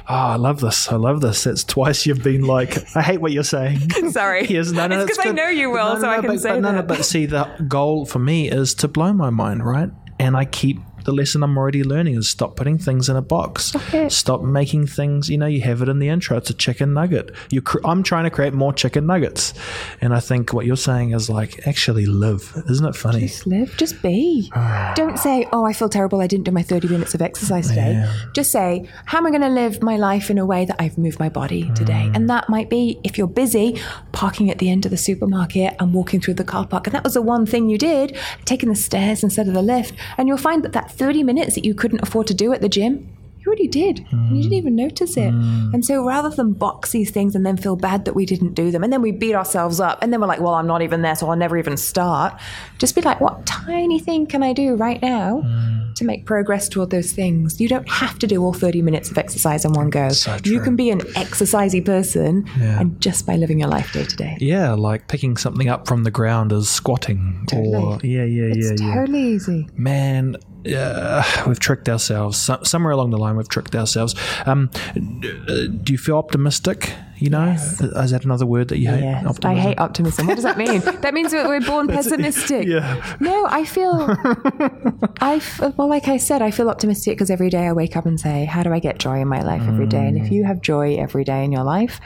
Oh, 0.09 0.15
I 0.15 0.35
love 0.35 0.61
this. 0.61 0.91
I 0.91 0.95
love 0.95 1.21
this. 1.21 1.45
It's 1.45 1.63
twice 1.63 2.05
you've 2.05 2.23
been 2.23 2.41
like, 2.41 2.77
I 2.95 3.01
hate 3.01 3.21
what 3.21 3.31
you're 3.31 3.43
saying. 3.43 3.89
Sorry. 4.11 4.47
Yes, 4.57 4.71
no, 4.71 4.87
no, 4.87 5.01
It's 5.01 5.15
'cause 5.17 5.25
I 5.25 5.31
know 5.31 5.49
you 5.49 5.69
well, 5.69 5.89
No, 5.89 5.95
no, 5.95 6.01
so 6.01 6.09
I 6.09 6.15
can 6.21 6.27
but, 6.27 6.39
say 6.39 6.49
but, 6.49 6.61
no, 6.61 6.71
no, 6.71 6.77
that. 6.77 6.87
but 6.87 7.05
see, 7.05 7.25
the 7.27 7.43
goal 7.67 8.05
for 8.05 8.17
me 8.17 8.49
is 8.49 8.73
to 8.75 8.87
blow 8.87 9.13
my 9.13 9.29
mind, 9.29 9.63
right? 9.63 9.89
And 10.19 10.35
I 10.35 10.45
keep 10.45 10.79
the 11.07 11.13
lesson 11.13 11.41
I'm 11.41 11.57
already 11.57 11.85
learning 11.85 12.15
is 12.15 12.29
stop 12.29 12.57
putting 12.57 12.77
things 12.77 13.07
in 13.07 13.15
a 13.15 13.21
box. 13.21 13.73
Okay. 13.73 14.09
Stop 14.09 14.41
making 14.41 14.87
things. 14.87 15.29
You 15.29 15.37
know, 15.37 15.45
you 15.45 15.61
have 15.61 15.81
it 15.81 15.87
in 15.87 15.99
the 15.99 16.09
intro. 16.09 16.35
It's 16.35 16.49
a 16.49 16.53
chicken 16.53 16.93
nugget. 16.93 17.31
You, 17.49 17.61
cr- 17.61 17.79
I'm 17.85 18.03
trying 18.03 18.25
to 18.25 18.29
create 18.29 18.53
more 18.53 18.73
chicken 18.73 19.05
nuggets, 19.05 19.53
and 20.01 20.13
I 20.13 20.19
think 20.19 20.51
what 20.51 20.65
you're 20.65 20.75
saying 20.75 21.11
is 21.11 21.29
like 21.29 21.65
actually 21.65 22.05
live. 22.05 22.61
Isn't 22.69 22.85
it 22.85 22.93
funny? 22.93 23.21
Just 23.21 23.47
live, 23.47 23.77
just 23.77 24.01
be. 24.01 24.51
Don't 24.95 25.17
say, 25.17 25.47
oh, 25.53 25.63
I 25.63 25.71
feel 25.71 25.87
terrible. 25.87 26.19
I 26.19 26.27
didn't 26.27 26.43
do 26.43 26.51
my 26.51 26.61
30 26.61 26.89
minutes 26.89 27.15
of 27.15 27.21
exercise 27.21 27.69
today. 27.69 28.05
Just 28.33 28.51
say, 28.51 28.89
how 29.05 29.19
am 29.19 29.27
I 29.27 29.29
going 29.29 29.41
to 29.43 29.47
live 29.47 29.81
my 29.81 29.95
life 29.95 30.29
in 30.29 30.37
a 30.37 30.45
way 30.45 30.65
that 30.65 30.75
I've 30.77 30.97
moved 30.97 31.19
my 31.19 31.29
body 31.29 31.71
today? 31.73 32.09
Mm. 32.09 32.15
And 32.17 32.29
that 32.29 32.49
might 32.49 32.69
be, 32.69 32.99
if 33.05 33.17
you're 33.17 33.27
busy, 33.27 33.79
parking 34.11 34.49
at 34.49 34.59
the 34.59 34.69
end 34.69 34.83
of 34.83 34.91
the 34.91 34.97
supermarket 34.97 35.73
and 35.79 35.93
walking 35.93 36.19
through 36.19 36.33
the 36.33 36.43
car 36.43 36.67
park. 36.67 36.85
And 36.85 36.93
that 36.93 37.05
was 37.05 37.13
the 37.13 37.21
one 37.21 37.45
thing 37.45 37.69
you 37.69 37.77
did, 37.77 38.17
taking 38.43 38.67
the 38.67 38.75
stairs 38.75 39.23
instead 39.23 39.47
of 39.47 39.53
the 39.53 39.61
lift. 39.61 39.93
And 40.17 40.27
you'll 40.27 40.37
find 40.37 40.63
that 40.65 40.73
that 40.73 40.96
30 40.97 41.23
minutes 41.23 41.55
that 41.55 41.65
you 41.65 41.73
couldn't 41.73 42.01
afford 42.01 42.27
to 42.27 42.33
do 42.33 42.53
at 42.53 42.61
the 42.61 42.69
gym, 42.69 43.07
you 43.39 43.45
already 43.51 43.67
did. 43.69 44.05
And 44.11 44.35
you 44.35 44.43
didn't 44.43 44.57
even 44.57 44.75
notice 44.75 45.15
it. 45.15 45.29
Hmm. 45.31 45.73
And 45.73 45.85
so 45.85 46.05
rather 46.05 46.29
than 46.29 46.51
box 46.51 46.91
these 46.91 47.11
things 47.11 47.33
and 47.33 47.45
then 47.45 47.55
feel 47.55 47.77
bad 47.77 48.03
that 48.03 48.13
we 48.13 48.25
didn't 48.25 48.55
do 48.55 48.71
them, 48.71 48.83
and 48.83 48.91
then 48.91 49.01
we 49.01 49.11
beat 49.13 49.35
ourselves 49.35 49.79
up, 49.79 49.99
and 50.01 50.11
then 50.11 50.19
we're 50.19 50.27
like, 50.27 50.41
well, 50.41 50.55
I'm 50.55 50.67
not 50.67 50.81
even 50.81 51.01
there, 51.01 51.15
so 51.15 51.29
I'll 51.29 51.37
never 51.37 51.57
even 51.57 51.77
start. 51.77 52.33
Just 52.77 52.93
be 52.93 53.01
like, 53.01 53.21
what 53.21 53.45
tiny 53.45 53.99
thing 53.99 54.25
can 54.25 54.43
I 54.43 54.51
do 54.51 54.75
right 54.75 55.01
now 55.01 55.41
hmm. 55.45 55.93
to 55.93 56.03
make 56.03 56.25
progress 56.25 56.67
toward 56.67 56.89
those 56.89 57.13
things? 57.13 57.61
You 57.61 57.69
don't 57.69 57.87
have 57.89 58.19
to 58.19 58.27
do 58.27 58.43
all 58.43 58.51
30 58.53 58.81
minutes 58.81 59.11
of 59.11 59.17
exercise 59.17 59.63
in 59.63 59.71
one 59.71 59.89
go. 59.91 60.09
So 60.09 60.35
You 60.43 60.59
can 60.59 60.75
be 60.75 60.89
an 60.89 60.99
exercisey 61.15 61.85
person 61.85 62.45
Yeah. 62.59 62.81
and 62.81 62.99
just 62.99 63.25
by 63.25 63.37
living 63.37 63.59
your 63.59 63.69
life 63.69 63.93
day 63.93 64.03
to 64.03 64.15
day. 64.17 64.37
Yeah, 64.41 64.73
like 64.73 65.07
picking 65.07 65.37
something 65.37 65.69
up 65.69 65.87
from 65.87 66.03
the 66.03 66.11
ground 66.11 66.51
is 66.51 66.69
squatting. 66.69 67.45
Or 67.53 67.63
Totally. 67.63 68.09
yeah, 68.09 68.25
yeah, 68.25 68.47
yeah, 68.47 68.53
It's 68.73 68.81
yeah. 68.81 68.93
totally 68.93 69.23
easy. 69.23 69.69
Man, 69.77 70.35
uh, 70.75 71.23
we've 71.47 71.59
tricked 71.59 71.89
ourselves. 71.89 72.37
So, 72.39 72.59
somewhere 72.63 72.91
along 72.91 73.11
the 73.11 73.17
line, 73.17 73.37
we've 73.37 73.47
tricked 73.47 73.75
ourselves. 73.75 74.15
Um, 74.45 74.69
do 74.93 75.91
you 75.93 75.97
feel 75.97 76.17
optimistic? 76.17 76.93
You 77.19 77.31
know, 77.31 77.49
is 77.49 78.11
that 78.11 78.25
another 78.25 78.45
word 78.45 78.67
that 78.67 78.77
you 78.77 78.89
hate? 78.89 79.01
Yes, 79.01 79.39
I 79.43 79.55
hate 79.55 79.79
optimism. 79.79 80.27
What 80.27 80.35
does 80.35 80.43
that 80.43 80.55
mean? 80.57 80.81
that 81.01 81.15
means 81.15 81.31
that 81.31 81.47
we're 81.47 81.61
born 81.61 81.87
pessimistic. 81.87 82.67
Yeah. 82.67 83.17
No, 83.19 83.47
I 83.47 83.65
feel, 83.65 84.05
I 85.19 85.41
well, 85.77 85.89
like 85.89 86.07
I 86.07 86.17
said, 86.17 86.43
I 86.43 86.51
feel 86.51 86.69
optimistic 86.69 87.17
because 87.17 87.31
every 87.31 87.49
day 87.49 87.65
I 87.65 87.73
wake 87.73 87.97
up 87.97 88.05
and 88.05 88.19
say, 88.19 88.45
how 88.45 88.61
do 88.61 88.71
I 88.71 88.77
get 88.77 88.99
joy 88.99 89.19
in 89.19 89.27
my 89.27 89.41
life 89.41 89.63
every 89.63 89.87
day? 89.87 90.05
And 90.05 90.17
if 90.17 90.31
you 90.31 90.43
have 90.43 90.61
joy 90.61 90.97
every 90.97 91.23
day 91.23 91.43
in 91.43 91.51
your 91.51 91.63
life, 91.63 91.99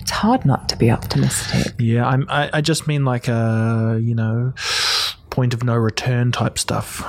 it's 0.00 0.10
hard 0.10 0.44
not 0.44 0.68
to 0.68 0.76
be 0.76 0.90
optimistic. 0.90 1.74
Yeah, 1.78 2.06
I'm, 2.06 2.26
I, 2.28 2.50
I 2.52 2.60
just 2.60 2.86
mean 2.86 3.04
like 3.04 3.28
a 3.28 3.98
you 4.02 4.14
know 4.14 4.52
point 5.30 5.52
of 5.52 5.62
no 5.62 5.74
return 5.74 6.32
type 6.32 6.58
stuff. 6.58 7.04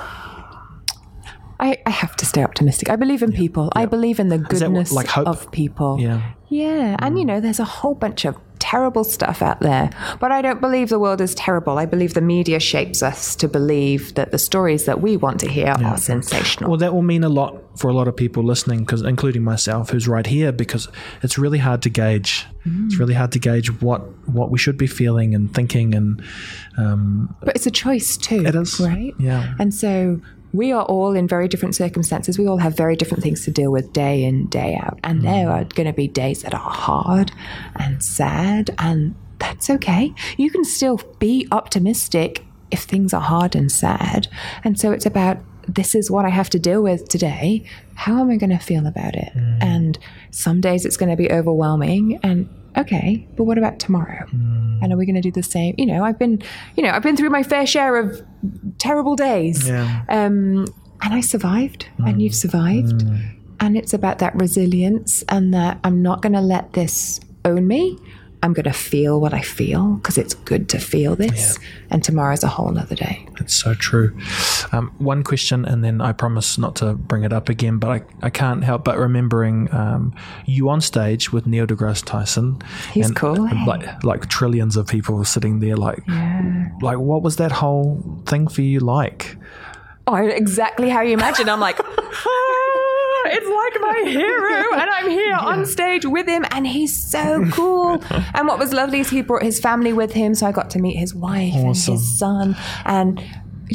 I, 1.60 1.76
I 1.86 1.90
have 1.90 2.14
to 2.16 2.26
stay 2.26 2.42
optimistic. 2.44 2.88
I 2.88 2.96
believe 2.96 3.22
in 3.22 3.32
people. 3.32 3.70
I 3.74 3.86
believe 3.86 4.20
in 4.20 4.28
the 4.28 4.38
what- 4.38 4.48
goodness 4.48 4.92
like 4.92 5.16
of 5.18 5.50
people. 5.50 5.98
Yeah. 6.00 6.32
Yeah, 6.50 6.96
and 7.00 7.18
you 7.18 7.26
know, 7.26 7.40
there's 7.40 7.60
a 7.60 7.64
whole 7.64 7.94
bunch 7.94 8.24
of 8.24 8.34
terrible 8.58 9.04
stuff 9.04 9.42
out 9.42 9.60
there, 9.60 9.90
but 10.18 10.32
I 10.32 10.40
don't 10.40 10.62
believe 10.62 10.88
the 10.88 10.98
world 10.98 11.20
is 11.20 11.34
terrible. 11.34 11.76
I 11.78 11.84
believe 11.84 12.14
the 12.14 12.22
media 12.22 12.58
shapes 12.58 13.02
us 13.02 13.36
to 13.36 13.48
believe 13.48 14.14
that 14.14 14.30
the 14.30 14.38
stories 14.38 14.86
that 14.86 15.02
we 15.02 15.18
want 15.18 15.40
to 15.40 15.46
hear 15.48 15.74
are 15.84 15.98
sensational. 15.98 16.70
Well, 16.70 16.78
that 16.78 16.94
will 16.94 17.02
mean 17.02 17.22
a 17.22 17.28
lot 17.28 17.78
for 17.78 17.88
a 17.90 17.92
lot 17.92 18.08
of 18.08 18.16
people 18.16 18.42
listening, 18.44 18.78
because 18.80 19.02
including 19.02 19.44
myself, 19.44 19.90
who's 19.90 20.08
right 20.08 20.26
here, 20.26 20.50
because 20.50 20.88
it's 21.22 21.36
really 21.36 21.58
hard 21.58 21.82
to 21.82 21.90
gauge. 21.90 22.46
It's 22.64 22.98
really 22.98 23.14
hard 23.14 23.32
to 23.32 23.38
gauge 23.38 23.68
what 23.82 24.00
what 24.26 24.50
we 24.50 24.58
should 24.58 24.78
be 24.78 24.86
feeling 24.86 25.34
and 25.34 25.52
thinking, 25.54 25.94
and 25.94 26.22
um, 26.78 27.36
But 27.42 27.56
it's 27.56 27.66
a 27.66 27.70
choice 27.70 28.16
too. 28.16 28.46
It 28.46 28.54
is, 28.54 28.80
Right? 28.80 29.12
yeah. 29.18 29.54
And 29.58 29.74
so 29.74 30.20
we 30.52 30.72
are 30.72 30.84
all 30.84 31.14
in 31.14 31.28
very 31.28 31.48
different 31.48 31.74
circumstances. 31.74 32.38
We 32.38 32.46
all 32.46 32.58
have 32.58 32.76
very 32.76 32.96
different 32.96 33.22
things 33.22 33.44
to 33.44 33.50
deal 33.50 33.70
with 33.70 33.92
day 33.92 34.24
in, 34.24 34.46
day 34.46 34.78
out. 34.80 34.98
And 35.04 35.20
mm. 35.20 35.24
there 35.24 35.50
are 35.50 35.64
going 35.64 35.86
to 35.86 35.92
be 35.92 36.08
days 36.08 36.42
that 36.42 36.54
are 36.54 36.70
hard 36.70 37.32
and 37.76 38.02
sad, 38.02 38.70
and 38.78 39.14
that's 39.38 39.70
okay. 39.70 40.14
You 40.36 40.50
can 40.50 40.64
still 40.64 41.00
be 41.18 41.46
optimistic 41.52 42.44
if 42.70 42.80
things 42.80 43.14
are 43.14 43.20
hard 43.20 43.54
and 43.54 43.70
sad. 43.70 44.28
And 44.64 44.78
so 44.78 44.92
it's 44.92 45.06
about 45.06 45.38
this 45.66 45.94
is 45.94 46.10
what 46.10 46.24
I 46.24 46.30
have 46.30 46.48
to 46.50 46.58
deal 46.58 46.82
with 46.82 47.08
today. 47.08 47.64
How 47.94 48.20
am 48.20 48.30
I 48.30 48.36
going 48.36 48.50
to 48.50 48.58
feel 48.58 48.86
about 48.86 49.14
it? 49.14 49.30
Mm. 49.34 49.62
And 49.62 49.98
some 50.30 50.60
days 50.60 50.86
it's 50.86 50.96
going 50.96 51.10
to 51.10 51.16
be 51.16 51.30
overwhelming 51.30 52.18
and 52.22 52.48
okay, 52.78 53.26
but 53.36 53.44
what 53.44 53.58
about 53.58 53.78
tomorrow? 53.78 54.26
Hmm. 54.26 54.78
And 54.82 54.92
are 54.92 54.96
we 54.96 55.06
going 55.06 55.16
to 55.16 55.20
do 55.20 55.32
the 55.32 55.42
same? 55.42 55.74
You 55.76 55.86
know, 55.86 56.04
I've 56.04 56.18
been, 56.18 56.42
you 56.76 56.82
know, 56.82 56.90
I've 56.90 57.02
been 57.02 57.16
through 57.16 57.30
my 57.30 57.42
fair 57.42 57.66
share 57.66 57.96
of 57.96 58.22
terrible 58.78 59.16
days. 59.16 59.68
Yeah. 59.68 60.04
Um, 60.08 60.66
and 61.00 61.14
I 61.14 61.20
survived, 61.20 61.88
and 61.98 62.14
hmm. 62.14 62.20
you've 62.20 62.34
survived. 62.34 63.02
Hmm. 63.02 63.16
And 63.60 63.76
it's 63.76 63.92
about 63.92 64.18
that 64.18 64.34
resilience 64.36 65.24
and 65.28 65.52
that 65.52 65.80
I'm 65.82 66.00
not 66.00 66.22
going 66.22 66.32
to 66.32 66.40
let 66.40 66.74
this 66.74 67.20
own 67.44 67.66
me. 67.66 67.98
I'm 68.42 68.52
going 68.52 68.64
to 68.64 68.72
feel 68.72 69.20
what 69.20 69.34
I 69.34 69.40
feel 69.40 69.94
because 69.94 70.16
it's 70.16 70.34
good 70.34 70.68
to 70.68 70.78
feel 70.78 71.16
this. 71.16 71.58
And 71.90 72.04
tomorrow's 72.04 72.44
a 72.44 72.48
whole 72.48 72.70
nother 72.70 72.94
day. 72.94 73.26
It's 73.40 73.54
so 73.54 73.74
true. 73.74 74.16
Um, 74.70 74.92
one 74.98 75.24
question, 75.24 75.64
and 75.64 75.82
then 75.82 76.00
I 76.00 76.12
promise 76.12 76.56
not 76.56 76.76
to 76.76 76.94
bring 76.94 77.24
it 77.24 77.32
up 77.32 77.48
again, 77.48 77.78
but 77.78 77.90
I, 77.90 78.26
I 78.26 78.30
can't 78.30 78.62
help 78.62 78.84
but 78.84 78.96
remembering 78.96 79.72
um, 79.74 80.14
you 80.46 80.68
on 80.68 80.80
stage 80.80 81.32
with 81.32 81.46
Neil 81.46 81.66
deGrasse 81.66 82.04
Tyson. 82.04 82.60
He's 82.92 83.10
cool, 83.10 83.46
eh? 83.48 83.64
Like, 83.66 84.04
like 84.04 84.28
trillions 84.28 84.76
of 84.76 84.86
people 84.86 85.24
sitting 85.24 85.58
there, 85.60 85.76
like, 85.76 86.06
like 86.80 86.98
what 86.98 87.22
was 87.22 87.36
that 87.36 87.50
whole 87.50 88.22
thing 88.26 88.46
for 88.46 88.62
you 88.62 88.78
like? 88.80 89.36
Oh, 90.06 90.14
exactly 90.14 90.88
how 90.88 91.00
you 91.02 91.12
imagine. 91.12 91.48
I'm 91.48 91.60
like, 91.60 91.78
"Ah, 91.98 92.77
it's 93.26 93.46
like 93.46 93.80
my 94.04 94.10
hero, 94.10 94.72
and 94.80 94.90
I'm 94.90 95.10
here 95.10 95.34
on 95.40 95.66
stage 95.66 96.04
with 96.06 96.26
him, 96.26 96.44
and 96.50 96.66
he's 96.66 96.96
so 96.96 97.44
cool. 97.52 98.02
and 98.34 98.46
what 98.48 98.58
was 98.58 98.72
lovely 98.72 99.00
is 99.00 99.10
he 99.10 99.22
brought 99.22 99.42
his 99.42 99.58
family 99.60 99.92
with 99.92 100.12
him, 100.12 100.34
so 100.34 100.46
I 100.46 100.52
got 100.52 100.70
to 100.70 100.78
meet 100.78 100.96
his 100.96 101.14
wife 101.14 101.54
Awesome. 101.54 101.64
and 101.94 102.00
his 102.00 102.18
son. 102.18 102.56
And 102.84 103.16
do 103.18 103.24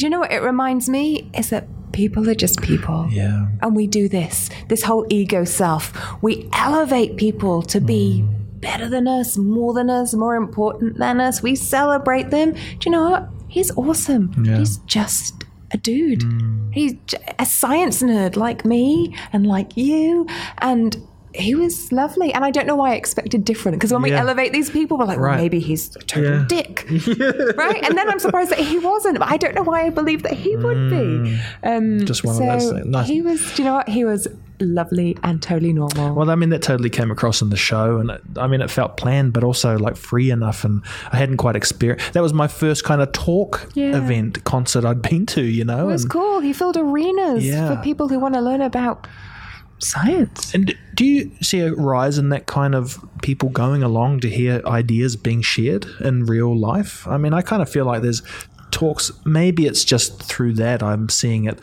you 0.05 0.09
know 0.09 0.19
what 0.19 0.31
it 0.31 0.41
reminds 0.41 0.89
me 0.89 1.29
is 1.35 1.49
that 1.49 1.67
people 1.91 2.27
are 2.29 2.33
just 2.35 2.59
people. 2.61 3.07
Yeah. 3.11 3.45
And 3.61 3.75
we 3.75 3.85
do 3.85 4.09
this, 4.09 4.49
this 4.67 4.81
whole 4.81 5.05
ego 5.09 5.43
self. 5.45 5.93
We 6.23 6.49
elevate 6.53 7.17
people 7.17 7.61
to 7.63 7.79
be 7.79 8.23
Mm. 8.25 8.61
better 8.61 8.89
than 8.89 9.07
us, 9.07 9.37
more 9.37 9.73
than 9.73 9.89
us, 9.91 10.13
more 10.15 10.35
important 10.35 10.97
than 10.97 11.19
us. 11.19 11.43
We 11.43 11.55
celebrate 11.55 12.31
them. 12.31 12.53
Do 12.53 12.59
you 12.85 12.91
know 12.91 13.09
what? 13.11 13.29
He's 13.47 13.69
awesome. 13.77 14.31
Yeah. 14.43 14.57
He's 14.57 14.77
just 14.87 15.42
a 15.73 15.77
dude. 15.77 16.23
Hmm. 16.23 16.71
He's 16.71 16.95
a 17.39 17.45
science 17.45 18.01
nerd 18.01 18.35
like 18.35 18.65
me 18.65 19.15
and 19.31 19.45
like 19.47 19.75
you. 19.75 20.27
And 20.59 20.95
he 21.35 21.55
was 21.55 21.91
lovely. 21.91 22.33
And 22.33 22.45
I 22.45 22.51
don't 22.51 22.67
know 22.67 22.75
why 22.75 22.91
I 22.91 22.95
expected 22.95 23.43
different. 23.45 23.77
Because 23.77 23.91
when 23.91 24.01
we 24.01 24.11
elevate 24.11 24.53
these 24.53 24.69
people, 24.69 24.97
we're 24.97 25.05
like, 25.05 25.19
well, 25.19 25.35
maybe 25.35 25.59
he's 25.59 25.95
a 25.95 25.99
total 25.99 26.31
Yeah. 26.39 26.45
dick. 26.47 26.85
right? 27.57 27.83
And 27.83 27.97
then 27.97 28.09
I'm 28.09 28.19
surprised 28.19 28.51
that 28.51 28.59
he 28.59 28.77
wasn't. 28.79 29.19
But 29.19 29.29
I 29.29 29.37
don't 29.37 29.55
know 29.55 29.63
why 29.63 29.85
I 29.85 29.89
believed 29.89 30.23
that 30.25 30.33
he 30.33 30.55
would 30.55 30.89
be. 30.89 31.39
Um, 31.63 31.83
Mm. 31.83 32.05
Just 32.05 32.23
one 32.23 32.35
of 32.35 32.59
those 32.59 32.71
things. 32.71 32.85
Nice. 32.85 33.07
He 33.07 33.21
was, 33.21 33.39
do 33.55 33.63
you 33.63 33.67
know 33.69 33.75
what? 33.75 33.89
He 33.89 34.05
was 34.05 34.27
lovely 34.59 35.17
and 35.23 35.41
totally 35.41 35.73
normal. 35.73 36.13
Well, 36.13 36.29
I 36.29 36.35
mean, 36.35 36.49
that 36.49 36.61
totally 36.61 36.89
came 36.89 37.11
across 37.11 37.41
in 37.41 37.49
the 37.49 37.57
show, 37.57 37.97
and 37.97 38.09
it, 38.11 38.21
I 38.37 38.47
mean, 38.47 38.61
it 38.61 38.69
felt 38.71 38.95
planned, 38.97 39.33
but 39.33 39.43
also 39.43 39.77
like 39.77 39.97
free 39.97 40.31
enough, 40.31 40.63
and 40.63 40.81
I 41.11 41.17
hadn't 41.17 41.37
quite 41.37 41.55
experienced. 41.55 42.13
That 42.13 42.21
was 42.21 42.33
my 42.33 42.47
first 42.47 42.83
kind 42.85 43.01
of 43.01 43.11
talk 43.11 43.69
Yeah. 43.73 43.97
event 43.97 44.43
concert 44.45 44.85
I'd 44.85 45.01
been 45.01 45.25
to, 45.27 45.41
you 45.41 45.65
know. 45.65 45.89
it 45.89 45.91
was 45.91 46.03
and, 46.03 46.11
cool. 46.11 46.39
He 46.39 46.53
filled 46.53 46.77
arenas 46.77 47.45
Yeah. 47.45 47.75
for 47.75 47.81
people 47.81 48.07
who 48.07 48.19
want 48.19 48.35
to 48.35 48.41
learn 48.41 48.61
about 48.61 49.07
science. 49.83 50.53
and 50.53 50.75
do 50.93 51.05
you 51.05 51.31
see 51.41 51.59
a 51.59 51.73
rise 51.73 52.17
in 52.17 52.29
that 52.29 52.45
kind 52.45 52.75
of 52.75 53.03
people 53.21 53.49
going 53.49 53.83
along 53.83 54.19
to 54.21 54.29
hear 54.29 54.61
ideas 54.65 55.15
being 55.15 55.41
shared 55.41 55.85
in 55.99 56.25
real 56.25 56.55
life? 56.57 57.07
I 57.07 57.17
mean, 57.17 57.33
I 57.33 57.41
kind 57.41 57.61
of 57.61 57.69
feel 57.69 57.85
like 57.85 58.01
there's 58.01 58.21
talks. 58.71 59.11
Maybe 59.25 59.65
it's 59.65 59.83
just 59.83 60.21
through 60.21 60.53
that 60.53 60.83
I'm 60.83 61.09
seeing 61.09 61.45
it. 61.45 61.59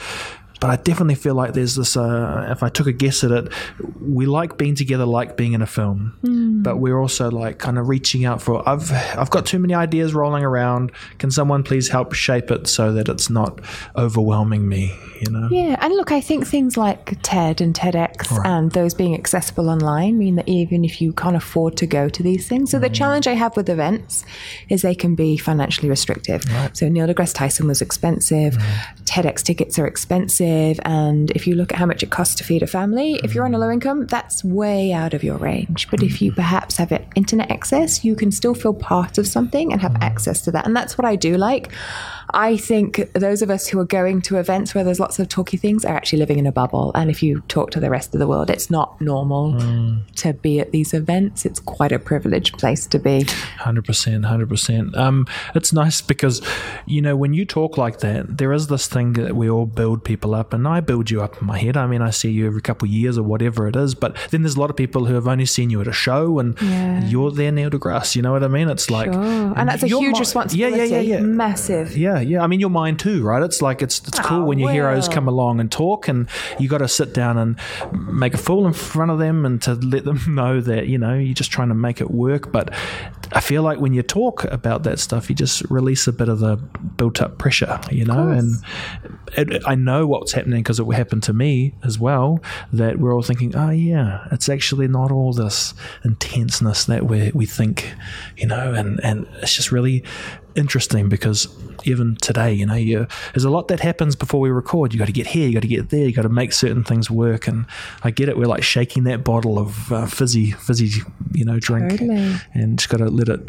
But 0.61 0.68
I 0.68 0.77
definitely 0.77 1.14
feel 1.14 1.35
like 1.35 1.55
there's 1.55 1.75
this. 1.75 1.96
Uh, 1.96 2.46
if 2.51 2.62
I 2.62 2.68
took 2.68 2.87
a 2.87 2.92
guess 2.92 3.25
at 3.25 3.31
it, 3.31 3.53
we 4.01 4.27
like 4.27 4.59
being 4.59 4.75
together, 4.75 5.07
like 5.07 5.37
being 5.37 5.55
in 5.55 5.62
a 5.62 5.66
film, 5.66 6.14
hmm. 6.20 6.62
but 6.62 6.77
we're 6.77 6.99
also 6.99 7.31
like 7.31 7.59
kind 7.59 7.79
of 7.79 7.88
reaching 7.88 8.27
out 8.27 8.42
for. 8.42 8.66
I've 8.68 8.92
I've 8.92 9.31
got 9.31 9.46
too 9.46 9.59
many 9.59 9.75
ideas 9.75 10.12
rolling 10.12 10.44
around. 10.44 10.92
Can 11.18 11.31
someone 11.31 11.62
please 11.62 11.88
help 11.88 12.12
shape 12.12 12.51
it 12.51 12.66
so 12.66 12.92
that 12.92 13.09
it's 13.09 13.31
not 13.31 13.61
overwhelming 13.96 14.68
me? 14.68 14.94
You 15.20 15.33
know. 15.33 15.49
Yeah, 15.51 15.77
and 15.81 15.94
look, 15.94 16.12
I 16.12 16.20
think 16.20 16.46
things 16.46 16.77
like 16.77 17.20
TED 17.23 17.61
and 17.61 17.75
TEDx 17.75 18.44
and 18.44 18.70
those 18.73 18.92
being 18.92 19.14
accessible 19.14 19.70
online 19.70 20.18
mean 20.18 20.37
that 20.37 20.49
even 20.49 20.85
if 20.85 21.01
you 21.01 21.12
can't 21.12 21.37
afford 21.37 21.77
to 21.79 21.87
go 21.87 22.09
to 22.11 22.23
these 22.23 22.46
things, 22.46 22.70
so 22.70 22.79
the 22.79 22.88
hmm. 22.88 22.94
challenge 22.94 23.27
I 23.27 23.33
have 23.33 23.57
with 23.57 23.70
events 23.70 24.27
is 24.68 24.83
they 24.83 24.94
can 24.94 25.14
be 25.14 25.38
financially 25.38 25.88
restrictive. 25.88 26.44
So 26.75 26.88
Neil 26.88 27.07
deGrasse 27.07 27.35
Tyson 27.35 27.66
was 27.66 27.81
expensive, 27.81 28.57
hmm. 28.57 29.03
TEDx 29.05 29.42
tickets 29.42 29.79
are 29.79 29.87
expensive, 29.87 30.49
and 30.84 31.30
if 31.32 31.46
you 31.46 31.54
look 31.54 31.72
at 31.72 31.78
how 31.78 31.86
much 31.86 32.02
it 32.02 32.10
costs 32.10 32.34
to 32.36 32.44
feed 32.44 32.62
a 32.62 32.66
family, 32.66 33.20
if 33.24 33.34
you're 33.34 33.44
on 33.44 33.54
a 33.54 33.58
mm. 33.58 33.60
low 33.60 33.70
income, 33.70 34.06
that's 34.06 34.42
way 34.44 34.92
out 34.92 35.14
of 35.14 35.22
your 35.22 35.36
range. 35.36 35.88
But 35.90 36.02
if 36.02 36.20
you 36.22 36.30
mm-hmm. 36.30 36.40
perhaps 36.40 36.76
have 36.76 36.92
internet 37.14 37.50
access, 37.50 38.04
you 38.04 38.14
can 38.14 38.30
still 38.30 38.54
feel 38.54 38.74
part 38.74 39.18
of 39.18 39.26
something 39.26 39.72
and 39.72 39.80
have 39.80 39.92
mm. 39.92 40.02
access 40.02 40.42
to 40.42 40.50
that, 40.52 40.66
and 40.66 40.76
that's 40.76 40.96
what 40.96 41.04
I 41.04 41.16
do 41.16 41.36
like. 41.36 41.70
I 42.32 42.56
think 42.56 43.12
those 43.12 43.42
of 43.42 43.50
us 43.50 43.66
who 43.66 43.80
are 43.80 43.84
going 43.84 44.22
to 44.22 44.36
events 44.36 44.72
where 44.74 44.84
there's 44.84 45.00
lots 45.00 45.18
of 45.18 45.28
talky 45.28 45.56
things 45.56 45.84
are 45.84 45.96
actually 45.96 46.20
living 46.20 46.38
in 46.38 46.46
a 46.46 46.52
bubble. 46.52 46.92
And 46.94 47.10
if 47.10 47.22
you 47.22 47.40
talk 47.48 47.72
to 47.72 47.80
the 47.80 47.90
rest 47.90 48.14
of 48.14 48.20
the 48.20 48.28
world, 48.28 48.50
it's 48.50 48.70
not 48.70 49.00
normal 49.00 49.54
mm. 49.54 50.14
to 50.16 50.32
be 50.34 50.60
at 50.60 50.70
these 50.70 50.94
events. 50.94 51.44
It's 51.44 51.58
quite 51.58 51.92
a 51.92 51.98
privileged 51.98 52.56
place 52.58 52.86
to 52.86 52.98
be. 52.98 53.24
Hundred 53.58 53.84
percent, 53.84 54.24
hundred 54.26 54.48
percent. 54.48 54.96
Um, 54.96 55.26
it's 55.54 55.72
nice 55.72 56.00
because, 56.00 56.40
you 56.86 57.02
know, 57.02 57.16
when 57.16 57.34
you 57.34 57.44
talk 57.44 57.76
like 57.76 57.98
that, 57.98 58.38
there 58.38 58.52
is 58.52 58.68
this 58.68 58.86
thing 58.86 59.14
that 59.14 59.34
we 59.34 59.50
all 59.50 59.66
build 59.66 60.04
people 60.04 60.34
up, 60.34 60.39
and 60.53 60.66
I 60.66 60.81
build 60.81 61.11
you 61.11 61.22
up 61.22 61.40
in 61.40 61.46
my 61.46 61.59
head. 61.59 61.76
I 61.76 61.87
mean, 61.87 62.03
I 62.03 62.11
see 62.11 62.31
you 62.31 62.46
every 62.46 62.61
couple 62.62 62.87
of 62.87 62.92
years 62.92 63.16
or 63.18 63.22
whatever 63.22 63.68
it 63.68 63.76
is, 63.76 63.94
but 63.94 64.16
then 64.31 64.42
there's 64.42 64.57
a 64.57 64.61
lot 64.61 64.70
of 64.70 64.76
people 64.76 65.05
who 65.07 65.14
have 65.14 65.29
only 65.29 65.46
seen 65.46 65.70
you 65.70 65.81
at 65.81 65.87
a 65.88 65.92
show, 65.92 66.38
and 66.38 66.57
Yeah. 66.61 67.05
you're 67.07 67.31
there, 67.31 67.53
Neil 67.53 67.70
deGrasse. 67.70 68.16
You 68.16 68.22
know 68.22 68.33
what 68.33 68.42
I 68.42 68.48
mean? 68.48 68.68
It's 68.68 68.90
like, 68.90 69.12
Sure. 69.12 69.53
And 69.57 69.68
that's 69.68 69.83
a 69.83 69.87
huge 69.88 70.14
mi- 70.14 70.18
responsibility. 70.18 70.76
Yeah, 70.79 70.85
yeah, 70.85 71.00
yeah, 71.00 71.16
yeah. 71.18 71.20
Massive. 71.20 71.96
Yeah, 71.96 72.20
yeah. 72.20 72.42
I 72.42 72.46
mean, 72.46 72.61
you're 72.61 72.70
mine 72.70 72.96
too, 72.96 73.22
right? 73.22 73.42
It's 73.42 73.61
like 73.62 73.83
it's 73.83 74.00
it's 74.09 74.18
cool 74.20 74.42
Oh, 74.42 74.44
when 74.44 74.59
your 74.59 74.68
ah, 74.70 74.72
heroes 74.72 75.09
come 75.09 75.29
along 75.29 75.61
and 75.61 75.70
talk, 75.70 76.09
and 76.09 76.29
you 76.59 76.68
got 76.68 76.79
to 76.79 76.88
sit 76.88 77.12
down 77.14 77.37
and 77.38 77.57
make 77.92 78.35
a 78.35 78.38
fool 78.38 78.66
in 78.66 78.72
front 78.72 79.11
of 79.11 79.18
them, 79.18 79.44
and 79.44 79.61
to 79.62 79.74
let 79.74 80.05
them 80.05 80.20
know 80.35 80.61
that 80.61 80.87
you 80.88 80.98
know 80.98 81.14
you're 81.14 81.35
just 81.35 81.50
trying 81.50 81.68
to 81.68 81.74
make 81.74 82.00
it 82.00 82.11
work. 82.11 82.53
But 82.53 82.72
I 83.33 83.40
feel 83.40 83.62
like 83.62 83.79
when 83.81 83.92
you 83.94 84.03
talk 84.03 84.44
about 84.44 84.83
that 84.85 84.98
stuff, 84.98 85.29
you 85.29 85.35
just 85.37 85.62
release 85.70 86.07
a 86.07 86.12
bit 86.12 86.29
of 86.29 86.38
the 86.40 86.57
built-up 86.96 87.38
pressure, 87.38 87.79
you 87.90 88.05
know. 88.05 88.29
And 88.29 88.55
it, 89.37 89.62
I 89.66 89.74
know 89.74 90.07
what's 90.30 90.36
happening 90.36 90.62
because 90.62 90.78
it 90.78 90.86
happened 90.92 91.22
to 91.24 91.32
me 91.32 91.74
as 91.82 91.98
well. 91.98 92.40
That 92.72 92.98
we're 92.98 93.14
all 93.14 93.22
thinking, 93.22 93.54
oh 93.56 93.70
yeah, 93.70 94.26
it's 94.30 94.48
actually 94.48 94.86
not 94.86 95.10
all 95.10 95.32
this 95.32 95.74
intenseness 96.04 96.84
that 96.84 97.06
we 97.06 97.32
we 97.34 97.46
think, 97.46 97.92
you 98.36 98.46
know, 98.46 98.72
and 98.72 99.00
and 99.02 99.26
it's 99.42 99.54
just 99.54 99.72
really 99.72 100.04
interesting 100.54 101.08
because 101.08 101.48
even 101.84 102.16
today, 102.16 102.52
you 102.52 102.66
know, 102.66 102.74
you, 102.74 103.06
there's 103.32 103.44
a 103.44 103.50
lot 103.50 103.68
that 103.68 103.80
happens 103.80 104.14
before 104.16 104.40
we 104.40 104.50
record. 104.50 104.92
You 104.92 104.98
got 104.98 105.06
to 105.06 105.12
get 105.12 105.28
here, 105.28 105.48
you 105.48 105.54
got 105.54 105.62
to 105.62 105.68
get 105.68 105.90
there, 105.90 106.06
you 106.06 106.12
got 106.12 106.22
to 106.22 106.28
make 106.28 106.52
certain 106.52 106.84
things 106.84 107.10
work. 107.10 107.48
And 107.48 107.66
I 108.02 108.10
get 108.10 108.28
it. 108.28 108.36
We're 108.36 108.46
like 108.46 108.62
shaking 108.62 109.04
that 109.04 109.24
bottle 109.24 109.58
of 109.58 109.92
uh, 109.92 110.06
fizzy, 110.06 110.50
fizzy, 110.52 111.02
you 111.32 111.44
know, 111.44 111.58
drink, 111.58 111.90
Totally. 111.90 112.34
and 112.54 112.78
just 112.78 112.88
got 112.90 112.98
to 112.98 113.06
let 113.06 113.28
it. 113.28 113.48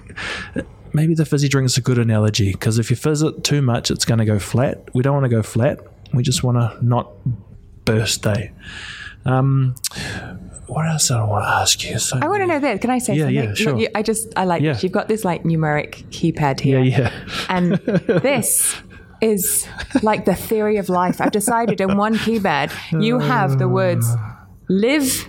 Maybe 0.93 1.13
the 1.13 1.25
fizzy 1.25 1.47
drink 1.47 1.65
is 1.67 1.77
a 1.77 1.81
good 1.81 1.97
analogy 1.97 2.51
because 2.51 2.77
if 2.77 2.89
you 2.89 2.95
fizz 2.95 3.21
it 3.23 3.43
too 3.43 3.61
much, 3.61 3.91
it's 3.91 4.05
going 4.05 4.19
to 4.19 4.25
go 4.25 4.39
flat. 4.39 4.89
We 4.93 5.03
don't 5.03 5.13
want 5.13 5.25
to 5.25 5.29
go 5.29 5.41
flat. 5.41 5.79
We 6.13 6.23
just 6.23 6.43
want 6.43 6.57
to 6.57 6.85
not. 6.85 7.11
Eh? 7.87 8.47
Um, 9.25 9.75
what 10.67 10.87
else 10.87 11.07
do 11.09 11.15
I 11.15 11.23
want 11.25 11.43
to 11.43 11.49
ask 11.49 11.83
you? 11.83 11.99
So 11.99 12.19
I 12.21 12.27
want 12.27 12.41
to 12.41 12.47
know 12.47 12.59
this. 12.59 12.79
Can 12.79 12.89
I 12.89 12.99
say 12.99 13.15
Yeah, 13.15 13.23
something? 13.23 13.35
yeah, 13.35 13.41
Look, 13.49 13.57
sure. 13.57 13.77
you- 13.77 13.89
I 13.95 14.01
just, 14.03 14.27
I 14.37 14.45
like 14.45 14.61
Yeah. 14.61 14.73
this. 14.73 14.83
You've 14.83 14.91
got 14.93 15.07
this 15.07 15.25
like 15.25 15.43
numeric 15.43 16.03
keypad 16.09 16.63
Yeah, 16.63 16.79
here. 16.81 16.83
yeah. 16.83 17.11
And 17.49 17.73
this 18.23 18.75
is 19.19 19.67
like 20.01 20.25
the 20.25 20.35
theory 20.35 20.77
of 20.77 20.89
life. 20.89 21.19
I've 21.19 21.31
decided 21.31 21.81
in 21.81 21.97
one 21.97 22.15
keypad, 22.15 22.71
you 23.03 23.19
have 23.19 23.57
the 23.59 23.67
words 23.67 24.07
live, 24.69 25.25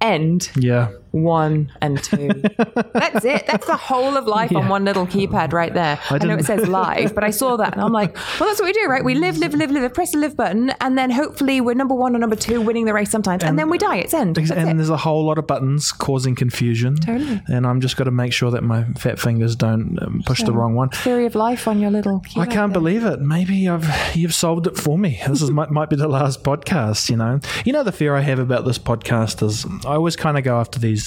end, 0.00 0.50
Yeah. 0.56 0.90
One, 1.10 1.72
and 1.80 2.02
two. 2.02 2.28
That's 2.92 3.24
it. 3.24 3.46
That's 3.46 3.66
the 3.66 3.76
whole 3.76 4.16
of 4.16 4.26
life 4.26 4.54
on 4.54 4.68
one 4.68 4.84
little 4.84 5.06
keypad 5.06 5.52
right 5.52 5.72
there. 5.72 5.98
I, 6.10 6.18
know 6.18 6.36
it 6.36 6.44
says 6.44 6.68
live, 6.68 7.14
but 7.14 7.24
I 7.24 7.30
saw 7.30 7.56
that 7.56 7.72
and 7.74 7.82
I'm 7.82 7.92
like, 7.92 8.14
well, 8.38 8.48
that's 8.48 8.60
what 8.60 8.66
we 8.66 8.72
do, 8.72 8.86
right? 8.86 9.04
We 9.04 9.14
live, 9.14 9.38
live, 9.38 9.54
live, 9.54 9.70
live, 9.70 9.94
press 9.94 10.12
the 10.12 10.18
live 10.18 10.36
button, 10.36 10.70
and 10.80 10.98
then 10.98 11.10
hopefully 11.10 11.60
we're 11.60 11.74
number 11.74 11.94
one 11.94 12.14
or 12.14 12.18
number 12.18 12.36
two, 12.36 12.60
winning 12.60 12.84
the 12.84 12.92
race 12.92 13.10
sometimes, 13.10 13.42
and, 13.44 13.58
then 13.58 13.70
we 13.70 13.78
die. 13.78 13.96
It's 13.96 14.14
end. 14.14 14.36
That's 14.36 14.50
and 14.50 14.70
it. 14.70 14.76
there's 14.76 14.90
a 14.90 14.96
whole 14.96 15.24
lot 15.24 15.38
of 15.38 15.46
buttons 15.46 15.92
causing 15.92 16.34
confusion. 16.34 16.96
Totally. 16.96 17.40
And 17.48 17.66
I'm 17.66 17.80
just 17.80 17.96
got 17.96 18.04
to 18.04 18.10
make 18.10 18.32
sure 18.32 18.50
that 18.50 18.62
my 18.62 18.84
fat 18.94 19.18
fingers 19.18 19.56
don't 19.56 19.98
um, 20.02 20.22
push 20.24 20.42
the 20.42 20.52
wrong 20.52 20.74
one. 20.74 20.90
Theory 20.90 21.26
of 21.26 21.34
life 21.34 21.66
on 21.66 21.80
your 21.80 21.90
little 21.90 22.20
keypad. 22.20 22.42
I 22.42 22.46
can't 22.46 22.72
there. 22.72 22.80
believe 22.80 23.04
it. 23.04 23.20
Maybe 23.20 23.68
I've 23.68 24.16
you've 24.16 24.34
solved 24.34 24.66
it 24.66 24.76
for 24.76 24.98
me. 24.98 25.20
This 25.26 25.42
is 25.42 25.50
might, 25.58 25.70
might 25.70 25.90
be 25.90 25.96
the 25.96 26.08
last 26.08 26.42
podcast. 26.42 27.10
You 27.10 27.16
know. 27.16 27.40
You 27.64 27.72
know 27.72 27.82
the 27.82 27.92
fear 27.92 28.14
I 28.14 28.20
have 28.20 28.38
about 28.38 28.64
this 28.64 28.78
podcast 28.78 29.42
is 29.42 29.66
I 29.86 29.94
always 29.94 30.16
kind 30.16 30.38
of 30.38 30.44
go 30.44 30.60
after 30.60 30.78
these 30.78 30.97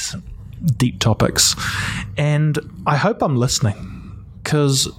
deep 0.77 0.99
topics, 0.99 1.55
and 2.17 2.57
I 2.85 2.97
hope 2.97 3.21
I'm 3.21 3.35
listening 3.35 4.25
because. 4.43 4.89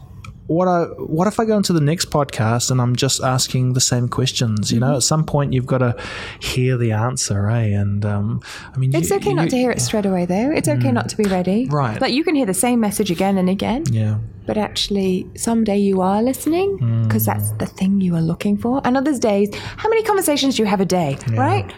What 0.49 0.67
I 0.69 0.83
what 0.99 1.29
if 1.29 1.39
I 1.41 1.45
go 1.47 1.57
into 1.57 1.73
the 1.73 1.81
next 1.81 2.11
podcast 2.11 2.71
and 2.71 2.81
I'm 2.81 2.95
just 2.97 3.23
asking 3.23 3.73
the 3.73 3.81
same 3.81 4.09
questions? 4.09 4.71
You 4.73 4.81
Mm-hmm. 4.81 4.91
know, 4.91 4.97
at 4.97 5.03
some 5.05 5.25
point 5.25 5.53
you've 5.55 5.67
got 5.67 5.79
to 5.79 5.97
hear 6.41 6.77
the 6.77 6.93
answer, 6.93 7.49
eh? 7.49 7.69
And 7.81 8.05
um, 8.05 8.41
I 8.75 8.77
mean, 8.77 8.95
It's 8.95 9.09
you- 9.11 9.17
okay 9.17 9.33
not 9.33 9.45
you- 9.45 9.51
to 9.51 9.57
hear 9.57 9.71
it 9.71 9.81
straight 9.81 10.05
away, 10.05 10.27
though. 10.27 10.51
It's 10.51 10.69
okay 10.69 10.91
not 10.93 11.09
to 11.11 11.17
be 11.17 11.23
ready. 11.25 11.69
Right. 11.71 11.99
Like 11.99 12.13
you 12.13 12.23
can 12.25 12.35
hear 12.35 12.45
the 12.45 12.53
same 12.53 12.81
message 12.81 13.11
again 13.11 13.39
and 13.39 13.49
again, 13.49 13.85
Yeah, 13.91 14.19
but 14.45 14.59
actually 14.59 15.27
someday 15.37 15.79
you 15.79 16.03
are 16.03 16.21
listening 16.23 17.05
because 17.05 17.25
that's 17.25 17.53
the 17.53 17.67
thing 17.67 18.01
you 18.03 18.15
are 18.17 18.21
looking 18.21 18.59
for. 18.59 18.83
And 18.85 18.97
others 18.97 19.21
days, 19.21 19.49
how 19.55 19.89
many 19.89 20.03
conversations 20.03 20.57
do 20.57 20.65
you 20.65 20.69
have 20.69 20.81
a 20.83 20.85
day? 21.01 21.17
Right? 21.31 21.73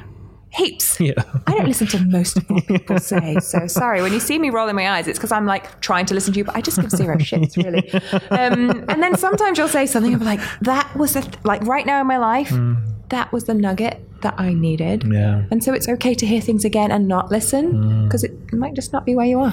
Heaps. 0.57 1.01
yeah. 1.01 1.13
I 1.47 1.53
don't 1.55 1.67
listen 1.67 1.87
to 1.89 2.05
most 2.05 2.37
of 2.37 2.49
what 2.49 2.67
people 2.69 2.99
say. 2.99 3.37
So 3.41 3.67
sorry. 3.67 4.03
When 4.03 4.13
you 4.13 4.21
see 4.21 4.39
me 4.39 4.51
rolling 4.51 4.77
my 4.77 4.89
eyes, 4.91 5.09
it's 5.09 5.19
because 5.19 5.33
I'm 5.33 5.47
like 5.47 5.81
trying 5.81 6.07
to 6.07 6.15
listen 6.15 6.33
to 6.35 6.39
you, 6.39 6.45
but 6.45 6.55
I 6.57 6.61
just 6.61 6.81
give 6.81 6.91
zero 6.91 7.17
shits, 7.19 7.57
really. 7.57 7.91
Um, 8.31 8.85
and 8.89 9.03
then 9.03 9.17
sometimes 9.17 9.59
you'll 9.59 9.69
say 9.69 9.87
something 9.87 10.13
and 10.13 10.21
be 10.21 10.27
like, 10.27 10.41
that 10.63 10.95
was 10.97 11.17
a 11.17 11.23
th- 11.23 11.35
like 11.45 11.63
right 11.63 11.85
now 11.85 12.01
in 12.01 12.07
my 12.07 12.19
life, 12.19 12.53
that 13.09 13.33
was 13.33 13.45
the 13.45 13.55
nugget 13.55 14.01
that 14.23 14.35
I 14.39 14.55
needed. 14.55 15.05
Yeah. 15.13 15.45
And 15.51 15.63
so 15.63 15.73
it's 15.75 15.89
okay 15.89 16.15
to 16.15 16.25
hear 16.27 16.41
things 16.41 16.65
again 16.65 16.91
and 16.91 17.07
not 17.09 17.31
listen 17.31 18.05
because 18.05 18.25
it 18.25 18.53
might 18.53 18.75
just 18.75 18.93
not 18.93 19.05
be 19.05 19.15
where 19.15 19.27
you 19.27 19.41
are. 19.41 19.53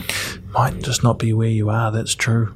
might 0.53 0.81
just 0.81 1.03
not 1.03 1.19
be 1.19 1.33
where 1.33 1.49
you 1.49 1.69
are. 1.69 1.91
That's 1.91 2.15
true. 2.15 2.55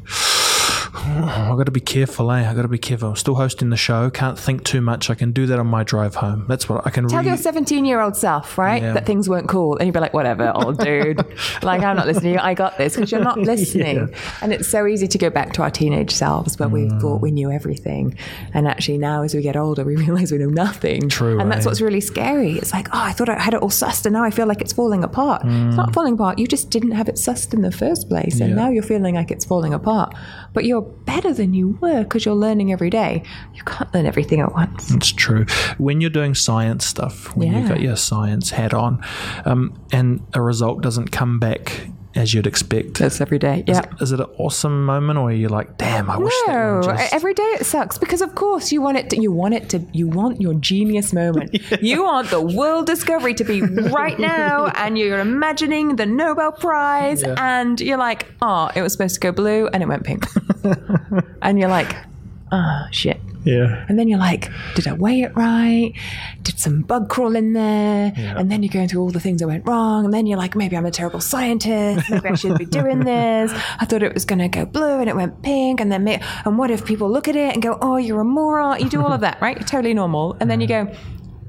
I've 0.98 1.58
got 1.58 1.66
to 1.66 1.72
be 1.72 1.80
careful, 1.80 2.32
eh? 2.32 2.50
I've 2.50 2.56
got 2.56 2.64
to 2.64 2.68
be 2.68 2.78
careful. 2.78 3.10
I'm 3.10 3.16
still 3.16 3.36
hosting 3.36 3.70
the 3.70 3.78
show. 3.78 4.10
Can't 4.10 4.38
think 4.40 4.64
too 4.64 4.82
much. 4.82 5.10
I 5.10 5.16
can 5.16 5.32
do 5.32 5.46
that 5.48 5.60
on 5.60 5.68
my 5.68 5.84
drive 5.84 6.16
home. 6.16 6.46
That's 6.48 6.68
what 6.70 6.86
I 6.86 6.90
can 6.90 7.08
Tell 7.08 7.18
really. 7.20 7.30
your 7.30 7.38
17 7.38 7.86
year 7.86 8.00
old 8.02 8.16
self, 8.16 8.58
right, 8.58 8.82
Yeah. 8.82 8.94
that 8.94 9.06
things 9.06 9.28
weren't 9.30 9.48
cool. 9.48 9.78
And 9.78 9.88
you'd 9.88 9.94
be 9.94 10.00
like, 10.00 10.14
whatever, 10.14 10.52
old 10.56 10.80
dude. 10.80 11.26
like, 11.64 11.82
I'm 11.82 11.96
not 11.96 12.08
listening. 12.08 12.38
I 12.40 12.54
got 12.54 12.78
this 12.78 12.96
because 12.96 13.12
you're 13.12 13.22
not 13.24 13.40
listening. 13.52 14.14
And 14.42 14.54
it's 14.54 14.68
so 14.68 14.86
easy 14.88 15.08
to 15.08 15.18
go 15.18 15.30
back 15.30 15.54
to 15.54 15.62
our 15.64 15.72
teenage 15.72 16.12
selves 16.12 16.58
where 16.60 16.70
we 16.70 16.86
Mm. 16.86 17.02
thought 17.02 17.22
we 17.22 17.32
knew 17.32 17.50
everything. 17.52 18.16
And 18.54 18.68
actually, 18.68 18.98
now 19.00 19.24
as 19.24 19.34
we 19.34 19.42
get 19.42 19.56
older, 19.58 19.84
we 19.84 19.96
realize 20.06 20.32
we 20.32 20.38
know 20.38 20.50
nothing. 20.50 21.10
True, 21.10 21.40
And 21.40 21.52
that's 21.52 21.66
eh? 21.66 21.70
what's 21.70 21.82
really 21.82 22.02
scary. 22.02 22.54
It's 22.54 22.74
like, 22.74 22.88
oh, 22.90 23.00
I 23.02 23.12
thought 23.12 23.28
I 23.30 23.40
had 23.40 23.54
it 23.54 23.62
all 23.62 23.70
sussed 23.70 24.06
and 24.06 24.14
now 24.14 24.24
I 24.24 24.30
feel 24.30 24.46
like 24.48 24.62
it's 24.62 24.74
falling 24.74 25.04
apart. 25.04 25.42
It's 25.46 25.76
not 25.76 25.94
falling 25.94 26.14
apart. 26.14 26.38
You 26.40 26.48
just 26.48 26.70
didn't 26.70 26.92
have 26.92 27.08
it 27.10 27.16
sussed 27.16 27.54
in 27.54 27.62
the 27.62 27.72
first 27.72 28.08
place. 28.08 28.40
And 28.40 28.46
Mm. 28.54 28.56
Yeah. 28.58 28.64
now 28.64 28.70
you're 28.70 28.84
feeling 28.84 29.16
like 29.16 29.32
it's 29.32 29.46
falling 29.46 29.74
apart. 29.74 30.14
But 30.54 30.66
you're 30.66 30.85
better 30.86 31.34
than 31.34 31.54
you 31.54 31.78
were 31.82 32.04
because 32.04 32.26
you're 32.26 32.36
learning 32.36 32.72
every 32.72 32.90
day. 32.90 33.24
You 33.54 33.64
can't 33.64 33.94
learn 33.94 34.06
everything 34.06 34.40
at 34.40 34.54
once. 34.54 34.92
It's 34.92 35.12
true. 35.12 35.46
When 35.78 36.02
you're 36.02 36.10
doing 36.10 36.36
science 36.36 36.86
stuff, 36.86 37.36
when 37.36 37.54
you've 37.54 37.70
got 37.70 37.82
your 37.82 37.96
science 37.96 38.50
hat 38.52 38.74
on, 38.74 39.04
um, 39.46 39.74
and 39.92 40.26
a 40.34 40.42
result 40.42 40.82
doesn't 40.82 41.12
come 41.12 41.40
back 41.40 41.88
as 42.16 42.34
you'd 42.34 42.48
expect, 42.48 43.00
That's 43.00 43.20
every 43.20 43.40
day. 43.40 43.64
Yeah. 43.68 43.82
is 44.00 44.12
it 44.12 44.20
an 44.20 44.28
awesome 44.38 44.86
moment, 44.86 45.20
or 45.20 45.30
are 45.30 45.34
you 45.34 45.50
like, 45.50 45.78
damn, 45.78 46.10
I 46.10 46.18
wish 46.18 46.34
that 46.46 46.54
No, 46.54 46.82
just... 46.84 47.14
every 47.14 47.34
day 47.34 47.44
it 47.60 47.66
sucks 47.66 47.98
because 47.98 48.22
of 48.22 48.36
course 48.36 48.72
you 48.72 48.82
want 48.82 48.98
it. 48.98 49.10
To, 49.10 49.22
you 49.22 49.32
want 49.32 49.54
it 49.54 49.70
to. 49.70 49.86
You 49.92 50.08
want 50.08 50.42
your 50.42 50.54
genius 50.56 51.14
moment. 51.14 51.56
You 51.82 52.04
want 52.04 52.30
the 52.30 52.42
world 52.42 52.88
discovery 52.88 53.34
to 53.36 53.44
be 53.44 53.62
right 53.62 54.18
now, 54.18 54.68
and 54.76 54.98
you're 54.98 55.20
imagining 55.20 55.98
the 55.98 56.06
Nobel 56.06 56.52
Prize, 56.52 57.22
and 57.24 57.80
you're 57.82 57.98
like, 57.98 58.28
oh, 58.42 58.70
it 58.76 58.82
was 58.82 58.94
supposed 58.94 59.16
to 59.16 59.20
go 59.20 59.32
blue 59.32 59.68
and 59.68 59.84
it 59.84 59.88
went 59.88 60.04
pink, 60.04 60.26
and 61.42 61.60
you're 61.60 61.70
like, 61.70 61.96
ah, 62.56 62.88
shit. 62.92 63.20
Yeah. 63.44 63.86
And 63.88 64.00
then 64.00 64.08
you're 64.08 64.18
like, 64.20 64.50
did 64.74 64.88
I 64.88 64.94
weigh 64.94 65.22
it 65.22 65.36
right? 65.36 65.94
Did 66.42 66.58
some 66.60 66.82
bug 66.82 67.10
crawl 67.10 67.36
in 67.36 67.54
there? 67.54 68.12
And 68.18 68.50
then 68.52 68.64
you're 68.64 68.74
going 68.74 68.88
through 68.88 69.02
all 69.02 69.12
the 69.12 69.20
things 69.20 69.40
that 69.42 69.48
went 69.48 69.68
wrong. 69.68 70.04
And 70.04 70.12
then 70.12 70.26
you're 70.26 70.40
like, 70.40 70.56
maybe 70.56 70.76
I'm 70.76 70.86
a 70.86 70.90
terrible 70.92 71.22
scientist. 71.22 72.10
Maybe 72.10 72.28
I 72.28 72.34
shouldn't 72.34 72.58
be 72.60 72.66
doing 72.66 73.00
this. 73.04 73.52
I 73.80 73.86
thought 73.86 74.02
it 74.02 74.16
was 74.16 74.26
going 74.26 74.40
to 74.40 74.48
go 74.48 74.66
blue 74.66 75.00
and 75.00 75.08
it 75.08 75.16
went 75.16 75.44
pink. 75.44 75.80
And 75.80 75.92
then, 75.92 76.04
may- 76.04 76.24
and 76.44 76.58
what 76.58 76.72
if 76.72 76.86
people 76.86 77.08
look 77.12 77.28
at 77.28 77.36
it 77.36 77.54
and 77.54 77.62
go, 77.62 77.78
oh, 77.82 77.98
you're 77.98 78.22
a 78.22 78.26
moron? 78.26 78.80
You 78.80 78.90
do 78.90 79.00
all 79.04 79.14
of 79.14 79.22
that, 79.22 79.40
right? 79.42 79.56
You're 79.56 79.68
totally 79.68 79.94
normal. 79.94 80.36
And 80.40 80.50
then 80.50 80.60
you 80.60 80.66
go, 80.68 80.92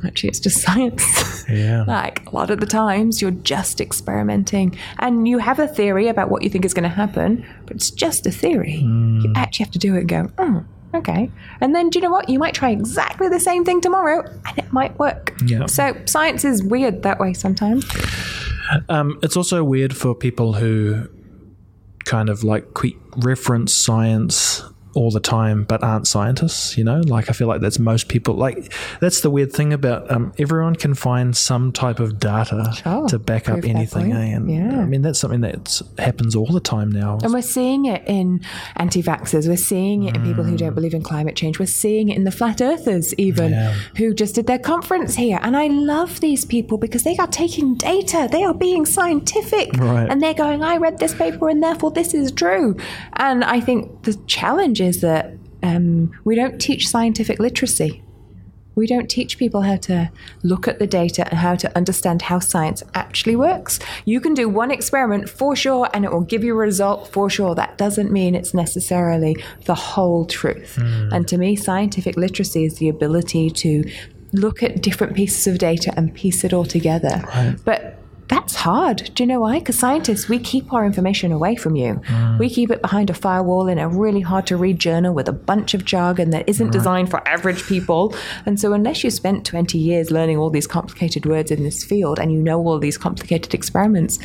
actually, 0.04 0.28
it's 0.28 0.40
just 0.40 0.60
science. 0.60 1.02
Yeah. 1.48 1.84
like 1.88 2.26
a 2.30 2.34
lot 2.34 2.50
of 2.50 2.60
the 2.60 2.66
times, 2.66 3.22
you're 3.22 3.30
just 3.30 3.80
experimenting 3.80 4.76
and 4.98 5.26
you 5.26 5.38
have 5.38 5.58
a 5.60 5.66
theory 5.68 6.08
about 6.08 6.28
what 6.28 6.42
you 6.42 6.50
think 6.50 6.66
is 6.66 6.74
going 6.74 6.82
to 6.82 6.94
happen, 6.94 7.46
but 7.64 7.76
it's 7.76 7.90
just 7.90 8.26
a 8.26 8.30
theory. 8.30 8.74
You 8.74 9.32
actually 9.34 9.64
have 9.64 9.72
to 9.72 9.78
do 9.78 9.94
it 9.94 10.00
and 10.00 10.08
go, 10.10 10.30
oh, 10.36 10.64
okay. 10.94 11.30
And 11.60 11.74
then, 11.74 11.90
do 11.90 11.98
you 11.98 12.02
know 12.02 12.10
what? 12.10 12.28
You 12.28 12.38
might 12.38 12.54
try 12.54 12.70
exactly 12.70 13.28
the 13.28 13.40
same 13.40 13.64
thing 13.64 13.80
tomorrow 13.80 14.22
and 14.46 14.58
it 14.58 14.72
might 14.72 14.98
work. 14.98 15.34
Yeah. 15.44 15.66
So, 15.66 15.96
science 16.06 16.44
is 16.44 16.62
weird 16.62 17.02
that 17.02 17.18
way 17.18 17.32
sometimes. 17.32 17.84
Um, 18.88 19.18
it's 19.22 19.36
also 19.36 19.62
weird 19.62 19.96
for 19.96 20.14
people 20.14 20.54
who 20.54 21.08
kind 22.04 22.28
of 22.28 22.44
like 22.44 22.66
reference 23.16 23.72
science 23.72 24.62
all 24.96 25.10
the 25.10 25.20
time 25.20 25.64
but 25.64 25.82
aren't 25.82 26.06
scientists 26.06 26.76
you 26.78 26.82
know 26.84 27.00
like 27.06 27.28
i 27.28 27.32
feel 27.32 27.46
like 27.48 27.60
that's 27.60 27.78
most 27.78 28.08
people 28.08 28.34
like 28.34 28.72
that's 29.00 29.20
the 29.20 29.30
weird 29.30 29.52
thing 29.52 29.72
about 29.72 30.10
um, 30.10 30.32
everyone 30.38 30.74
can 30.74 30.94
find 30.94 31.36
some 31.36 31.70
type 31.72 32.00
of 32.00 32.18
data 32.18 32.72
Sure. 32.82 33.06
to 33.08 33.18
back 33.18 33.48
up 33.48 33.64
anything 33.64 34.12
eh? 34.12 34.34
and 34.36 34.50
Yeah. 34.50 34.80
i 34.80 34.84
mean 34.86 35.02
that's 35.02 35.18
something 35.18 35.42
that 35.42 35.82
happens 35.98 36.34
all 36.34 36.46
the 36.46 36.60
time 36.60 36.90
now 36.90 37.18
And 37.22 37.32
we're 37.32 37.42
seeing 37.42 37.84
it 37.86 38.02
in 38.06 38.40
anti 38.76 39.02
vaxxers. 39.02 39.46
We're 39.48 39.56
seeing 39.56 40.04
it 40.04 40.16
in 40.16 40.22
people 40.22 40.44
who 40.44 40.56
don't 40.56 40.74
believe 40.74 40.94
in 40.94 41.02
climate 41.02 41.36
change. 41.36 41.58
We're 41.58 41.66
seeing 41.66 42.08
it 42.08 42.16
in 42.16 42.24
the 42.24 42.30
flat 42.30 42.60
earthers, 42.60 43.14
even, 43.14 43.52
Yeah. 43.52 43.74
who 43.96 44.14
just 44.14 44.34
did 44.36 44.46
their 44.46 44.58
conference 44.58 45.14
here. 45.16 45.38
And 45.42 45.56
I 45.56 45.66
love 45.68 46.20
these 46.20 46.44
people 46.44 46.78
because 46.78 47.02
they 47.02 47.16
are 47.18 47.26
taking 47.26 47.74
data, 47.76 48.28
they 48.30 48.42
are 48.44 48.54
being 48.54 48.86
scientific. 48.86 49.72
Right. 49.76 50.08
And 50.10 50.22
they're 50.22 50.34
going, 50.34 50.62
I 50.62 50.76
read 50.76 50.98
this 50.98 51.14
paper 51.14 51.48
and 51.48 51.62
therefore 51.62 51.90
this 51.90 52.14
is 52.14 52.32
true. 52.32 52.76
And 53.14 53.44
I 53.44 53.60
think 53.60 54.02
the 54.02 54.14
challenge 54.26 54.80
is 54.86 55.00
that 55.02 55.32
um, 55.62 56.12
we 56.24 56.34
don't 56.34 56.58
teach 56.58 56.88
scientific 56.88 57.38
literacy. 57.38 58.02
We 58.76 58.86
don't 58.86 59.08
teach 59.08 59.38
people 59.38 59.62
how 59.62 59.76
to 59.76 60.10
look 60.42 60.68
at 60.68 60.78
the 60.78 60.86
data 60.86 61.26
and 61.28 61.38
how 61.38 61.54
to 61.56 61.74
understand 61.74 62.20
how 62.20 62.40
science 62.40 62.82
actually 62.94 63.34
works. 63.34 63.78
You 64.04 64.20
can 64.20 64.34
do 64.34 64.50
one 64.50 64.70
experiment 64.70 65.30
for 65.30 65.56
sure 65.56 65.88
and 65.94 66.04
it 66.04 66.12
will 66.12 66.20
give 66.20 66.44
you 66.44 66.52
a 66.52 66.58
result 66.58 67.10
for 67.10 67.30
sure. 67.30 67.54
That 67.54 67.78
doesn't 67.78 68.12
mean 68.12 68.34
it's 68.34 68.52
necessarily 68.52 69.42
the 69.64 69.74
whole 69.74 70.26
truth. 70.26 70.76
And 71.10 71.26
to 71.28 71.38
me, 71.38 71.56
scientific 71.56 72.16
literacy 72.18 72.64
is 72.64 72.76
the 72.76 72.90
ability 72.90 73.48
to 73.50 73.90
look 74.32 74.62
at 74.62 74.82
different 74.82 75.16
pieces 75.16 75.46
of 75.46 75.56
data 75.58 75.94
and 75.96 76.12
piece 76.14 76.44
it 76.44 76.52
all 76.52 76.66
together. 76.66 77.24
But 77.64 77.98
that's 78.28 78.56
hard. 78.56 79.10
Do 79.14 79.22
you 79.22 79.26
know 79.26 79.40
why? 79.40 79.60
Because 79.60 79.78
scientists, 79.78 80.28
we 80.28 80.38
keep 80.38 80.72
our 80.72 80.84
information 80.84 81.30
away 81.30 81.54
from 81.54 81.76
you. 81.76 81.94
Mm. 81.94 82.38
We 82.38 82.50
keep 82.50 82.70
it 82.70 82.82
behind 82.82 83.08
a 83.08 83.14
firewall 83.14 83.68
in 83.68 83.78
a 83.78 83.88
really 83.88 84.20
hard 84.20 84.46
to 84.48 84.56
read 84.56 84.78
journal 84.78 85.14
with 85.14 85.28
a 85.28 85.32
bunch 85.32 85.74
of 85.74 85.84
jargon 85.84 86.30
that 86.30 86.48
isn't 86.48 86.70
designed 86.72 87.10
for 87.10 87.26
average 87.28 87.64
people. 87.66 88.14
And 88.44 88.58
so, 88.58 88.72
unless 88.72 89.04
you 89.04 89.10
spent 89.10 89.46
20 89.46 89.78
years 89.78 90.10
learning 90.10 90.38
all 90.38 90.50
these 90.50 90.66
complicated 90.66 91.24
words 91.26 91.50
in 91.50 91.62
this 91.62 91.84
field 91.84 92.18
and 92.18 92.32
you 92.32 92.42
know 92.42 92.60
all 92.60 92.78
these 92.78 92.98
complicated 92.98 93.54
experiments, 93.54 94.18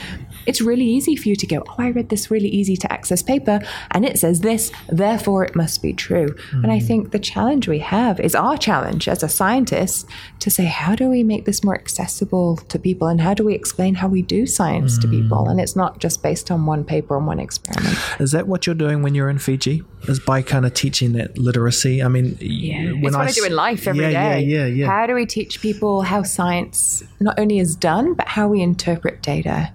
it's 0.46 0.62
really 0.62 0.86
easy 0.86 1.16
for 1.16 1.30
you 1.30 1.36
to 1.36 1.48
go, 1.48 1.64
Oh, 1.68 1.76
I 1.78 1.90
read 1.90 2.10
this 2.10 2.32
really 2.32 2.50
easy 2.50 2.78
to 2.78 2.92
access 2.92 3.22
paper 3.22 3.60
and 3.92 4.06
it 4.06 4.18
says 4.18 4.42
this, 4.42 4.72
therefore 4.90 5.44
it 5.44 5.56
must 5.56 5.82
be 5.82 5.94
true. 5.94 6.36
And 6.52 6.72
I 6.72 6.80
mm. 6.80 6.88
think 6.88 7.12
the 7.12 7.20
challenge 7.20 7.68
we 7.68 7.80
have 7.80 8.20
is 8.20 8.36
our 8.36 8.58
challenge 8.58 9.08
as 9.08 9.24
a 9.24 9.30
scientist 9.30 10.08
to 10.40 10.50
say, 10.50 10.66
How 10.66 10.96
do 10.96 11.10
we 11.10 11.24
make 11.24 11.46
this 11.46 11.64
more 11.64 11.76
accessible 11.76 12.58
to 12.58 12.80
people 12.80 13.08
and 13.08 13.22
how 13.22 13.34
do 13.34 13.44
we 13.44 13.54
explain 13.54 13.96
how 13.96 14.08
we 14.08 14.22
do 14.22 14.46
science 14.46 14.98
to 15.00 15.08
mm. 15.08 15.12
people? 15.12 15.48
And 15.50 15.60
it's 15.60 15.76
not 15.76 16.00
just 16.00 16.24
based 16.24 16.52
on 16.52 16.66
one 16.66 16.84
paper 16.84 17.18
and 17.18 17.28
one 17.28 17.40
experiment. 17.40 17.98
is 18.20 18.32
that 18.32 18.48
what 18.48 18.66
you're 18.66 18.76
doing 18.76 19.02
when 19.02 19.16
you're 19.16 19.30
in 19.30 19.40
fiji 19.40 19.84
is 20.08 20.20
by 20.20 20.42
kind 20.42 20.66
of 20.66 20.74
teaching 20.74 21.14
that 21.14 21.38
literacy 21.38 22.02
i 22.02 22.08
mean 22.08 22.38
yeah 22.40 22.92
it's 22.96 23.16
what 23.16 23.28
I, 23.28 23.32
do 23.32 23.46
in 23.46 23.56
life 23.56 23.88
every 23.88 24.02
day. 24.02 24.12
yeah, 24.12 24.38
yeah 24.38 24.62
yeah 24.62 24.66
yeah 24.66 24.88
How 24.88 25.06
do 25.06 25.14
we 25.14 25.26
teach 25.26 25.62
people 25.62 26.02
how 26.02 26.24
science 26.24 27.04
not 27.20 27.40
only 27.40 27.60
is 27.60 27.76
done, 27.76 28.14
but 28.14 28.28
how 28.28 28.48
we 28.48 28.62
interpret 28.62 29.22
data? 29.22 29.72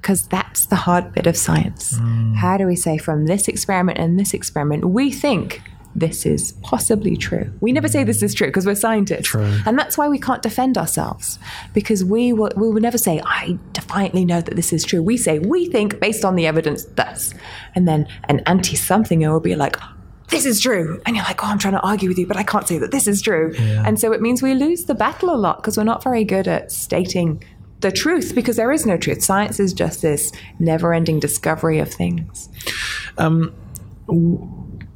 Because 0.00 0.26
that's 0.28 0.66
the 0.66 0.76
hard 0.76 1.12
bit 1.12 1.26
of 1.26 1.36
science. 1.36 1.98
Mm. 1.98 2.36
How 2.36 2.56
do 2.56 2.66
we 2.66 2.76
say 2.76 2.98
from 2.98 3.26
this 3.26 3.48
experiment 3.48 3.98
and 3.98 4.18
this 4.18 4.32
experiment, 4.32 4.84
we 4.86 5.10
think 5.10 5.62
this 5.94 6.24
is 6.24 6.52
possibly 6.62 7.16
true? 7.16 7.52
We 7.60 7.72
never 7.72 7.88
say 7.88 8.04
this 8.04 8.22
is 8.22 8.32
true 8.32 8.46
because 8.46 8.64
we're 8.64 8.76
scientists. 8.76 9.26
True. 9.26 9.60
And 9.66 9.78
that's 9.78 9.98
why 9.98 10.08
we 10.08 10.18
can't 10.18 10.42
defend 10.42 10.78
ourselves 10.78 11.38
because 11.74 12.04
we 12.04 12.32
will, 12.32 12.50
we 12.56 12.68
will 12.70 12.80
never 12.80 12.98
say, 12.98 13.20
I 13.24 13.58
defiantly 13.72 14.24
know 14.24 14.40
that 14.40 14.54
this 14.54 14.72
is 14.72 14.84
true. 14.84 15.02
We 15.02 15.16
say, 15.16 15.40
we 15.40 15.66
think 15.66 16.00
based 16.00 16.24
on 16.24 16.36
the 16.36 16.46
evidence 16.46 16.84
thus. 16.84 17.34
And 17.74 17.88
then 17.88 18.06
an 18.24 18.40
anti 18.46 18.76
something 18.76 19.20
will 19.20 19.40
be 19.40 19.56
like, 19.56 19.76
this 20.28 20.44
is 20.44 20.60
true. 20.60 21.00
And 21.06 21.16
you're 21.16 21.24
like, 21.24 21.42
oh, 21.42 21.48
I'm 21.48 21.58
trying 21.58 21.74
to 21.74 21.80
argue 21.80 22.08
with 22.08 22.18
you, 22.18 22.26
but 22.26 22.36
I 22.36 22.42
can't 22.42 22.68
say 22.68 22.78
that 22.78 22.90
this 22.90 23.06
is 23.06 23.22
true. 23.22 23.54
And 23.58 23.98
so 23.98 24.12
it 24.12 24.20
means 24.20 24.42
we 24.42 24.54
lose 24.54 24.84
the 24.84 24.94
battle 24.94 25.30
a 25.30 25.36
lot 25.36 25.56
because 25.56 25.76
we're 25.76 25.84
not 25.84 26.04
very 26.04 26.24
good 26.24 26.46
at 26.46 26.70
stating 26.70 27.42
the 27.80 27.92
truth 27.92 28.34
because 28.34 28.56
there 28.56 28.72
is 28.72 28.84
no 28.86 28.96
truth. 28.96 29.22
Science 29.22 29.60
is 29.60 29.72
just 29.72 30.02
this 30.02 30.32
never 30.58 30.92
ending 30.92 31.20
discovery 31.20 31.78
of 31.78 31.92
things. 31.92 32.48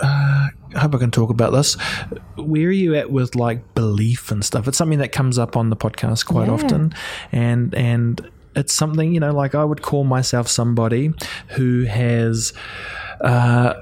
I 0.05 0.51
hope 0.77 0.95
I 0.95 0.99
can 0.99 1.11
talk 1.11 1.31
about 1.31 1.53
this. 1.53 1.75
Where 2.37 2.69
are 2.69 2.73
you 2.73 2.95
at 2.95 3.11
with 3.11 3.35
like 3.35 3.75
belief 3.75 4.31
and 4.31 4.45
stuff? 4.45 4.67
It's 4.67 4.79
something 4.79 4.99
that 4.99 5.13
comes 5.13 5.39
up 5.39 5.57
on 5.57 5.71
the 5.71 5.77
podcast 5.77 6.27
quite 6.27 6.49
Yeah. 6.49 6.55
often, 6.55 6.95
and 7.31 7.75
and 7.75 8.29
it's 8.57 8.73
something 8.73 9.13
you 9.15 9.21
know, 9.21 9.33
like 9.33 9.55
I 9.55 9.65
would 9.65 9.83
call 9.83 10.05
myself 10.05 10.49
somebody 10.49 11.13
who 11.49 11.85
has. 11.85 12.53
Uh, 13.21 13.75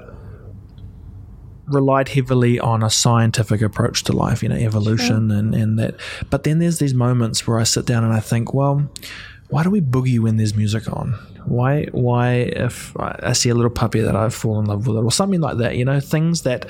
relied 1.73 2.09
heavily 2.09 2.59
on 2.59 2.83
a 2.83 2.89
scientific 2.89 3.61
approach 3.61 4.03
to 4.03 4.13
life, 4.13 4.43
you 4.43 4.49
know, 4.49 4.55
evolution 4.55 5.31
and, 5.31 5.53
and 5.55 5.79
that. 5.79 5.95
But 6.29 6.43
then 6.43 6.59
there's 6.59 6.79
these 6.79 6.93
moments 6.93 7.47
where 7.47 7.59
I 7.59 7.63
sit 7.63 7.85
down 7.85 8.03
and 8.03 8.13
I 8.13 8.19
think, 8.19 8.53
well, 8.53 8.89
why 9.49 9.63
do 9.63 9.69
we 9.69 9.81
boogie 9.81 10.19
when 10.19 10.37
there's 10.37 10.55
music 10.55 10.91
on? 10.91 11.13
Why, 11.45 11.85
why, 11.91 12.33
if 12.35 12.95
I 12.97 13.33
see 13.33 13.49
a 13.49 13.55
little 13.55 13.71
puppy 13.71 13.99
that 13.99 14.15
I've 14.15 14.33
fallen 14.33 14.65
in 14.65 14.69
love 14.69 14.87
with 14.87 14.95
or 14.95 15.11
something 15.11 15.41
like 15.41 15.57
that, 15.57 15.75
you 15.75 15.83
know, 15.83 15.99
things 15.99 16.43
that 16.43 16.67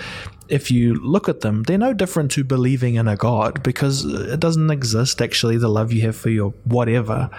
if 0.48 0.72
you 0.72 0.96
look 0.96 1.30
at 1.30 1.42
them, 1.42 1.64
they're 1.64 1.78
no 1.78 1.94
different 1.94 2.32
to 2.32 2.44
believing 2.44 2.96
in 2.96 3.08
a 3.08 3.16
God 3.16 3.62
because 3.64 4.06
it 4.06 4.40
doesn't 4.40 4.72
exist 4.72 5.22
actually, 5.22 5.58
the 5.58 5.68
love 5.68 5.92
you 5.92 6.02
have 6.02 6.16
for 6.16 6.30
your 6.30 6.52
whatever. 6.64 7.30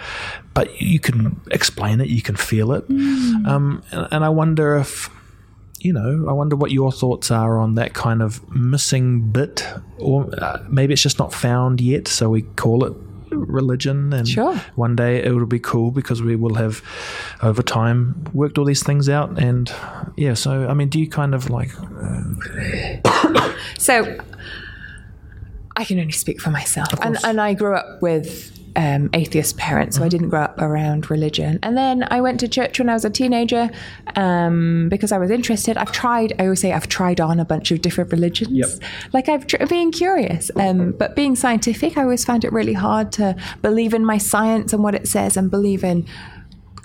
But 0.54 0.80
you 0.80 1.00
can 1.00 1.40
explain 1.50 2.00
it, 2.00 2.08
you 2.08 2.22
can 2.22 2.36
feel 2.36 2.72
it. 2.72 2.84
Um, 2.88 3.82
and, 3.90 4.08
and 4.12 4.24
I 4.24 4.28
wonder 4.28 4.76
if, 4.76 5.10
you 5.84 5.92
know, 5.92 6.26
I 6.28 6.32
wonder 6.32 6.56
what 6.56 6.70
your 6.70 6.92
thoughts 6.92 7.30
are 7.30 7.58
on 7.58 7.74
that 7.74 7.92
kind 7.94 8.22
of 8.22 8.40
missing 8.54 9.30
bit, 9.30 9.66
or 9.98 10.28
uh, 10.42 10.58
maybe 10.68 10.92
it's 10.92 11.02
just 11.02 11.18
not 11.18 11.32
found 11.34 11.80
yet, 11.80 12.06
so 12.08 12.30
we 12.30 12.42
call 12.42 12.84
it 12.84 12.92
religion. 13.30 14.12
And 14.12 14.28
Sure. 14.28 14.54
one 14.76 14.94
day 14.94 15.22
it 15.24 15.34
will 15.34 15.46
be 15.46 15.58
cool 15.58 15.90
because 15.90 16.22
we 16.22 16.36
will 16.36 16.54
have, 16.54 16.82
over 17.42 17.62
time, 17.62 18.24
worked 18.32 18.58
all 18.58 18.64
these 18.64 18.84
things 18.84 19.08
out. 19.08 19.38
And 19.42 19.72
yeah, 20.16 20.34
so 20.34 20.68
I 20.68 20.74
mean, 20.74 20.88
do 20.88 21.00
you 21.00 21.08
kind 21.08 21.34
of 21.34 21.50
like, 21.50 21.70
So 23.78 24.18
I 25.76 25.84
can 25.84 25.98
only 25.98 26.12
speak 26.12 26.40
for 26.40 26.50
myself. 26.50 26.88
And, 27.02 27.16
and 27.24 27.40
I 27.40 27.54
grew 27.54 27.74
up 27.74 28.00
with 28.02 28.51
um, 28.76 29.10
atheist 29.12 29.56
parents, 29.56 29.96
so 29.96 30.04
I 30.04 30.08
didn't 30.08 30.30
grow 30.30 30.42
up 30.42 30.60
around 30.60 31.10
religion. 31.10 31.58
And 31.62 31.76
then 31.76 32.06
I 32.10 32.20
went 32.20 32.40
to 32.40 32.48
church 32.48 32.78
when 32.78 32.88
I 32.88 32.94
was 32.94 33.04
a 33.04 33.10
teenager 33.10 33.70
um, 34.16 34.88
because 34.88 35.12
I 35.12 35.18
was 35.18 35.30
interested. 35.30 35.76
I've 35.76 35.92
tried, 35.92 36.34
I 36.38 36.44
always 36.44 36.60
say, 36.60 36.72
I've 36.72 36.88
tried 36.88 37.20
on 37.20 37.38
a 37.38 37.44
bunch 37.44 37.70
of 37.70 37.82
different 37.82 38.12
religions. 38.12 38.50
Yep. 38.50 38.68
Like 39.12 39.28
I've 39.28 39.46
tr- 39.46 39.66
being 39.66 39.92
curious, 39.92 40.50
um, 40.56 40.92
but 40.92 41.14
being 41.14 41.36
scientific, 41.36 41.96
I 41.96 42.02
always 42.02 42.24
found 42.24 42.44
it 42.44 42.52
really 42.52 42.72
hard 42.72 43.12
to 43.12 43.36
believe 43.60 43.94
in 43.94 44.04
my 44.04 44.18
science 44.18 44.72
and 44.72 44.82
what 44.82 44.94
it 44.94 45.06
says 45.06 45.36
and 45.36 45.50
believe 45.50 45.84
in 45.84 46.06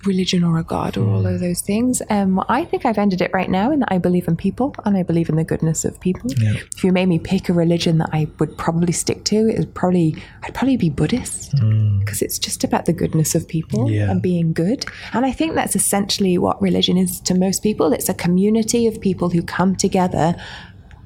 religion 0.06 0.44
or 0.44 0.58
a 0.60 0.64
god 0.64 0.96
or 0.98 1.08
all 1.10 1.26
of 1.26 1.40
those 1.40 1.62
things. 1.62 2.02
Um, 2.10 2.44
I 2.48 2.64
think 2.66 2.86
I've 2.86 2.98
ended 2.98 3.22
it 3.22 3.32
right 3.34 3.50
now 3.50 3.72
in 3.72 3.80
that 3.80 3.92
I 3.92 3.98
believe 3.98 4.28
in 4.28 4.36
people 4.38 4.76
and 4.86 4.96
I 4.96 5.04
believe 5.04 5.28
in 5.30 5.36
the 5.36 5.44
goodness 5.44 5.84
of 5.86 6.00
people. 6.00 6.30
If 6.38 6.84
you 6.84 6.92
made 6.92 7.08
me 7.08 7.20
pick 7.20 7.50
a 7.50 7.54
religion 7.54 7.98
that 7.98 8.10
I 8.14 8.28
would 8.40 8.58
probably 8.58 8.94
stick 8.94 9.24
to, 9.26 9.50
it 9.50 9.58
would 9.60 9.74
probably 9.74 10.16
I'd 10.44 10.54
probably 10.54 10.78
be 10.78 10.90
Buddhist 10.90 11.52
because 12.00 12.22
it's 12.22 12.38
just 12.40 12.64
about 12.64 12.86
the 12.86 12.94
goodness 12.94 13.36
of 13.36 13.48
people 13.48 13.92
Yeah. 13.92 14.12
and 14.12 14.22
being 14.22 14.54
good. 14.54 14.86
And 15.14 15.26
I 15.26 15.32
think 15.32 15.56
that's 15.56 15.76
essentially 15.76 16.38
what 16.38 16.62
religion 16.62 16.98
is 16.98 17.20
to 17.22 17.34
most 17.36 17.64
people. 17.64 17.92
It's 17.94 18.10
a 18.10 18.14
community 18.14 18.88
of 18.88 19.02
people 19.02 19.30
who 19.30 19.42
come 19.42 19.76
together 19.76 20.36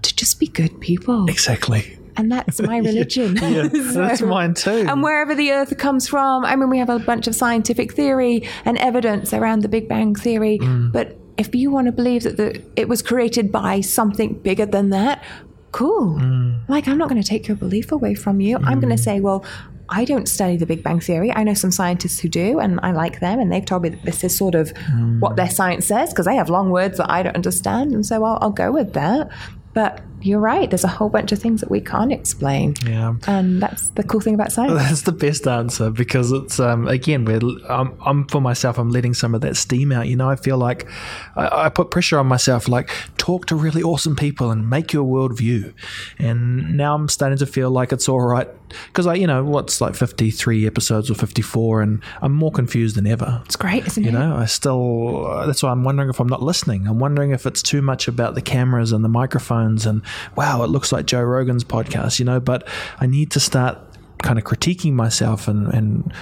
to 0.01 0.15
just 0.15 0.39
be 0.39 0.47
good 0.47 0.79
people. 0.81 1.25
exactly? 1.29 1.97
And 2.17 2.31
that's 2.31 2.61
my 2.61 2.77
religion. 2.89 3.37
Yeah, 3.37 3.67
that's 3.71 4.19
So- 4.19 4.27
mine 4.27 4.53
too. 4.53 4.85
and 4.89 5.01
wherever 5.03 5.33
the 5.35 5.51
earth 5.51 5.77
comes 5.77 6.07
from, 6.07 6.45
I 6.45 6.55
mean, 6.55 6.69
we 6.69 6.77
have 6.79 6.89
a 6.89 6.99
bunch 6.99 7.27
of 7.27 7.35
scientific 7.35 7.93
theory 7.93 8.47
and 8.65 8.77
evidence 8.77 9.33
around 9.33 9.61
the 9.61 9.69
Big 9.69 9.87
Bang 9.87 10.15
Theory. 10.15 10.59
But 10.61 11.17
if 11.37 11.55
you 11.55 11.71
want 11.71 11.85
to 11.87 11.91
believe 11.91 12.23
that 12.23 12.37
the, 12.37 12.61
it 12.75 12.87
was 12.89 13.01
created 13.01 13.51
by 13.51 13.81
something 13.81 14.33
bigger 14.33 14.65
than 14.65 14.89
that, 14.91 15.23
cool. 15.71 16.17
Mm. 16.19 16.67
Like, 16.67 16.87
I'm 16.87 16.97
not 16.97 17.09
going 17.09 17.21
to 17.21 17.27
take 17.27 17.47
your 17.47 17.57
belief 17.57 17.91
away 17.91 18.13
from 18.13 18.41
you. 18.41 18.57
I'm 18.57 18.79
going 18.79 18.95
to 18.95 19.01
say, 19.01 19.19
well, 19.21 19.45
I 19.87 20.05
don't 20.05 20.27
study 20.27 20.55
the 20.57 20.65
Big 20.65 20.83
Bang 20.83 20.99
Theory. 20.99 21.33
I 21.33 21.43
know 21.43 21.53
some 21.53 21.71
scientists 21.71 22.19
who 22.19 22.29
do, 22.29 22.59
and 22.59 22.79
I 22.83 22.91
like 22.91 23.19
them, 23.21 23.39
and 23.39 23.51
they've 23.51 23.65
told 23.65 23.83
me 23.83 23.89
that 23.89 24.03
this 24.03 24.23
is 24.23 24.37
sort 24.37 24.55
of 24.55 24.73
Mm. 24.73 25.19
what 25.19 25.35
their 25.37 25.49
science 25.49 25.85
says 25.85 26.09
because 26.11 26.25
they 26.25 26.35
have 26.35 26.49
long 26.49 26.69
words 26.71 26.97
that 26.97 27.09
I 27.09 27.23
don't 27.23 27.35
understand, 27.35 27.91
and 27.93 28.05
so 28.05 28.23
I'll, 28.23 28.37
I'll 28.41 28.51
go 28.51 28.71
with 28.71 28.93
that. 28.93 29.29
But 29.73 30.01
you're 30.21 30.39
right. 30.39 30.69
There's 30.69 30.83
a 30.83 30.87
whole 30.89 31.09
bunch 31.09 31.31
of 31.31 31.39
things 31.39 31.61
that 31.61 31.71
we 31.71 31.79
can't 31.81 32.11
explain, 32.11 32.75
Yeah. 32.85 33.15
and 33.25 33.61
that's 33.61 33.87
the 33.89 34.03
cool 34.03 34.19
thing 34.19 34.33
about 34.35 34.51
science. 34.51 34.73
That's 34.73 35.01
the 35.03 35.11
best 35.13 35.47
answer 35.47 35.89
because 35.89 36.31
it's 36.31 36.59
um, 36.59 36.87
again, 36.87 37.25
we're, 37.25 37.39
I'm, 37.69 37.93
I'm 38.05 38.27
for 38.27 38.41
myself. 38.41 38.77
I'm 38.77 38.89
letting 38.89 39.13
some 39.13 39.33
of 39.33 39.41
that 39.41 39.55
steam 39.57 39.91
out. 39.91 40.07
You 40.07 40.15
know, 40.17 40.29
I 40.29 40.35
feel 40.35 40.57
like 40.57 40.87
I, 41.35 41.65
I 41.65 41.69
put 41.69 41.89
pressure 41.89 42.19
on 42.19 42.27
myself, 42.27 42.67
like 42.67 42.89
talk 43.17 43.45
to 43.47 43.55
really 43.55 43.81
awesome 43.81 44.15
people 44.15 44.51
and 44.51 44.69
make 44.69 44.93
your 44.93 45.05
worldview. 45.05 45.73
And 46.19 46.77
now 46.77 46.93
I'm 46.93 47.07
starting 47.09 47.37
to 47.39 47.45
feel 47.47 47.71
like 47.71 47.91
it's 47.91 48.07
all 48.07 48.21
right 48.21 48.47
because 48.87 49.07
I, 49.07 49.15
you 49.15 49.27
know, 49.27 49.43
what's 49.43 49.81
like 49.81 49.95
53 49.95 50.67
episodes 50.67 51.09
or 51.09 51.15
54, 51.15 51.81
and 51.81 52.03
I'm 52.21 52.33
more 52.33 52.51
confused 52.51 52.95
than 52.95 53.07
ever. 53.07 53.41
It's 53.45 53.55
great, 53.55 53.85
isn't 53.87 54.03
You 54.03 54.09
it? 54.09 54.13
You 54.13 54.19
know, 54.19 54.35
I 54.35 54.45
still, 54.45 55.27
uh, 55.27 55.45
that's 55.45 55.63
why 55.63 55.71
I'm 55.71 55.83
wondering 55.83 56.09
if 56.09 56.19
I'm 56.19 56.27
not 56.27 56.41
listening. 56.41 56.87
I'm 56.87 56.99
wondering 56.99 57.31
if 57.31 57.45
it's 57.45 57.61
too 57.61 57.81
much 57.81 58.07
about 58.07 58.35
the 58.35 58.41
cameras 58.41 58.91
and 58.91 59.03
the 59.03 59.09
microphones 59.09 59.85
and 59.85 60.01
wow, 60.35 60.63
it 60.63 60.67
looks 60.67 60.91
like 60.91 61.05
Joe 61.05 61.21
Rogan's 61.21 61.63
podcast, 61.63 62.19
you 62.19 62.25
know, 62.25 62.39
but 62.39 62.67
I 62.99 63.07
need 63.07 63.31
to 63.31 63.39
start 63.39 63.77
kind 64.21 64.37
of 64.37 64.45
critiquing 64.45 64.93
myself 64.93 65.47
and, 65.47 65.67
and 65.73 66.13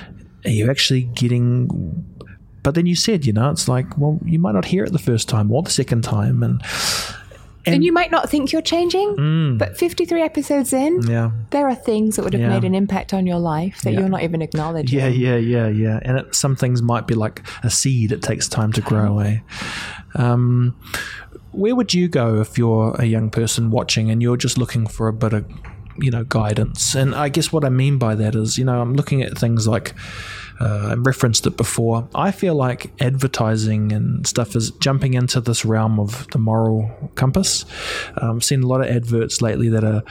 are 0.46 0.52
you 0.52 0.70
actually 0.70 1.04
getting, 1.04 2.06
but 2.64 2.76
then 2.76 2.86
you 2.86 2.96
said, 2.96 3.26
you 3.26 3.34
know, 3.34 3.50
it's 3.52 3.68
like, 3.68 3.98
well, 3.98 4.20
you 4.26 4.40
might 4.40 4.54
not 4.54 4.66
hear 4.66 4.84
it 4.84 4.92
the 4.92 5.00
first 5.00 5.28
time 5.28 5.52
or 5.52 5.64
the 5.64 5.70
second 5.70 6.04
time. 6.04 6.44
And, 6.44 6.62
And 7.74 7.84
you 7.84 7.92
might 7.94 8.12
not 8.12 8.30
think 8.30 8.52
you're 8.52 8.62
changing, 8.62 9.58
but 9.58 9.78
53 9.78 10.22
episodes 10.22 10.74
in, 10.74 11.02
Mm. 11.02 11.10
yeah. 11.10 11.32
there 11.52 11.68
are 11.68 11.76
things 11.76 12.16
that 12.16 12.24
would 12.24 12.34
have 12.34 12.42
Yeah. 12.42 12.50
made 12.50 12.64
an 12.64 12.76
impact 12.76 13.14
on 13.14 13.26
your 13.28 13.40
life 13.40 13.82
that 13.84 13.94
Yeah. 13.94 14.00
you're 14.02 14.10
not 14.10 14.24
even 14.24 14.42
acknowledging. 14.42 15.00
Yeah, 15.00 15.08
yeah, 15.08 15.36
yeah, 15.38 15.68
yeah. 15.68 16.00
And 16.04 16.18
it, 16.20 16.36
some 16.36 16.56
things 16.56 16.82
might 16.82 17.08
be 17.08 17.16
like 17.16 17.42
a 17.64 17.70
seed; 17.70 18.12
it 18.12 18.22
takes 18.22 18.48
time 18.48 18.72
to 18.74 18.82
grow. 18.82 19.20
Eh? 19.20 19.38
Um, 20.16 20.76
where 21.52 21.76
would 21.76 21.94
you 21.94 22.08
go 22.08 22.40
if 22.42 22.58
you're 22.58 22.96
a 23.00 23.06
young 23.06 23.30
person 23.30 23.72
watching 23.72 24.10
and 24.12 24.22
you're 24.22 24.38
just 24.38 24.58
looking 24.58 24.86
for 24.88 25.08
a 25.08 25.14
bit 25.14 25.34
of, 25.34 25.46
you 25.98 26.12
know, 26.12 26.24
guidance? 26.24 26.96
And 26.96 27.16
I 27.16 27.30
guess 27.30 27.52
what 27.52 27.66
I 27.66 27.70
mean 27.70 27.98
by 27.98 28.16
that 28.16 28.36
is, 28.36 28.58
you 28.58 28.66
know, 28.66 28.82
I'm 28.82 28.94
looking 28.94 29.22
at 29.22 29.38
things 29.38 29.68
like. 29.68 29.94
Uh, 30.60 30.96
referenced 30.98 31.48
it 31.48 31.56
before. 31.56 32.08
I 32.14 32.32
feel 32.32 32.54
like 32.54 32.92
advertising 33.02 33.94
and 33.94 34.28
stuff 34.28 34.58
is 34.58 34.72
jumping 34.72 35.14
into 35.14 35.40
this 35.40 35.64
realm 35.64 36.00
of 36.00 36.28
the 36.32 36.38
moral 36.38 37.12
compass. 37.16 37.66
Um, 38.18 38.38
I've 38.38 38.44
seen 38.44 38.64
a 38.64 38.68
lot 38.68 38.82
of 38.82 38.88
adverts 38.88 39.42
lately 39.42 39.70
that 39.70 39.86
are 39.86 40.04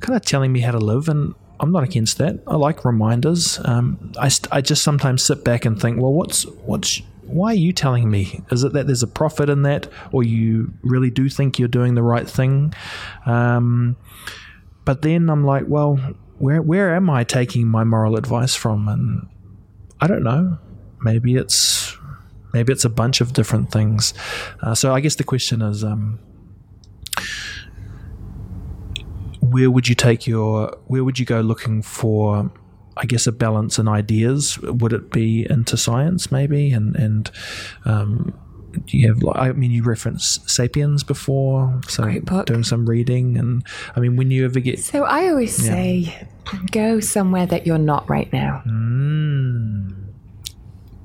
kind 0.00 0.16
of 0.16 0.22
telling 0.24 0.52
me 0.52 0.60
how 0.60 0.72
to 0.72 0.78
live, 0.78 1.10
and 1.10 1.34
I'm 1.60 1.70
not 1.70 1.84
against 1.84 2.16
that. 2.16 2.40
I 2.46 2.56
like 2.56 2.86
reminders. 2.86 3.60
Um, 3.64 4.12
I, 4.18 4.28
st- 4.28 4.50
I 4.50 4.62
just 4.62 4.82
sometimes 4.82 5.22
sit 5.22 5.44
back 5.44 5.66
and 5.66 5.78
think, 5.78 6.00
well, 6.00 6.14
what's 6.14 6.44
what's 6.64 7.02
why 7.22 7.52
are 7.52 7.54
you 7.54 7.72
telling 7.72 8.10
me? 8.10 8.40
Is 8.50 8.64
it 8.64 8.72
that 8.72 8.86
there's 8.86 9.02
a 9.02 9.06
profit 9.06 9.50
in 9.50 9.62
that, 9.62 9.88
or 10.12 10.22
you 10.22 10.72
really 10.82 11.10
do 11.10 11.28
think 11.28 11.58
you're 11.58 11.68
doing 11.68 11.94
the 11.94 12.02
right 12.02 12.28
thing? 12.28 12.74
Um, 13.26 13.96
but 14.84 15.02
then 15.02 15.28
I'm 15.28 15.44
like, 15.44 15.64
well, 15.68 15.96
where 16.38 16.62
where 16.62 16.94
am 16.94 17.10
I 17.10 17.24
taking 17.24 17.68
my 17.68 17.84
moral 17.84 18.16
advice 18.16 18.54
from? 18.54 18.88
And 18.88 19.28
I 20.00 20.06
don't 20.06 20.22
know. 20.22 20.58
Maybe 21.02 21.36
it's 21.36 21.96
maybe 22.52 22.72
it's 22.72 22.84
a 22.84 22.90
bunch 22.90 23.20
of 23.20 23.32
different 23.32 23.70
things. 23.70 24.14
Uh, 24.62 24.74
so 24.74 24.94
I 24.94 25.00
guess 25.00 25.16
the 25.16 25.24
question 25.24 25.62
is. 25.62 25.84
Um, 25.84 26.18
where 29.40 29.70
would 29.70 29.88
you 29.88 29.94
take 29.94 30.26
your 30.26 30.76
where 30.86 31.02
would 31.02 31.18
you 31.18 31.26
go 31.26 31.40
looking 31.40 31.82
for 31.82 32.50
I 32.96 33.06
guess 33.06 33.26
a 33.26 33.32
balance 33.32 33.78
in 33.78 33.88
ideas 33.88 34.58
would 34.60 34.92
it 34.92 35.10
be 35.10 35.46
into 35.48 35.76
science 35.76 36.30
maybe 36.30 36.72
and 36.72 36.94
and 36.96 37.30
um, 37.84 38.38
you 38.88 39.08
have 39.08 39.22
like 39.22 39.36
I 39.36 39.52
mean 39.52 39.70
you 39.70 39.82
referenced 39.82 40.48
Sapiens 40.48 41.02
before 41.04 41.80
so 41.88 42.04
doing 42.46 42.62
some 42.64 42.86
reading 42.88 43.36
and 43.36 43.64
I 43.96 44.00
mean 44.00 44.16
when 44.16 44.30
you 44.30 44.44
ever 44.44 44.60
get 44.60 44.78
So 44.78 45.04
I 45.04 45.28
always 45.28 45.54
say, 45.54 46.26
go 46.70 47.00
somewhere 47.00 47.46
that 47.46 47.66
you're 47.66 47.78
not 47.78 48.08
right 48.08 48.32
now. 48.32 48.62
mm, 48.66 49.94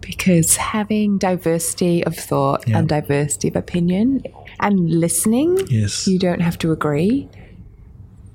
Because 0.02 0.56
having 0.58 1.18
diversity 1.18 2.04
of 2.04 2.16
thought 2.16 2.68
Yeah. 2.68 2.78
and 2.80 2.90
diversity 2.90 3.48
of 3.50 3.56
opinion 3.56 4.22
and 4.60 4.90
listening, 4.90 5.58
yes 5.70 6.08
you 6.08 6.20
don't 6.20 6.42
have 6.42 6.58
to 6.60 6.72
agree, 6.72 7.28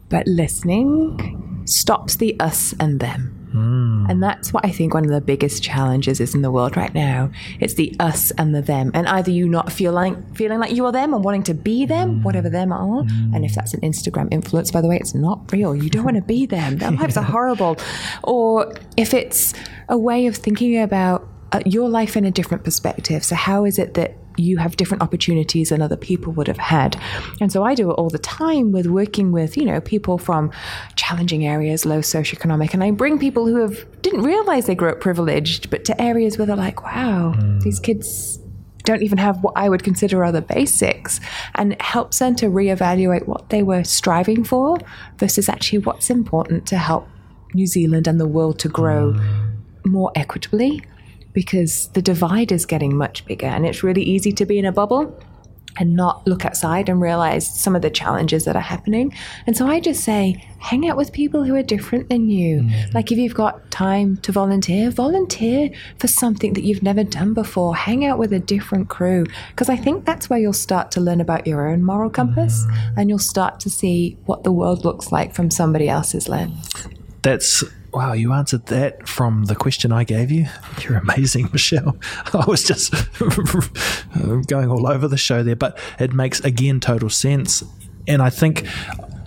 but 0.09 0.27
listening 0.27 1.63
stops 1.67 2.17
the 2.17 2.35
us 2.41 2.75
and 2.81 3.01
them. 3.01 3.40
And 3.53 4.23
that's 4.23 4.53
what 4.53 4.65
I 4.65 4.71
think 4.71 4.95
one 4.95 5.05
of 5.05 5.11
the 5.11 5.21
biggest 5.21 5.63
challenges 5.63 6.21
is 6.21 6.35
in 6.35 6.43
the 6.43 6.51
world 6.51 6.77
right 6.77 6.93
now. 6.95 7.31
It's 7.59 7.75
the 7.75 7.95
us 7.99 8.31
and 8.33 8.55
the 8.55 8.63
them. 8.63 8.91
And 8.95 9.07
either 9.09 9.31
you 9.31 9.49
not 9.49 9.73
feel 9.73 9.93
like 9.93 10.37
feeling 10.37 10.59
like 10.59 10.73
you 10.73 10.85
are 10.87 10.93
them 10.93 11.15
and 11.15 11.25
wanting 11.25 11.43
to 11.45 11.55
be 11.55 11.87
them, 11.87 12.23
whatever 12.23 12.49
them 12.49 12.73
are. 12.73 13.01
And 13.35 13.45
if 13.45 13.55
that's 13.55 13.75
an 13.75 13.81
Instagram 13.81 14.29
influence, 14.33 14.71
by 14.71 14.81
the 14.81 14.89
way, 14.89 14.97
it's 14.97 15.15
not 15.15 15.51
real. 15.53 15.75
You 15.75 15.91
don't 15.91 16.05
want 16.05 16.17
to 16.17 16.23
be 16.23 16.47
them. 16.57 16.79
Their 16.79 16.93
lives 16.93 17.17
are 17.17 17.25
horrible. 17.25 17.77
Or 18.25 18.73
if 18.97 19.15
it's 19.15 19.55
a 19.89 19.99
way 19.99 20.27
of 20.27 20.37
thinking 20.37 20.79
about 20.81 21.29
uh, 21.53 21.61
your 21.67 21.89
life 21.89 22.17
in 22.17 22.25
a 22.25 22.31
different 22.31 22.63
perspective. 22.63 23.25
So 23.25 23.35
how 23.35 23.65
is 23.65 23.79
it 23.79 23.95
that 23.95 24.17
you 24.41 24.57
have 24.59 24.77
different 24.77 25.03
opportunities 25.03 25.69
than 25.69 25.83
other 25.83 25.97
people 25.97 26.33
would 26.33 26.49
have 26.49 26.59
had. 26.59 27.01
And 27.41 27.53
so 27.53 27.63
I 27.63 27.75
do 27.75 27.91
it 27.91 27.95
all 27.95 28.11
the 28.11 28.19
time 28.19 28.73
with 28.73 28.87
working 28.87 29.33
with, 29.33 29.57
you 29.57 29.65
know, 29.65 29.81
people 29.81 30.19
from 30.19 30.51
challenging 30.97 31.47
areas, 31.47 31.85
low 31.85 32.01
socioeconomic, 32.01 32.75
and 32.75 32.83
I 32.83 32.91
bring 32.91 33.19
people 33.19 33.47
who 33.47 33.57
have 33.57 33.87
didn't 34.03 34.23
realize 34.23 34.67
they 34.67 34.75
grew 34.75 34.91
up 34.91 35.01
privileged, 35.01 35.71
but 35.71 35.85
to 35.85 36.01
areas 36.01 36.39
where 36.39 36.47
they're 36.47 36.57
like, 36.57 36.83
wow, 36.83 37.35
mm. 37.37 37.61
these 37.63 37.79
kids 37.79 38.39
don't 38.85 39.03
even 39.03 39.19
have 39.19 39.43
what 39.43 39.53
I 39.57 39.69
would 39.69 39.83
consider 39.83 40.25
are 40.25 40.33
the 40.33 40.43
basics, 40.43 41.21
and 41.55 41.75
it 41.75 41.83
helps 41.83 42.19
them 42.19 42.35
to 42.37 42.47
reevaluate 42.47 43.27
what 43.27 43.51
they 43.51 43.63
were 43.63 43.85
striving 43.85 44.43
for 44.43 44.79
versus 45.19 45.49
actually 45.49 45.81
what's 45.81 46.11
important 46.11 46.67
to 46.69 46.79
help 46.79 47.07
New 47.53 47.67
Zealand 47.67 48.07
and 48.07 48.19
the 48.19 48.27
world 48.27 48.59
to 48.61 48.69
grow 48.69 49.13
mm. 49.13 49.51
more 49.85 50.11
equitably 50.15 50.83
because 51.33 51.89
the 51.89 52.03
divide 52.03 52.53
is 52.53 52.67
getting 52.67 52.97
much 52.97 53.25
bigger 53.25 53.47
and 53.47 53.67
it's 53.67 53.83
really 53.83 54.03
easy 54.03 54.33
to 54.33 54.47
be 54.47 54.59
in 54.59 54.65
a 54.65 54.73
bubble 54.73 55.19
and 55.79 55.95
not 55.95 56.27
look 56.27 56.45
outside 56.45 56.89
and 56.89 57.01
realize 57.01 57.49
some 57.49 57.77
of 57.77 57.83
the 57.83 57.91
challenges 57.91 58.45
that 58.45 58.57
are 58.57 58.63
happening. 58.63 59.15
And 59.47 59.57
so 59.57 59.67
I 59.67 59.81
just 59.81 60.03
say, 60.03 60.45
hang 60.59 60.89
out 60.89 60.97
with 60.97 61.13
people 61.13 61.45
who 61.45 61.55
are 61.55 61.63
different 61.63 62.09
than 62.09 62.29
you. 62.29 62.63
Mm. 62.63 62.95
Like 62.95 63.13
if 63.13 63.19
you've 63.19 63.35
got 63.35 63.71
time 63.71 64.17
to 64.19 64.33
volunteer, 64.33 64.91
volunteer 64.91 65.71
for 65.99 66.09
something 66.09 66.55
that 66.55 66.65
you've 66.65 66.83
never 66.83 67.05
done 67.05 67.35
before. 67.35 67.75
Hang 67.77 68.05
out 68.05 68.19
with 68.19 68.33
a 68.33 68.41
different 68.41 68.89
crew. 68.89 69.27
Because 69.51 69.69
I 69.69 69.77
think 69.77 70.05
that's 70.05 70.29
where 70.29 70.39
you'll 70.39 70.53
start 70.53 70.91
to 70.93 71.01
learn 71.01 71.21
about 71.21 71.47
your 71.47 71.69
own 71.69 71.83
moral 71.83 72.11
compass 72.11 72.65
mm. 72.67 72.93
and 72.97 73.09
you'll 73.09 73.19
start 73.19 73.61
to 73.61 73.71
see 73.71 74.19
what 74.27 74.45
the 74.45 74.53
world 74.53 74.85
looks 74.85 75.13
like 75.13 75.35
from 75.35 75.51
somebody 75.51 75.89
else's 75.89 76.29
lens. 76.29 76.89
That's 77.23 77.65
wow, 77.93 78.13
you 78.13 78.33
answered 78.33 78.67
that 78.67 79.09
from 79.09 79.45
the 79.47 79.55
question 79.55 79.93
I 79.93 80.05
gave 80.05 80.31
you. 80.31 80.47
You're 80.83 80.99
amazing, 80.99 81.49
Michelle. 81.53 81.97
I 82.33 82.45
was 82.47 82.65
just 82.65 82.93
going 84.47 84.69
all 84.71 84.87
over 84.87 85.09
the 85.09 85.17
show 85.17 85.43
there, 85.43 85.57
but 85.57 85.79
it 85.99 86.13
makes 86.13 86.41
again 86.41 86.81
total 86.81 87.11
sense. 87.11 87.63
And 88.07 88.23
I 88.23 88.31
think 88.31 88.67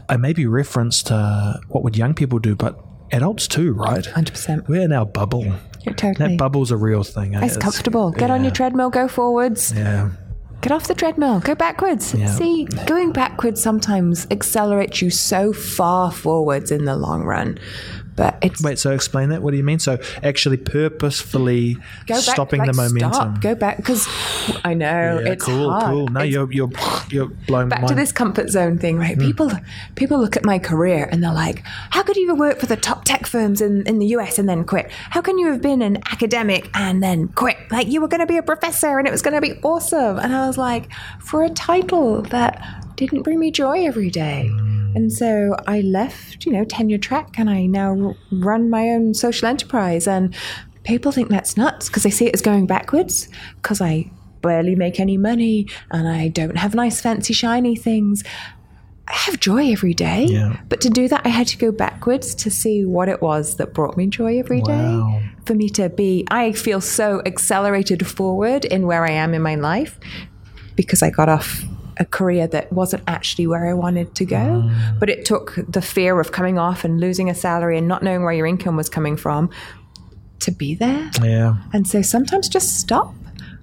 I 0.10 0.18
maybe 0.18 0.46
referenced 0.46 1.12
uh, 1.12 1.54
what 1.70 1.84
would 1.84 1.96
young 1.98 2.14
people 2.14 2.40
do, 2.40 2.56
but 2.56 2.80
adults 3.12 3.48
too, 3.48 3.74
right? 3.74 4.04
100%. 4.04 4.68
We're 4.68 4.82
in 4.82 4.92
our 4.92 5.06
bubble. 5.06 5.46
You're 5.82 5.96
totally. 5.96 6.30
That 6.30 6.38
bubble's 6.38 6.72
a 6.72 6.78
real 6.78 7.04
thing. 7.04 7.36
eh? 7.36 7.46
It's 7.46 7.58
comfortable. 7.58 8.12
Get 8.12 8.32
on 8.32 8.44
your 8.44 8.52
treadmill, 8.54 8.90
go 8.90 9.08
forwards. 9.08 9.72
Yeah. 9.76 10.12
Get 10.62 10.72
off 10.72 10.88
the 10.88 10.96
treadmill, 10.96 11.42
go 11.42 11.56
backwards. 11.56 12.14
Yeah. 12.14 12.28
See, 12.28 12.64
going 12.88 13.12
backwards 13.12 13.62
sometimes 13.62 14.26
accelerates 14.32 15.02
you 15.02 15.10
so 15.10 15.52
far 15.52 16.10
forwards 16.10 16.72
in 16.72 16.86
the 16.86 16.96
long 16.96 17.24
run. 17.24 17.60
But 18.16 18.38
it's 18.42 18.62
Wait, 18.62 18.78
so 18.80 18.92
explain 18.92 19.30
that. 19.30 19.42
What 19.42 19.52
do 19.52 19.58
you 19.58 19.64
mean? 19.64 19.80
So 19.80 19.98
actually 20.22 20.58
purposefully 20.58 21.76
go 22.06 22.16
back, 22.16 22.24
stopping 22.24 22.60
like, 22.60 22.72
the 22.72 22.76
momentum. 22.76 23.14
Stop, 23.14 23.42
go 23.42 23.56
back 23.56 23.78
because 23.78 24.08
I 24.64 24.74
know 24.74 25.20
yeah, 25.20 25.32
it's 25.34 25.44
cool, 25.46 25.72
hard. 25.72 25.86
cool. 25.86 26.08
No, 26.08 26.20
It's- 26.22 26.34
you're 26.34 26.52
you're 26.52 26.70
you're 27.10 27.28
blowing 27.48 27.70
my 27.70 27.78
back 27.78 27.88
to 27.88 27.96
this 27.96 28.12
comfort 28.12 28.50
zone 28.50 28.78
thing, 28.78 28.98
right? 28.98 29.16
Hmm. 29.16 29.22
People 29.22 29.52
people 29.96 30.20
look 30.20 30.38
at 30.38 30.46
my 30.46 30.60
career 30.60 31.08
and 31.12 31.24
they're 31.24 31.34
like, 31.34 31.64
How 31.90 32.04
could 32.04 32.16
you 32.16 32.24
even 32.24 32.38
work 32.38 32.60
for 32.60 32.66
the 32.68 32.78
top 32.78 33.06
tech 33.06 33.26
firms 33.26 33.62
in, 33.62 33.84
in 33.88 34.00
the 34.00 34.08
US 34.08 34.38
and 34.38 34.48
then 34.48 34.64
quit? 34.64 34.92
How 34.92 35.22
can 35.22 35.38
you 35.38 35.48
have 35.48 35.62
been 35.62 35.82
an 35.82 35.98
academic 36.12 36.70
and 36.76 37.02
then 37.02 37.30
quit? 37.30 37.58
Like 37.72 37.88
you 37.88 38.02
were 38.02 38.08
gonna 38.08 38.26
be 38.28 38.38
a 38.38 38.44
professor 38.44 39.00
and 39.00 39.08
it 39.08 39.12
was 39.12 39.22
gonna 39.22 39.42
be 39.42 39.54
awesome. 39.64 40.20
And 40.20 40.36
I 40.36 40.48
was 40.48 40.58
like, 40.58 40.90
for 41.20 41.44
a 41.44 41.50
title 41.50 42.22
that 42.24 42.83
didn't 42.96 43.24
bring 43.24 43.40
me 43.40 43.52
joy 43.52 43.86
every 43.86 44.10
day. 44.10 44.50
And 44.96 45.12
so 45.12 45.56
I 45.68 45.82
left, 45.82 46.46
you 46.46 46.52
know, 46.52 46.64
tenure 46.66 46.98
track 46.98 47.40
and 47.40 47.50
I 47.50 47.66
now 47.66 48.16
run 48.32 48.70
my 48.70 48.90
own 48.90 49.14
social 49.14 49.48
enterprise 49.48 50.08
and 50.08 50.36
people 50.84 51.12
think 51.12 51.30
that's 51.30 51.58
nuts 51.58 51.88
because 51.88 52.04
they 52.04 52.12
see 52.12 52.28
it 52.28 52.34
as 52.34 52.42
going 52.42 52.68
backwards 52.68 53.30
because 53.62 53.82
I 53.82 54.12
barely 54.42 54.76
make 54.76 55.00
any 55.00 55.18
money 55.18 55.68
and 55.92 56.08
I 56.08 56.28
don't 56.28 56.58
have 56.58 56.76
nice, 56.76 57.02
fancy, 57.02 57.34
shiny 57.34 57.76
things. 57.76 58.24
I 59.08 59.14
have 59.14 59.40
joy 59.40 59.72
every 59.72 59.94
day. 59.94 60.26
Yeah. 60.26 60.60
But 60.70 60.80
to 60.82 60.90
do 60.90 61.08
that, 61.08 61.26
I 61.26 61.30
had 61.30 61.48
to 61.48 61.58
go 61.58 61.72
backwards 61.72 62.36
to 62.36 62.52
see 62.52 62.86
what 62.86 63.10
it 63.10 63.22
was 63.22 63.58
that 63.58 63.74
brought 63.74 63.98
me 63.98 64.08
joy 64.08 64.40
every 64.40 64.62
day. 64.62 64.72
Wow. 64.72 65.22
For 65.46 65.56
me 65.56 65.70
to 65.72 65.90
be, 65.90 66.26
I 66.30 66.52
feel 66.52 66.80
so 66.80 67.22
accelerated 67.26 68.06
forward 68.06 68.64
in 68.66 68.86
where 68.86 69.06
I 69.06 69.12
am 69.12 69.34
in 69.34 69.42
my 69.42 69.56
life 69.56 70.00
because 70.76 71.02
I 71.02 71.10
got 71.10 71.30
off 71.30 71.64
a 71.98 72.06
career 72.06 72.48
that 72.48 72.72
wasn't 72.72 73.04
actually 73.08 73.48
where 73.48 73.68
I 73.68 73.74
wanted 73.74 74.16
to 74.16 74.26
go. 74.26 74.36
Mm. 74.36 75.00
But 75.00 75.10
it 75.10 75.26
took 75.26 75.56
the 75.68 75.82
fear 75.82 76.20
of 76.20 76.32
coming 76.32 76.58
off 76.58 76.84
and 76.84 77.00
losing 77.00 77.30
a 77.30 77.36
salary 77.36 77.78
and 77.78 77.88
not 77.88 78.04
knowing 78.04 78.24
where 78.24 78.34
your 78.34 78.46
income 78.46 78.76
was 78.76 78.90
coming 78.90 79.18
from 79.18 79.50
to 80.40 80.52
be 80.52 80.76
there. 80.76 81.10
Yeah. 81.22 81.56
And 81.74 81.88
so 81.88 82.02
sometimes 82.02 82.50
just 82.50 82.80
stop 82.80 83.14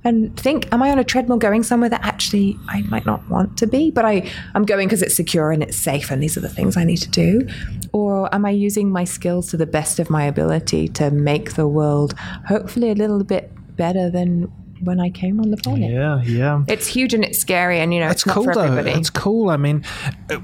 and 0.03 0.39
think, 0.39 0.72
am 0.72 0.83
I 0.83 0.91
on 0.91 0.99
a 0.99 1.05
treadmill 1.05 1.37
going 1.37 1.62
somewhere 1.62 1.91
that 1.91 2.03
actually 2.03 2.57
I 2.68 2.83
might 2.83 3.05
not 3.05 3.28
want 3.28 3.59
to 3.59 3.66
be, 3.66 3.91
but 3.91 4.05
I, 4.05 4.31
I'm 4.55 4.64
going 4.64 4.89
because 4.89 5.03
it's 5.03 5.14
secure 5.14 5.53
and 5.53 5.62
it's 5.62 5.76
safe 5.76 6.11
and 6.11 6.22
these 6.22 6.37
are 6.37 6.41
the 6.41 6.49
things 6.49 6.76
I 6.76 6.85
need 6.85 6.99
to 6.99 7.11
do? 7.11 7.47
Or 7.93 8.35
am 8.35 8.47
I 8.47 8.51
using 8.51 8.91
my 8.91 9.05
skills 9.05 9.49
to 9.49 9.57
the 9.57 9.66
best 9.66 9.99
of 9.99 10.09
my 10.09 10.24
ability 10.24 10.89
to 10.89 11.11
make 11.11 11.55
the 11.55 11.68
world 11.68 12.14
hopefully 12.47 12.91
a 12.91 12.95
little 12.95 13.24
bit 13.24 13.53
better 13.76 14.11
than 14.11 14.51
when 14.83 15.01
I 15.01 15.11
came 15.11 15.41
on 15.41 15.51
the 15.51 15.57
planet? 15.57 15.91
Yeah. 15.93 16.22
Yeah. 16.22 16.64
It's 16.68 16.87
huge 16.87 17.14
and 17.14 17.24
it's 17.24 17.39
scary 17.39 17.81
and 17.81 17.93
you 17.93 18.01
know, 18.01 18.07
It's 18.07 18.22
it's, 18.22 18.26
not 18.26 18.35
cool 18.35 18.45
for 18.45 18.55
though. 18.55 18.61
everybody. 18.62 18.91
It's 18.99 19.11
cool. 19.11 19.51
I 19.51 19.57
mean, 19.57 19.85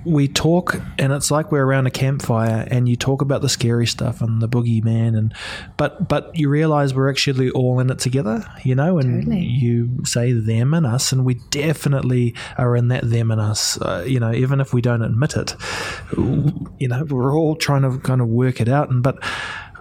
we 0.04 0.28
talk, 0.28 0.80
and 0.98 1.12
it's 1.12 1.30
like 1.30 1.50
we're 1.52 1.64
around 1.64 1.86
a 1.86 1.90
campfire, 1.90 2.66
and 2.70 2.88
you 2.88 2.96
talk 2.96 3.22
about 3.22 3.42
the 3.42 3.48
scary 3.48 3.86
stuff 3.86 4.20
and 4.20 4.40
the 4.42 4.48
boogeyman, 4.48 5.16
and 5.16 5.34
but 5.76 6.08
but 6.08 6.36
you 6.36 6.48
realize 6.48 6.94
we're 6.94 7.10
actually 7.10 7.50
all 7.50 7.80
in 7.80 7.90
it 7.90 7.98
together, 7.98 8.44
you 8.64 8.74
know. 8.74 8.98
And 8.98 9.24
Totally. 9.24 9.44
you 9.44 10.04
say 10.04 10.32
them 10.32 10.74
and 10.74 10.86
us, 10.86 11.12
and 11.12 11.24
we 11.24 11.34
definitely 11.50 12.34
are 12.58 12.76
in 12.76 12.88
that 12.88 13.08
them 13.08 13.30
and 13.30 13.40
us. 13.40 13.80
Uh, 13.80 14.04
you 14.06 14.20
know, 14.20 14.32
even 14.32 14.60
if 14.60 14.72
we 14.74 14.80
don't 14.80 15.02
admit 15.02 15.36
it, 15.36 15.54
you 16.16 16.88
know, 16.88 17.04
we're 17.04 17.36
all 17.36 17.56
trying 17.56 17.82
to 17.82 17.98
kind 17.98 18.20
of 18.20 18.28
work 18.28 18.60
it 18.60 18.68
out. 18.68 18.90
And 18.90 19.02
but 19.02 19.18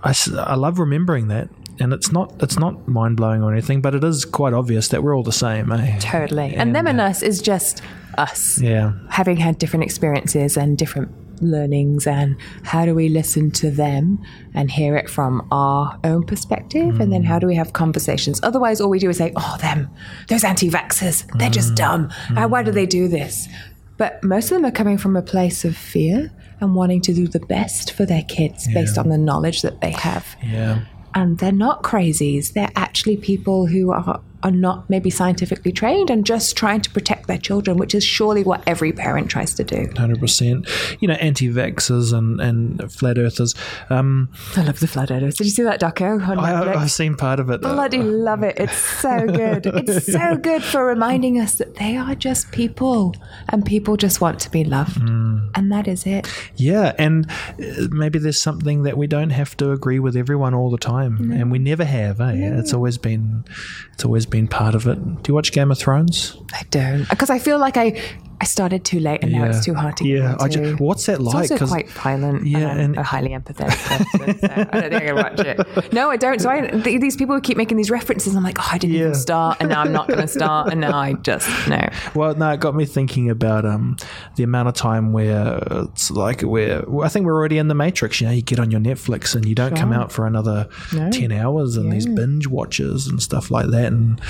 I, 0.04 0.14
I 0.38 0.56
love 0.56 0.80
remembering 0.80 1.28
that. 1.30 1.50
And 1.80 1.94
it's 1.94 2.12
not 2.12 2.34
it's 2.42 2.58
not 2.58 2.88
mind 2.88 3.18
blowing 3.18 3.44
or 3.44 3.52
anything, 3.52 3.82
but 3.82 3.96
it 3.96 4.04
is 4.04 4.26
quite 4.26 4.54
obvious 4.54 4.88
that 4.90 5.04
we're 5.04 5.16
all 5.16 5.24
the 5.24 5.32
same, 5.32 5.72
eh? 5.72 5.98
totally. 6.00 6.56
And 6.56 6.76
them 6.76 6.88
and 6.88 7.02
us 7.02 7.22
is 7.22 7.42
just 7.42 7.82
us. 8.18 8.62
Yeah. 8.62 8.94
having 9.10 9.38
had 9.38 9.58
different 9.58 9.84
experiences 9.84 10.56
and 10.56 10.78
different 10.78 11.12
learnings 11.42 12.08
and 12.08 12.38
how 12.64 12.86
do 12.86 12.96
we 12.96 13.10
listen 13.10 13.52
to 13.52 13.70
them 13.70 14.24
and 14.54 14.72
hear 14.72 14.96
it 14.96 15.10
from 15.10 15.46
our 15.52 16.00
own 16.06 16.24
perspective? 16.24 17.02
And 17.02 17.12
then 17.12 17.24
how 17.24 17.40
do 17.40 17.48
we 17.48 17.56
have 17.56 17.74
conversations? 17.74 18.40
Otherwise 18.42 18.80
all 18.80 18.90
we 18.90 19.00
do 19.00 19.10
is 19.10 19.18
say 19.18 19.34
oh 19.36 19.58
them. 19.62 19.90
Those 20.30 20.44
anti-vaxxers. 20.46 21.38
They're 21.38 21.50
just 21.50 21.76
dumb. 21.76 22.10
Uh, 22.36 22.48
why 22.48 22.64
do 22.64 22.72
they 22.72 22.86
do 22.86 23.10
this? 23.10 23.50
But 23.98 24.24
most 24.24 24.46
of 24.46 24.58
them 24.58 24.66
are 24.66 24.72
coming 24.72 24.98
from 24.98 25.16
a 25.16 25.22
place 25.22 25.64
of 25.64 25.76
fear 25.76 26.32
and 26.60 26.76
wanting 26.76 27.02
to 27.02 27.14
do 27.14 27.28
the 27.28 27.40
best 27.40 27.92
for 27.92 28.06
their 28.06 28.24
kids 28.24 28.68
based 28.74 28.98
on 28.98 29.10
the 29.10 29.18
knowledge 29.18 29.62
that 29.62 29.82
they 29.82 29.92
have. 29.92 30.36
Yeah. 30.44 30.82
And 31.16 31.38
they're 31.38 31.52
not 31.52 31.82
crazies. 31.82 32.54
They're 32.54 32.72
actually 32.76 33.18
people 33.18 33.66
who 33.66 33.92
are, 33.92 34.22
are 34.46 34.52
not 34.52 34.88
maybe 34.92 35.10
scientifically 35.10 35.72
trained 35.72 36.12
and 36.12 36.24
just 36.24 36.56
trying 36.56 36.80
to 36.80 36.90
protect 36.92 37.26
their 37.26 37.40
children, 37.40 37.78
which 37.78 37.96
is 37.96 38.04
surely 38.04 38.44
what 38.44 38.62
every 38.68 38.94
parent 38.94 39.28
tries 39.28 39.56
to 39.56 39.64
do. 39.64 39.90
Hundred 39.98 40.20
percent. 40.20 40.70
You 41.00 41.08
know, 41.08 41.16
anti-vaxxers 41.16 42.14
and, 42.14 42.40
and 42.40 42.92
flat 42.92 43.18
earthers. 43.18 43.56
Um, 43.90 44.30
I 44.56 44.64
love 44.64 44.80
the 44.80 44.88
flat 44.88 45.10
earthers. 45.10 45.36
Did 45.36 45.48
you 45.48 45.52
see 45.52 45.64
that 45.64 45.82
doco 45.82 46.26
on 46.28 46.38
I, 46.38 46.76
I've 46.76 46.92
seen 46.92 47.16
part 47.16 47.40
of 47.40 47.50
it. 47.50 47.62
Bloody 47.62 48.04
love 48.04 48.44
it. 48.44 48.58
It's 48.60 48.78
so 48.78 49.26
good. 49.26 49.66
It's 49.88 50.12
so 50.12 50.36
good 50.36 50.64
for 50.64 50.86
reminding 50.86 51.40
us 51.40 51.56
that 51.56 51.76
they 51.76 51.98
are 51.98 52.16
just 52.16 52.52
people 52.52 53.16
and 53.50 53.66
people 53.66 53.98
just 53.98 54.22
want 54.22 54.40
to 54.42 54.50
be 54.52 54.64
loved. 54.64 54.98
And 54.98 55.72
that 55.72 55.88
is 55.88 56.06
it. 56.06 56.28
Yeah, 56.56 56.94
and 57.00 57.30
uh, 57.30 57.88
maybe 57.92 58.20
there's 58.20 58.42
something 58.42 58.84
that 58.84 58.98
we 58.98 59.08
don't 59.08 59.32
have 59.32 59.58
to 59.58 59.72
agree 59.72 60.00
with 60.00 60.16
everyone 60.16 60.54
all 60.54 60.70
the 60.70 60.78
time, 60.78 61.32
and 61.32 61.52
we 61.52 61.60
never 61.60 61.86
have. 61.86 62.20
Eh? 62.20 62.34
It's 62.60 62.74
always 62.74 62.98
been, 62.98 63.46
it's 63.94 64.06
always 64.06 64.26
been 64.26 64.35
part 64.44 64.76
of 64.76 64.88
it. 64.88 64.96
Do 65.24 65.30
you 65.30 65.34
watch 65.34 65.52
Game 65.52 65.72
of 65.72 65.78
Thrones? 65.78 66.38
I 66.54 66.64
don't. 66.70 67.10
Because 67.10 67.30
I 67.30 67.40
feel 67.40 67.58
like 67.60 67.78
I, 67.78 68.02
I 68.46 68.48
started 68.48 68.86
too 68.86 69.00
late 69.00 69.24
and 69.24 69.32
now 69.32 69.46
it's 69.46 69.66
too 69.66 69.74
hard 69.74 69.98
to 69.98 70.06
Yeah, 70.08 70.34
get 70.34 70.42
I 70.42 70.46
into. 70.46 70.76
ju- 70.76 70.76
what's 70.84 71.04
that 71.08 71.14
It's 71.16 71.24
like? 71.24 71.36
also 71.36 71.58
'Cause- 71.58 71.70
quite 71.70 71.90
violent. 71.90 72.46
Yeah, 72.46 72.60
Yeah, 72.60 72.70
and 72.74 72.80
and- 72.80 72.98
a 72.98 73.02
highly 73.02 73.30
empathetic 73.30 73.76
person. 73.88 74.40
So 74.40 74.48
I 74.52 74.64
don't 74.66 74.92
think 74.92 74.94
I 74.94 75.00
can 75.08 75.16
watch 75.16 75.40
it. 75.40 75.94
No, 75.94 76.12
I 76.12 76.18
don't. 76.18 76.40
So 76.40 76.50
I, 76.52 76.62
th- 76.68 77.02
these 77.02 77.16
people 77.18 77.42
keep 77.42 77.58
making 77.58 77.78
these 77.78 77.90
references. 77.90 78.36
I'm 78.36 78.44
like, 78.44 78.60
oh, 78.60 78.70
I 78.72 78.78
didn't 78.78 78.96
Yeah. 78.98 79.02
even 79.02 79.16
start, 79.16 79.58
and 79.60 79.70
now 79.70 79.82
I'm 79.82 79.92
not 79.92 80.08
going 80.08 80.20
to 80.22 80.28
start, 80.28 80.72
and 80.72 80.80
now 80.82 80.96
I 80.96 81.14
just 81.14 81.50
no. 81.68 81.90
Well, 82.14 82.36
no, 82.36 82.52
it 82.52 82.60
got 82.60 82.76
me 82.76 82.86
thinking 82.86 83.32
about 83.32 83.66
um, 83.66 83.98
the 84.36 84.44
amount 84.44 84.68
of 84.68 84.76
time 84.76 85.12
where 85.12 85.58
it's 85.86 86.12
like 86.12 86.42
where 86.42 86.84
I 87.04 87.08
think 87.10 87.26
we're 87.26 87.34
already 87.34 87.58
in 87.58 87.68
the 87.68 87.74
matrix. 87.74 88.22
You 88.22 88.28
know, 88.28 88.34
you 88.34 88.44
get 88.44 88.60
on 88.60 88.70
your 88.70 88.80
Netflix 88.82 89.34
and 89.36 89.44
you 89.48 89.56
don't 89.56 89.76
come 89.76 89.92
out 89.92 90.12
for 90.12 90.28
another 90.28 90.68
No. 90.94 91.10
ten 91.10 91.32
hours, 91.32 91.78
and 91.78 91.92
these 91.92 92.06
binge 92.06 92.46
watches 92.48 93.08
and 93.08 93.20
stuff 93.24 93.50
like 93.50 93.72
that. 93.72 93.86
And 93.92 94.22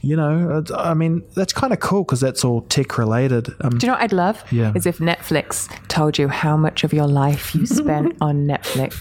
you 0.00 0.16
know, 0.16 0.64
I 0.74 0.94
mean, 0.94 1.22
that's 1.34 1.52
kind 1.52 1.74
of 1.74 1.80
cool 1.80 2.04
because 2.04 2.20
that's 2.20 2.46
all 2.46 2.62
tech 2.62 2.96
related. 2.96 3.50
Um, 3.60 3.70
Do 3.70 3.86
you 3.86 3.88
know 3.88 3.94
what 3.94 4.02
I'd 4.02 4.12
love? 4.12 4.44
Yeah. 4.52 4.72
Is 4.74 4.86
if 4.86 4.98
Netflix 4.98 5.68
told 5.88 6.16
you 6.18 6.28
how 6.28 6.56
much 6.56 6.84
of 6.84 6.92
your 6.92 7.06
life 7.06 7.54
you 7.54 7.66
spent 7.80 8.16
on 8.20 8.46
Netflix, 8.46 9.00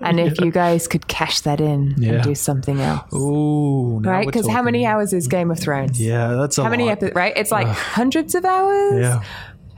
and 0.00 0.20
if 0.20 0.40
you 0.40 0.50
guys 0.50 0.86
could 0.86 1.08
cash 1.08 1.40
that 1.40 1.60
in 1.60 1.94
Yeah. 1.96 2.12
and 2.14 2.22
do 2.22 2.34
something 2.34 2.80
else, 2.80 3.12
ooh, 3.14 4.00
right? 4.00 4.26
Because 4.26 4.48
how 4.48 4.62
many 4.62 4.84
hours 4.86 5.12
is 5.12 5.26
Game 5.28 5.50
of 5.50 5.58
Thrones? 5.58 6.00
Yeah, 6.00 6.28
that's 6.34 6.58
a 6.58 6.64
How 6.64 6.70
many 6.70 6.88
episodes? 6.90 7.14
Right? 7.16 7.32
It's 7.36 7.50
like 7.50 7.66
hundreds 7.66 8.34
of 8.34 8.44
hours. 8.44 9.00
Yeah, 9.00 9.22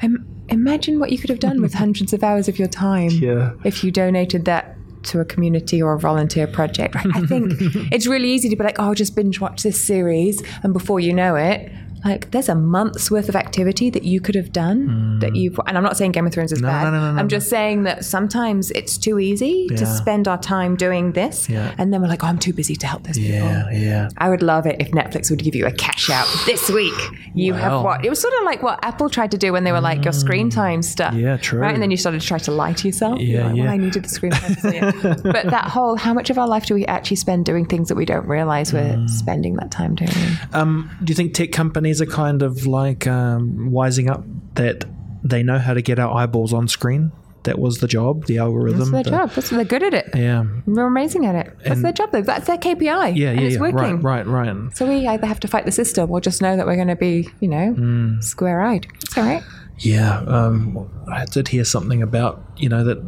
Im- 0.02 0.26
imagine 0.48 0.98
what 0.98 1.12
you 1.12 1.18
could 1.18 1.30
have 1.30 1.40
done 1.40 1.60
with 1.62 1.74
hundreds 1.74 2.12
of 2.12 2.24
hours 2.24 2.48
of 2.48 2.58
your 2.58 2.68
time 2.68 3.10
Yeah. 3.10 3.52
if 3.64 3.84
you 3.84 3.90
donated 3.92 4.44
that 4.46 4.76
to 5.02 5.20
a 5.20 5.24
community 5.24 5.80
or 5.80 5.94
a 5.94 5.98
volunteer 5.98 6.46
project. 6.46 6.94
Right? 6.94 7.06
I 7.14 7.20
think 7.22 7.52
it's 7.92 8.06
really 8.06 8.30
easy 8.30 8.48
to 8.50 8.56
be 8.56 8.64
like, 8.64 8.78
oh, 8.78 8.84
I'll 8.86 8.94
just 8.94 9.14
binge 9.14 9.40
watch 9.40 9.62
this 9.62 9.82
series, 9.82 10.42
and 10.62 10.72
before 10.72 11.00
you 11.00 11.12
know 11.14 11.36
it, 11.36 11.70
like 12.04 12.30
there's 12.30 12.48
a 12.48 12.54
month's 12.54 13.10
worth 13.10 13.28
of 13.28 13.36
activity 13.36 13.90
that 13.90 14.04
you 14.04 14.20
could 14.20 14.34
have 14.34 14.52
done 14.52 15.18
that 15.20 15.34
you've. 15.36 15.58
And 15.66 15.76
I'm 15.76 15.82
not 15.84 15.96
saying 15.96 16.12
Game 16.12 16.26
of 16.26 16.32
Thrones 16.32 16.52
is 16.52 16.58
Hmm. 16.60 16.66
No, 16.66 16.70
bad. 16.72 16.84
no, 16.84 16.90
no, 16.92 17.12
no, 17.12 17.18
I'm 17.20 17.28
just 17.28 17.48
saying 17.48 17.82
that 17.84 18.04
sometimes 18.04 18.70
it's 18.72 18.96
too 18.98 19.18
easy 19.18 19.68
to 19.68 19.86
spend 19.86 20.28
our 20.28 20.38
time 20.38 20.76
doing 20.76 21.12
this, 21.12 21.48
Yeah. 21.48 21.74
and 21.78 21.92
then 21.92 22.00
we're 22.02 22.08
like, 22.08 22.22
oh, 22.24 22.28
I'm 22.28 22.38
too 22.38 22.52
busy 22.52 22.76
to 22.76 22.86
help 22.86 23.04
those 23.04 23.18
people. 23.18 23.38
yeah, 23.38 23.70
yeah. 23.70 24.08
I 24.18 24.28
would 24.28 24.42
love 24.42 24.66
it 24.66 24.76
if 24.80 24.90
Netflix 24.92 25.30
would 25.30 25.42
give 25.42 25.54
you 25.54 25.66
a 25.66 25.72
cash 25.72 26.10
out 26.10 26.26
this 26.46 26.68
week. 26.70 26.94
You 27.34 27.52
Wow. 27.54 27.58
have 27.60 27.82
what? 27.84 28.04
It 28.04 28.10
was 28.10 28.20
sort 28.20 28.34
of 28.38 28.44
like 28.44 28.62
what 28.62 28.78
Apple 28.84 29.08
tried 29.08 29.30
to 29.32 29.38
do 29.38 29.52
when 29.52 29.64
they 29.64 29.72
were 29.72 29.80
like 29.80 30.04
your 30.04 30.12
screen 30.12 30.50
time 30.50 30.82
stuff. 30.82 31.14
Yeah, 31.14 31.36
true. 31.36 31.60
Right, 31.60 31.72
and 31.74 31.82
then 31.82 31.90
you 31.90 31.96
started 31.96 32.20
to 32.20 32.26
try 32.26 32.38
to 32.38 32.50
lie 32.52 32.72
to 32.74 32.88
yourself. 32.88 33.20
Yeah, 33.20 33.46
like, 33.48 33.56
yeah. 33.56 33.62
Well, 33.64 33.72
I 33.72 33.76
needed 33.76 34.04
the 34.04 34.08
screen 34.08 34.32
time. 34.32 35.16
But 35.22 35.46
that 35.50 35.64
whole, 35.64 35.96
how 35.96 36.12
much 36.14 36.30
of 36.30 36.38
our 36.38 36.46
life 36.48 36.66
do 36.66 36.74
we 36.74 36.86
actually 36.86 37.16
spend 37.16 37.44
doing 37.46 37.64
things 37.66 37.88
that 37.88 37.94
we 37.96 38.04
don't 38.04 38.26
realize 38.26 38.72
we're 38.72 38.80
Mm. 38.80 39.08
spending 39.10 39.54
that 39.56 39.70
time 39.70 39.94
doing? 39.94 40.10
Um, 40.52 40.90
do 41.02 41.10
you 41.10 41.14
think 41.14 41.34
tech 41.34 41.50
companies 41.52 41.89
are 42.00 42.06
kind 42.06 42.42
of 42.42 42.66
like 42.66 43.06
um, 43.06 43.70
wising 43.70 44.10
up 44.10 44.22
that 44.54 44.84
they 45.24 45.42
know 45.42 45.58
how 45.58 45.74
to 45.74 45.82
get 45.82 45.98
our 45.98 46.14
eyeballs 46.14 46.52
on 46.52 46.68
screen? 46.68 47.12
That 47.44 47.58
was 47.58 47.78
the 47.78 47.88
job, 47.88 48.26
the 48.26 48.36
algorithm. 48.36 48.78
That's 48.78 48.90
their 48.90 49.02
the- 49.02 49.10
job. 49.10 49.30
That's 49.30 49.48
they're 49.48 49.64
good 49.64 49.82
at 49.82 49.94
it. 49.94 50.10
Yeah, 50.14 50.44
They're 50.66 50.86
amazing 50.86 51.24
at 51.24 51.34
it. 51.34 51.56
That's 51.60 51.70
And- 51.76 51.84
their 51.86 51.92
job, 51.94 52.12
though. 52.12 52.20
That's 52.20 52.46
their 52.46 52.58
KPI. 52.58 53.16
yeah, 53.16 53.32
yeah, 53.32 53.40
it's 53.40 53.54
yeah. 53.54 53.60
working. 53.62 54.02
Right, 54.02 54.26
right, 54.26 54.46
right. 54.52 54.76
So 54.76 54.86
we 54.86 55.08
either 55.08 55.26
have 55.26 55.40
to 55.40 55.48
fight 55.48 55.64
the 55.64 55.72
system 55.72 56.10
or 56.10 56.20
just 56.20 56.42
know 56.42 56.54
that 56.58 56.66
we're 56.66 56.76
going 56.76 56.88
to 56.88 56.96
be, 56.96 57.30
you 57.40 57.48
know, 57.48 57.74
Mm. 57.78 58.22
square 58.22 58.60
eyed. 58.60 58.86
It's 59.04 59.16
all 59.16 59.24
right. 59.24 59.42
Yeah, 59.78 60.18
um, 60.26 60.86
I 61.10 61.24
did 61.24 61.48
hear 61.48 61.64
something 61.64 62.02
about 62.02 62.44
you 62.58 62.68
know 62.68 62.84
that 62.84 62.98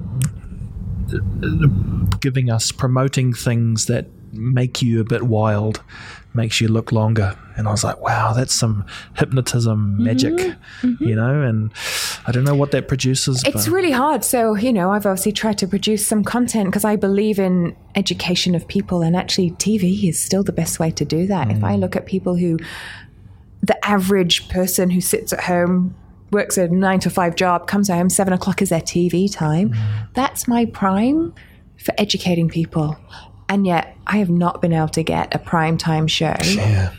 uh, 1.12 1.66
giving 2.20 2.51
us 2.51 2.72
promoting 2.72 3.35
things 3.35 3.85
that 3.87 4.07
make 4.33 4.80
you 4.80 5.01
a 5.01 5.05
bit 5.05 5.24
wild 5.24 5.83
makes 6.35 6.61
you 6.61 6.68
look 6.68 6.93
longer. 6.93 7.37
And 7.55 7.68
i 7.68 7.70
was 7.70 7.85
like 7.85 8.01
wow 8.01 8.33
that's 8.33 8.55
some 8.55 8.87
hypnotism 9.18 9.93
mm-hmm. 9.93 10.05
magic 10.05 10.33
mm-hmm. 10.33 11.05
you 11.05 11.14
know? 11.14 11.43
And 11.43 11.70
i 12.26 12.33
don't 12.33 12.45
know 12.45 12.55
what 12.55 12.70
that 12.70 12.89
produces 12.89 13.43
It's 13.45 13.68
really 13.68 13.91
hard. 13.91 14.24
So, 14.24 14.55
you 14.57 14.72
know, 14.72 14.91
I've 14.91 15.07
obviously 15.07 15.33
tried 15.33 15.59
to 15.59 15.66
produce 15.66 16.07
some 16.07 16.24
content 16.24 16.66
because 16.66 16.85
I 16.85 16.97
believe 16.97 17.39
in 17.39 17.76
education 17.95 18.55
of 18.55 18.66
people, 18.68 19.03
and 19.03 19.16
actually, 19.16 19.51
TV 19.53 20.09
is 20.09 20.20
still 20.20 20.43
the 20.43 20.53
best 20.53 20.78
way 20.78 20.91
to 20.93 21.05
do 21.05 21.26
that. 21.26 21.51
If 21.51 21.62
I 21.64 21.74
mm. 21.74 21.80
look 21.80 21.97
at 21.97 22.07
people 22.07 22.37
who, 22.37 22.59
the 23.62 23.87
average 23.87 24.49
person 24.49 24.91
who 24.91 25.01
sits 25.01 25.33
at 25.33 25.41
home, 25.41 25.95
works 26.30 26.57
a 26.57 26.68
nine 26.68 27.01
to 27.01 27.11
five 27.11 27.37
job, 27.37 27.66
comes 27.66 27.89
home, 27.89 28.09
seven 28.09 28.33
o'clock 28.33 28.62
is 28.62 28.70
their 28.70 28.80
TV 28.80 29.33
time, 29.33 29.70
mm. 29.70 30.09
that's 30.14 30.49
my 30.49 30.64
prime 30.66 31.35
for 31.78 31.95
educating 31.99 32.49
people. 32.49 32.97
And 33.53 33.66
yet, 33.66 33.96
I 34.07 34.16
have 34.16 34.30
not 34.30 34.62
been 34.62 34.72
able 34.72 34.88
to 34.88 35.03
get 35.03 35.34
a 35.34 35.38
prime 35.38 35.76
time 35.76 36.07
show 36.07 36.32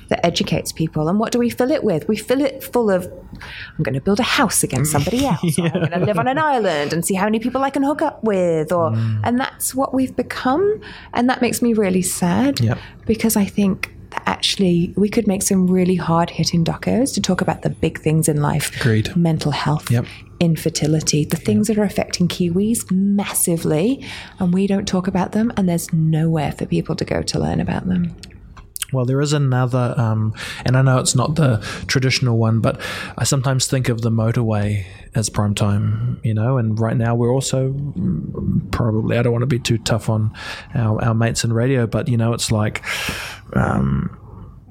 that 0.10 0.20
educates 0.24 0.72
people. 0.72 1.10
And 1.10 1.18
what 1.20 1.32
do 1.32 1.39
we 1.39 1.49
fill 1.49 1.72
it 1.72 1.84
with? 1.84 2.08
We 2.08 2.16
fill 2.16 2.41
it 2.41 2.64
full 2.64 2.91
of, 2.91 3.06
I'm 3.76 3.84
going 3.84 3.95
to 3.95 4.01
build 4.01 4.20
a 4.20 4.24
house 4.39 4.64
against 4.64 4.91
somebody 4.95 5.26
else. 5.26 5.58
or 5.58 5.64
I'm 5.66 5.72
going 5.72 5.89
to 5.99 6.06
live 6.06 6.20
on 6.20 6.28
an 6.28 6.38
island 6.38 6.93
and 6.93 7.04
see 7.04 7.16
how 7.16 7.26
many 7.26 7.39
people 7.39 7.64
I 7.64 7.72
can 7.72 7.82
hook 7.82 8.01
up 8.04 8.24
with. 8.24 8.72
Or, 8.72 8.91
Mm. 8.91 9.22
and 9.24 9.39
that's 9.39 9.74
what 9.74 9.95
we've 9.95 10.16
become. 10.16 10.80
And 11.16 11.28
that 11.30 11.41
makes 11.41 11.62
me 11.64 11.74
really 11.74 12.04
sad 12.04 12.60
Yep. 12.62 12.78
because 13.08 13.36
I 13.36 13.45
think 13.45 13.91
that 14.12 14.22
actually 14.28 14.93
we 14.95 15.10
could 15.10 15.26
make 15.28 15.41
some 15.41 15.66
really 15.68 15.95
hard 15.95 16.30
hitting 16.30 16.64
docos 16.64 17.16
to 17.16 17.22
talk 17.22 17.41
about 17.41 17.64
the 17.64 17.72
big 17.72 17.99
things 17.99 18.30
in 18.30 18.41
life 18.43 18.80
Agreed. 18.80 19.16
mental 19.16 19.51
health, 19.51 19.89
Yep. 19.89 20.06
Infertility, 20.44 21.26
the 21.26 21.38
things 21.38 21.68
that 21.68 21.78
are 21.78 21.84
affecting 21.84 22.28
Kiwis 22.28 22.89
massively, 22.91 24.06
and 24.39 24.54
we 24.54 24.68
don't 24.68 24.88
talk 24.88 25.08
about 25.08 25.32
them, 25.32 25.52
and 25.58 25.68
there's 25.68 25.91
nowhere 25.94 26.52
for 26.52 26.66
people 26.66 26.96
to 26.96 27.06
go 27.06 27.22
to 27.22 27.39
learn 27.39 27.60
about 27.60 27.88
them. 27.88 28.16
Well, 28.91 29.06
there 29.06 29.22
is 29.22 29.34
another, 29.34 29.96
um, 29.98 30.36
and 30.66 30.78
I 30.78 30.84
know 30.84 31.00
it's 31.00 31.16
not 31.16 31.34
the 31.34 31.58
traditional 31.88 32.38
one, 32.38 32.60
but 32.60 32.80
I 33.18 33.24
sometimes 33.24 33.66
think 33.66 33.89
of 33.89 34.02
the 34.02 34.12
motorway 34.12 34.86
as 35.16 35.30
prime 35.30 35.56
time, 35.56 36.20
you 36.24 36.36
know, 36.36 36.58
and 36.60 36.80
right 36.80 36.96
now 36.96 37.16
we're 37.16 37.34
also 37.34 37.74
mm, 37.74 38.72
probably, 38.72 39.18
I 39.18 39.24
don't 39.24 39.32
want 39.32 39.41
to 39.41 39.48
be 39.48 39.58
too 39.58 39.80
tough 39.80 40.10
on 40.10 40.32
our, 40.76 41.04
our 41.04 41.16
mates 41.16 41.44
in 41.44 41.54
radio, 41.54 41.88
but, 41.88 42.08
you 42.08 42.18
know, 42.18 42.34
it's 42.34 42.52
like, 42.52 42.84
um, 43.54 44.16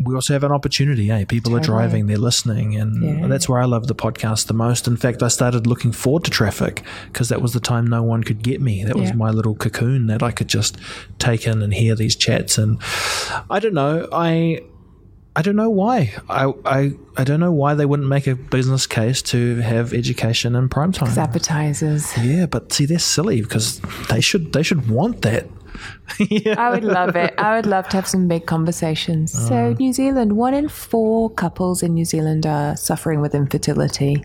we 0.00 0.14
also 0.14 0.32
have 0.32 0.42
an 0.44 0.52
opportunity, 0.52 1.10
eh? 1.10 1.24
People 1.24 1.54
are 1.56 1.60
driving, 1.60 2.06
they're 2.06 2.16
listening, 2.18 2.74
and 2.76 3.02
Yeah. 3.02 3.26
that's 3.28 3.48
where 3.48 3.60
I 3.60 3.66
love 3.66 3.86
the 3.86 3.94
podcast 3.94 4.46
the 4.46 4.54
most. 4.54 4.88
In 4.88 4.96
fact, 4.96 5.22
I 5.22 5.28
started 5.28 5.66
looking 5.66 5.92
forward 5.92 6.24
to 6.24 6.30
traffic 6.30 6.82
because 7.12 7.28
that 7.28 7.40
was 7.42 7.52
the 7.52 7.60
time 7.60 7.86
no 7.86 8.02
one 8.02 8.24
could 8.24 8.42
get 8.42 8.60
me. 8.60 8.84
That 8.84 8.96
was 8.96 9.12
my 9.14 9.30
little 9.30 9.54
cocoon 9.54 10.06
that 10.08 10.22
I 10.22 10.30
could 10.32 10.48
just 10.48 10.76
take 11.18 11.46
in 11.46 11.62
and 11.62 11.72
hear 11.74 11.94
these 11.94 12.16
chats. 12.16 12.58
And 12.58 12.78
I 13.50 13.58
don't 13.60 13.74
know, 13.74 14.08
I 14.12 14.60
I 15.34 15.40
don't 15.40 15.56
know 15.56 15.70
why. 15.70 16.12
I 16.28 16.52
I, 16.66 16.92
I 17.16 17.24
don't 17.24 17.40
know 17.40 17.52
why 17.52 17.74
they 17.74 17.86
wouldn't 17.86 18.08
make 18.08 18.26
a 18.26 18.34
business 18.34 18.86
case 18.86 19.22
to 19.22 19.56
have 19.60 19.94
education 19.94 20.54
in 20.56 20.68
prime 20.68 20.92
time. 20.92 21.16
Appetizers. 21.18 22.12
Yeah, 22.18 22.46
but 22.46 22.72
see, 22.72 22.84
they're 22.86 22.98
silly 22.98 23.40
because 23.40 23.80
they 24.10 24.20
should 24.20 24.52
they 24.52 24.62
should 24.62 24.90
want 24.90 25.22
that. 25.22 25.46
Yeah. 26.30 26.54
I 26.58 26.70
would 26.70 26.84
love 26.84 27.16
it. 27.16 27.34
I 27.38 27.56
would 27.56 27.66
love 27.66 27.88
to 27.90 27.96
have 27.96 28.06
some 28.06 28.28
big 28.28 28.46
conversations. 28.46 29.34
Uh. 29.34 29.48
So, 29.48 29.72
New 29.78 29.92
Zealand, 29.92 30.36
one 30.36 30.54
in 30.54 30.68
four 30.68 31.30
couples 31.30 31.82
in 31.82 31.94
New 31.94 32.04
Zealand 32.04 32.46
are 32.46 32.76
suffering 32.76 33.20
with 33.20 33.34
infertility. 33.34 34.24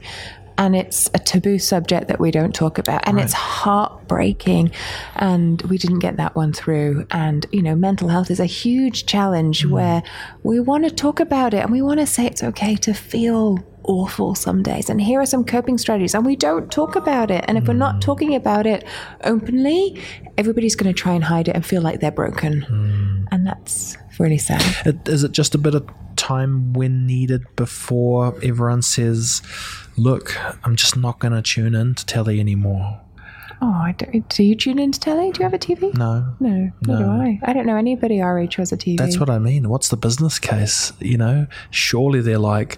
And 0.59 0.75
it's 0.75 1.07
a 1.13 1.19
taboo 1.19 1.59
subject 1.59 2.07
that 2.07 2.19
we 2.19 2.31
don't 2.31 2.53
talk 2.53 2.79
about. 2.79 3.07
And 3.07 3.19
it's 3.19 3.33
heartbreaking. 3.33 4.71
And 5.15 5.61
we 5.63 5.77
didn't 5.77 5.99
get 5.99 6.17
that 6.17 6.35
one 6.35 6.51
through. 6.51 7.05
And, 7.11 7.45
you 7.51 7.61
know, 7.61 7.75
mental 7.75 8.07
health 8.07 8.31
is 8.31 8.39
a 8.39 8.45
huge 8.45 9.05
challenge 9.05 9.63
Mm. 9.63 9.69
where 9.71 10.03
we 10.41 10.59
want 10.59 10.83
to 10.85 10.89
talk 10.89 11.19
about 11.19 11.53
it 11.53 11.59
and 11.59 11.71
we 11.71 11.83
want 11.83 11.99
to 11.99 12.07
say 12.07 12.25
it's 12.25 12.41
okay 12.43 12.75
to 12.77 12.93
feel 12.93 13.59
awful 13.87 14.35
some 14.35 14.61
days. 14.63 14.89
And 14.89 15.01
here 15.01 15.19
are 15.21 15.25
some 15.25 15.43
coping 15.43 15.77
strategies. 15.77 16.13
And 16.13 16.25
we 16.25 16.35
don't 16.35 16.71
talk 16.71 16.95
about 16.95 17.31
it. 17.31 17.43
And 17.47 17.57
if 17.57 17.67
we're 17.67 17.73
Mm. 17.73 17.77
not 17.79 18.01
talking 18.01 18.35
about 18.35 18.67
it 18.67 18.83
openly, 19.23 19.99
everybody's 20.37 20.75
going 20.75 20.93
to 20.93 20.99
try 20.99 21.13
and 21.13 21.23
hide 21.23 21.47
it 21.47 21.55
and 21.55 21.65
feel 21.65 21.81
like 21.81 21.99
they're 21.99 22.11
broken. 22.11 22.65
Mm. 22.69 23.27
And 23.31 23.47
that's 23.47 23.97
really 24.19 24.37
sad. 24.37 24.63
It, 24.85 25.07
is 25.07 25.23
it 25.23 25.31
just 25.31 25.55
a 25.55 25.57
bit 25.57 25.73
of 25.75 25.87
time 26.15 26.73
when 26.73 27.05
needed 27.05 27.43
before 27.55 28.35
everyone 28.43 28.81
says, 28.81 29.41
"Look, 29.97 30.35
I'm 30.65 30.75
just 30.75 30.97
not 30.97 31.19
going 31.19 31.33
to 31.33 31.41
tune 31.41 31.75
in 31.75 31.95
to 31.95 32.05
telly 32.05 32.39
anymore"? 32.39 32.99
Oh, 33.59 33.71
I 33.71 33.93
don't, 33.97 34.27
do 34.29 34.43
you 34.43 34.53
tune 34.55 34.77
into 34.77 34.99
telly? 34.99 35.31
Do 35.31 35.39
you 35.39 35.43
have 35.43 35.53
a 35.53 35.57
TV? 35.57 35.91
No. 35.97 36.35
No, 36.39 36.71
neither 36.85 37.03
do 37.03 37.09
I. 37.09 37.39
I 37.43 37.53
don't 37.53 37.65
know 37.65 37.75
anybody 37.75 38.21
our 38.21 38.37
age 38.39 38.55
who 38.55 38.61
has 38.61 38.71
a 38.71 38.77
TV. 38.77 38.97
That's 38.97 39.17
what 39.19 39.31
I 39.31 39.39
mean. 39.39 39.67
What's 39.69 39.89
the 39.89 39.97
business 39.97 40.37
case? 40.37 40.93
You 40.99 41.17
know, 41.17 41.47
surely 41.71 42.21
they're 42.21 42.37
like, 42.37 42.77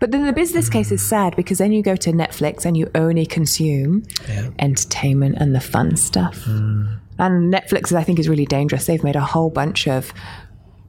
But 0.00 0.10
then 0.10 0.26
the 0.26 0.32
business 0.32 0.68
case 0.68 0.92
is 0.92 1.06
sad 1.06 1.34
because 1.36 1.58
then 1.58 1.72
you 1.72 1.82
go 1.82 1.96
to 1.96 2.12
Netflix 2.12 2.64
and 2.64 2.76
you 2.76 2.90
only 2.94 3.26
consume 3.26 4.02
Yeah. 4.28 4.48
entertainment 4.58 5.36
and 5.38 5.54
the 5.54 5.60
fun 5.60 5.96
stuff. 5.96 6.42
Hmm. 6.44 6.86
And 7.18 7.52
Netflix, 7.52 7.92
I 7.94 8.02
think, 8.02 8.18
is 8.18 8.28
really 8.28 8.44
dangerous. 8.46 8.86
They've 8.86 9.02
made 9.02 9.16
a 9.16 9.20
whole 9.20 9.48
bunch 9.50 9.88
of 9.88 10.12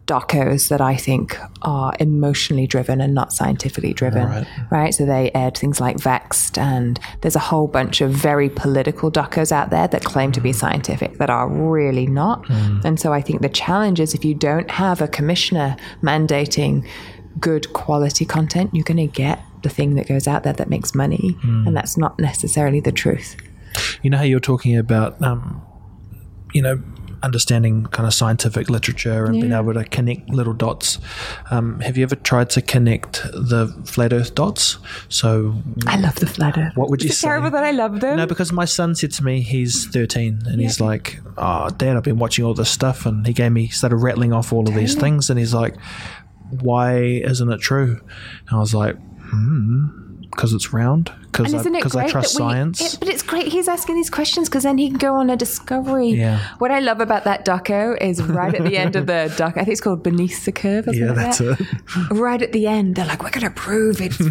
docos 0.08 0.70
that 0.70 0.80
I 0.80 0.96
think 0.96 1.38
are 1.64 1.94
emotionally 2.00 2.66
driven 2.66 3.02
and 3.02 3.14
not 3.14 3.34
scientifically 3.34 3.92
driven. 3.92 4.26
Right. 4.26 4.48
Right. 4.72 4.94
So 4.94 5.06
they 5.06 5.32
aired 5.36 5.58
things 5.58 5.82
like 5.82 5.98
Vaxxed, 5.98 6.58
and 6.58 6.98
there's 7.22 7.36
a 7.36 7.40
whole 7.40 7.68
bunch 7.68 8.00
of 8.00 8.12
very 8.12 8.50
political 8.50 9.12
docos 9.12 9.52
out 9.52 9.70
there 9.70 9.86
that 9.90 10.06
claim 10.06 10.32
to 10.32 10.40
be 10.42 10.54
scientific 10.54 11.18
that 11.18 11.30
are 11.30 11.50
really 11.50 12.08
not. 12.08 12.50
And 12.50 12.98
so 12.98 13.12
I 13.12 13.22
think 13.22 13.42
the 13.42 13.50
challenge 13.50 14.00
is 14.00 14.14
if 14.14 14.24
you 14.24 14.34
don't 14.34 14.72
have 14.72 15.02
a 15.02 15.10
commissioner 15.10 15.76
mandating 16.02 16.88
good 17.40 17.72
quality 17.74 18.26
content, 18.26 18.72
you're 18.74 18.84
going 18.84 18.98
to 18.98 19.08
get 19.08 19.42
the 19.64 19.70
thing 19.70 19.96
that 19.96 20.08
goes 20.08 20.28
out 20.28 20.44
there 20.44 20.54
that 20.54 20.70
makes 20.70 20.94
money. 20.96 21.36
And 21.44 21.76
that's 21.76 21.98
not 21.98 22.18
necessarily 22.20 22.80
the 22.80 22.92
truth. 22.92 23.36
you 24.02 24.10
know 24.10 24.18
how 24.18 24.24
you're 24.24 24.40
talking 24.40 24.78
about, 24.78 25.22
um, 25.22 25.62
you 26.54 26.62
know, 26.62 26.82
understanding 27.24 27.84
kind 27.88 28.06
of 28.06 28.14
scientific 28.14 28.70
literature 28.70 29.26
and 29.26 29.42
being 29.42 29.52
able 29.52 29.74
to 29.74 29.84
connect 29.86 30.30
little 30.30 30.54
dots. 30.54 31.00
Um, 31.50 31.80
have 31.80 31.98
you 31.98 32.04
ever 32.04 32.16
tried 32.16 32.52
to 32.52 32.62
connect 32.62 33.24
the 33.34 33.68
flat 33.86 34.14
Earth 34.14 34.36
dots? 34.36 34.78
So 35.10 35.56
I 35.88 35.98
love 36.00 36.14
the 36.16 36.28
flat 36.28 36.58
earth. 36.60 36.74
What 36.76 36.92
would 36.92 37.02
you 37.02 37.10
Is 37.10 37.16
it 37.16 37.20
say? 37.20 37.28
terrible 37.28 37.50
that 37.52 37.64
I 37.64 37.72
love 37.72 38.00
them? 38.02 38.18
No, 38.18 38.28
because 38.28 38.52
my 38.52 38.66
son 38.66 38.94
said 38.94 39.12
to 39.14 39.24
me, 39.26 39.42
he's 39.42 39.88
13, 39.88 40.44
and 40.46 40.62
he's 40.62 40.80
like, 40.80 41.20
Oh, 41.38 41.70
Dad, 41.70 41.98
I've 41.98 42.04
been 42.04 42.20
watching 42.20 42.46
all 42.46 42.54
this 42.54 42.70
stuff. 42.70 43.06
And 43.08 43.26
he 43.26 43.34
gave 43.34 43.52
me, 43.52 43.68
started 43.70 43.96
rattling 43.98 44.32
off 44.32 44.54
all 44.54 44.68
of 44.70 44.76
these 44.76 44.94
things. 44.94 45.32
And 45.32 45.40
he's 45.40 45.56
like, 45.56 45.76
Why 46.50 47.00
isn't 47.00 47.52
it 47.52 47.60
true? 47.60 48.00
And 48.48 48.58
I 48.58 48.60
was 48.60 48.74
like, 48.74 48.96
Hmm, 49.20 50.22
because 50.32 50.54
it's 50.54 50.72
round? 50.74 51.12
Because 51.32 51.54
I, 51.54 51.58
isn't 51.60 51.76
it 51.76 51.82
'cause 51.84 51.96
I 51.96 52.02
great 52.04 52.12
trust 52.12 52.34
science. 52.36 52.82
it- 52.94 53.00
but 53.00 53.10
it's 53.10 53.22
great 53.22 53.48
he's 53.48 53.68
asking 53.68 53.96
these 53.96 54.10
questions 54.10 54.50
because 54.50 54.64
then 54.64 54.78
he 54.78 54.90
can 54.90 54.98
go 54.98 55.14
on 55.16 55.30
a 55.30 55.36
discovery. 55.38 56.10
Yeah. 56.10 56.40
What 56.58 56.72
I 56.72 56.80
love 56.80 57.00
about 57.02 57.26
that 57.26 57.46
doco 57.46 57.96
is 58.02 58.22
right 58.24 58.54
at 58.56 58.64
the 58.64 58.78
end 58.78 58.96
of 58.96 59.06
the 59.08 59.32
doc, 59.38 59.54
I 59.56 59.60
think 59.60 59.70
it's 59.70 59.82
called 59.82 60.02
Beneath 60.04 60.46
the 60.46 60.52
Curve. 60.52 60.88
Yeah, 60.92 61.12
that's 61.14 61.38
that. 61.40 61.60
it. 61.60 61.68
Right 62.12 62.42
at 62.42 62.52
the 62.54 62.66
end, 62.68 62.96
they're 62.96 63.06
like, 63.06 63.22
"We're 63.24 63.30
going 63.30 63.44
to 63.46 63.50
prove 63.52 64.02
it's 64.02 64.18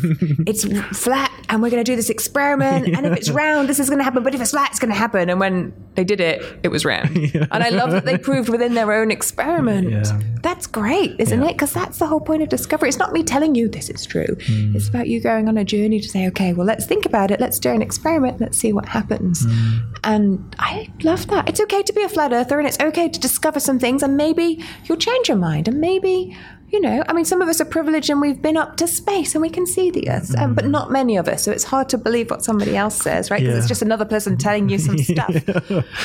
it's 0.47 0.64
flat, 0.99 1.30
and 1.49 1.62
we're 1.62 1.70
going 1.70 1.84
to 1.84 1.90
do 1.90 1.97
this 1.97 2.11
experiment. 2.11 2.88
And 2.88 3.07
if 3.07 3.16
it's 3.16 3.30
round, 3.30 3.68
this 3.68 3.78
is 3.78 3.88
going 3.88 3.99
to 3.99 4.05
happen. 4.05 4.22
But 4.22 4.34
if 4.34 4.40
it's 4.40 4.51
flat, 4.51 4.70
it's 4.70 4.78
going 4.78 4.92
to 4.92 4.99
happen." 4.99 5.28
And 5.30 5.38
when 5.38 5.72
they 5.94 6.05
did 6.05 6.20
it, 6.20 6.42
it 6.62 6.68
was 6.68 6.84
round. 6.84 7.16
And 7.57 7.62
I 7.62 7.68
love 7.70 7.90
that 7.92 8.05
they 8.05 8.18
proved 8.18 8.49
within 8.49 8.74
their 8.74 8.92
own 8.92 9.11
experiment. 9.11 9.90
Yeah. 9.90 10.20
That's 10.42 10.66
great, 10.66 11.16
isn't 11.18 11.40
Yeah. 11.40 11.49
it? 11.49 11.53
Because 11.53 11.72
that's 11.72 11.99
the 11.99 12.07
whole 12.07 12.20
point 12.20 12.42
of 12.42 12.49
discovery. 12.49 12.88
It's 12.88 12.99
not 12.99 13.12
me 13.12 13.22
telling 13.22 13.55
you 13.55 13.68
this 13.68 13.88
is 13.90 14.05
true. 14.07 14.26
Hmm. 14.47 14.76
It's 14.76 14.88
about 14.88 15.07
you 15.09 15.20
going 15.20 15.49
on 15.49 15.57
a 15.59 15.64
journey 15.64 16.01
to 16.01 16.09
say, 16.09 16.26
"Okay, 16.28 16.53
well, 16.53 16.66
let's 16.66 16.86
think 16.87 17.05
about 17.07 17.30
it. 17.30 17.41
Let's 17.41 17.59
do 17.59 17.70
an 17.70 17.82
experiment. 17.82 18.41
Let's 18.41 18.59
see 18.59 18.72
what 18.72 18.87
happens." 18.89 19.45
Hmm. 19.45 19.78
And 20.05 20.57
I 20.59 20.89
love 21.03 21.26
that. 21.28 21.49
It's 21.49 21.61
okay 21.61 21.82
to 21.82 21.93
be 21.93 22.03
a 22.03 22.09
flat 22.09 22.32
earther, 22.32 22.59
and 22.59 22.66
it's 22.66 22.80
okay 22.80 23.09
to 23.09 23.20
discover 23.20 23.61
some 23.61 23.78
things, 23.78 24.03
and 24.03 24.16
maybe 24.16 24.62
you'll 24.84 24.99
change 24.99 25.28
your 25.28 25.39
mind, 25.39 25.68
and 25.68 25.80
maybe 25.80 26.37
you 26.71 26.81
know, 26.81 27.03
I 27.09 27.12
mean, 27.12 27.25
some 27.25 27.41
of 27.43 27.49
us 27.49 27.61
are 27.61 27.64
privileged 27.64 28.11
and 28.11 28.21
we've 28.21 28.41
been 28.43 28.57
up 28.57 28.77
to 28.79 28.89
space 28.89 29.35
and 29.35 29.43
we 29.43 29.49
can 29.51 29.67
see 29.67 29.91
the 29.91 30.09
Earth, 30.11 30.37
um, 30.37 30.55
but 30.55 30.67
not 30.67 30.91
many 30.91 31.17
of 31.17 31.29
us. 31.29 31.43
So 31.45 31.53
it's 31.53 31.64
hard 31.64 31.89
to 31.91 31.99
believe 31.99 32.31
what 32.31 32.43
somebody 32.45 32.77
else 32.77 32.97
says, 32.97 33.31
right? 33.31 33.41
Because 33.41 33.55
Yeah. 33.55 33.59
it's 33.59 33.69
just 33.69 33.83
another 33.83 34.05
person 34.05 34.37
telling 34.37 34.69
you 34.69 34.79
some 34.79 34.99
stuff. 35.12 35.35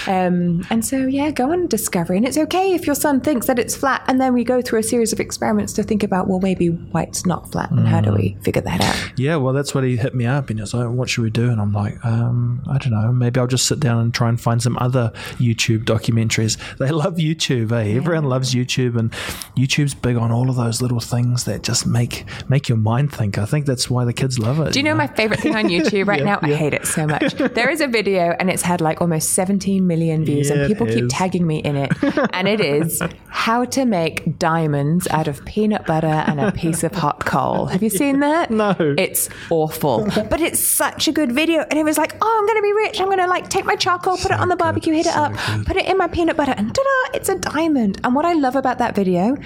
Um, 0.08 0.64
and 0.70 0.86
so, 0.86 1.08
yeah, 1.08 1.32
go 1.32 1.52
on 1.52 1.68
discovery. 1.68 2.18
And 2.18 2.28
it's 2.28 2.38
okay 2.38 2.74
if 2.74 2.86
your 2.86 2.96
son 2.96 3.22
thinks 3.22 3.48
that 3.48 3.60
it's 3.60 3.76
flat. 3.76 4.04
And 4.08 4.20
then 4.22 4.34
we 4.34 4.44
go 4.44 4.62
through 4.62 4.80
a 4.80 4.84
series 4.84 5.12
of 5.14 5.20
experiments 5.20 5.74
to 5.74 5.84
think 5.84 6.04
about, 6.04 6.28
well, 6.28 6.40
maybe 6.40 6.68
why 6.70 7.04
it's 7.04 7.26
not 7.26 7.52
flat 7.52 7.72
and 7.72 7.88
how 7.88 8.02
do 8.02 8.14
we 8.14 8.38
figure 8.42 8.62
that 8.62 8.82
out? 8.82 9.12
Yeah, 9.20 9.38
well, 9.38 9.54
that's 9.54 9.74
what 9.74 9.84
he 9.84 9.98
hit 9.98 10.14
me 10.16 10.26
up, 10.26 10.50
and 10.50 10.60
he 10.60 10.62
was 10.62 10.74
like, 10.74 10.90
"What 10.90 11.10
should 11.10 11.24
we 11.24 11.30
do?" 11.30 11.50
And 11.50 11.60
I'm 11.60 11.74
like, 11.74 12.04
um, 12.06 12.62
"I 12.70 12.78
don't 12.78 12.92
know. 12.92 13.12
Maybe 13.12 13.40
I'll 13.40 13.48
just 13.48 13.66
sit 13.68 13.80
down 13.80 14.00
and 14.02 14.14
try 14.14 14.30
and 14.30 14.40
find 14.40 14.62
some 14.62 14.78
other 14.80 15.12
YouTube 15.38 15.84
documentaries. 15.86 16.58
They 16.78 16.92
love 16.92 17.16
YouTube, 17.16 17.72
eh? 17.72 17.96
Everyone 17.98 18.26
loves 18.26 18.54
YouTube, 18.54 18.98
and 18.98 19.12
YouTube's 19.58 19.94
big 19.94 20.16
on 20.18 20.32
all 20.32 20.50
of 20.52 20.56
those 20.58 20.82
little 20.82 21.00
things 21.00 21.46
that 21.46 21.64
just 21.64 21.88
make 21.88 22.26
make 22.48 22.70
your 22.70 22.78
mind 22.78 23.12
think. 23.12 23.38
I 23.40 23.46
think 23.46 23.66
that's 23.66 23.90
why 23.90 24.06
the 24.06 24.14
kids 24.14 24.38
love 24.38 24.60
it. 24.60 24.74
Do 24.74 24.80
you 24.80 24.84
know 24.84 24.94
my 24.94 25.08
favorite 25.08 25.40
thing 25.40 25.56
on 25.56 25.66
YouTube 25.76 26.08
right 26.08 26.20
Yeah, 26.20 26.26
now? 26.26 26.40
I 26.44 26.54
hate 26.54 26.74
it 26.76 26.86
so 26.86 27.08
much. 27.08 27.34
There 27.34 27.70
is 27.70 27.82
a 27.82 27.88
video 27.88 28.36
and 28.40 28.50
it's 28.52 28.62
had 28.62 28.80
like 28.82 29.02
almost 29.02 29.32
17 29.34 29.88
million 29.88 30.24
views, 30.30 30.50
Yeah, 30.50 30.58
and 30.58 30.68
people 30.68 30.86
keep 30.86 31.06
tagging 31.10 31.48
me 31.48 31.58
in 31.58 31.76
it. 31.76 31.92
And 32.34 32.48
it 32.48 32.62
is 32.62 33.02
how 33.28 33.66
to 33.66 33.86
make 33.86 34.38
diamonds 34.38 35.08
out 35.08 35.28
of 35.28 35.44
peanut 35.46 35.86
butter 35.88 36.08
and 36.08 36.40
a 36.40 36.52
piece 36.52 36.84
of 36.84 36.94
hot 36.94 37.26
coal. 37.26 37.66
Have 37.66 37.82
you 37.82 37.90
seen 37.90 38.20
that? 38.20 38.52
No. 38.52 38.76
It's 38.98 39.30
awful, 39.50 40.06
but 40.30 40.40
it's 40.42 40.60
such 40.60 41.08
a 41.08 41.12
good 41.12 41.32
video. 41.32 41.62
And 41.70 41.80
it 41.80 41.84
was 41.84 41.98
like, 41.98 42.16
oh, 42.22 42.38
I'm 42.40 42.46
going 42.46 42.58
to 42.58 42.62
be 42.62 42.74
rich. 42.74 43.00
I'm 43.00 43.08
going 43.08 43.18
to 43.20 43.28
like 43.28 43.50
take 43.50 43.66
my 43.66 43.76
charcoal, 43.76 44.18
put 44.18 44.32
it 44.32 44.40
on 44.40 44.50
the 44.50 44.56
barbecue, 44.56 44.94
heat 44.94 45.06
it 45.08 45.14
so 45.14 45.22
up, 45.22 45.32
good. 45.34 45.66
put 45.66 45.78
it 45.78 45.86
in 45.88 45.98
my 45.98 46.08
peanut 46.08 46.36
butter, 46.38 46.54
and 46.58 46.74
ta-da! 46.76 47.18
It's 47.18 47.30
a 47.30 47.38
diamond. 47.38 48.00
And 48.04 48.14
what 48.16 48.26
I 48.26 48.34
love 48.34 48.56
about 48.56 48.78
that 48.80 48.94
video 48.96 49.38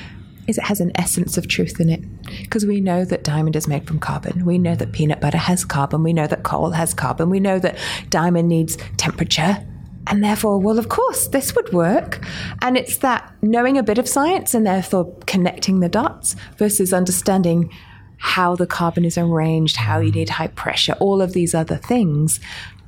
is 0.47 0.57
it 0.57 0.63
has 0.63 0.79
an 0.79 0.91
essence 0.95 1.37
of 1.37 1.47
truth 1.47 1.79
in 1.79 1.89
it 1.89 2.03
because 2.41 2.65
we 2.65 2.79
know 2.79 3.05
that 3.05 3.23
diamond 3.23 3.55
is 3.55 3.67
made 3.67 3.87
from 3.87 3.99
carbon. 3.99 4.45
We 4.45 4.57
know 4.57 4.75
that 4.75 4.91
peanut 4.91 5.21
butter 5.21 5.37
has 5.37 5.65
carbon. 5.65 6.03
We 6.03 6.13
know 6.13 6.27
that 6.27 6.43
coal 6.43 6.71
has 6.71 6.93
carbon. 6.93 7.29
We 7.29 7.39
know 7.39 7.59
that 7.59 7.77
diamond 8.09 8.49
needs 8.49 8.77
temperature. 8.97 9.65
And 10.07 10.23
therefore, 10.23 10.59
well, 10.59 10.77
of 10.77 10.89
course, 10.89 11.27
this 11.27 11.55
would 11.55 11.73
work. 11.73 12.23
And 12.61 12.77
it's 12.77 12.97
that 12.97 13.33
knowing 13.41 13.77
a 13.77 13.83
bit 13.83 13.97
of 13.97 14.07
science 14.07 14.53
and 14.53 14.65
therefore 14.65 15.11
connecting 15.25 15.79
the 15.79 15.89
dots 15.89 16.35
versus 16.57 16.93
understanding 16.93 17.71
how 18.17 18.55
the 18.55 18.67
carbon 18.67 19.03
is 19.03 19.17
arranged, 19.17 19.75
how 19.75 19.99
you 19.99 20.11
need 20.11 20.29
high 20.29 20.47
pressure, 20.47 20.93
all 20.99 21.21
of 21.21 21.33
these 21.33 21.55
other 21.55 21.77
things. 21.77 22.39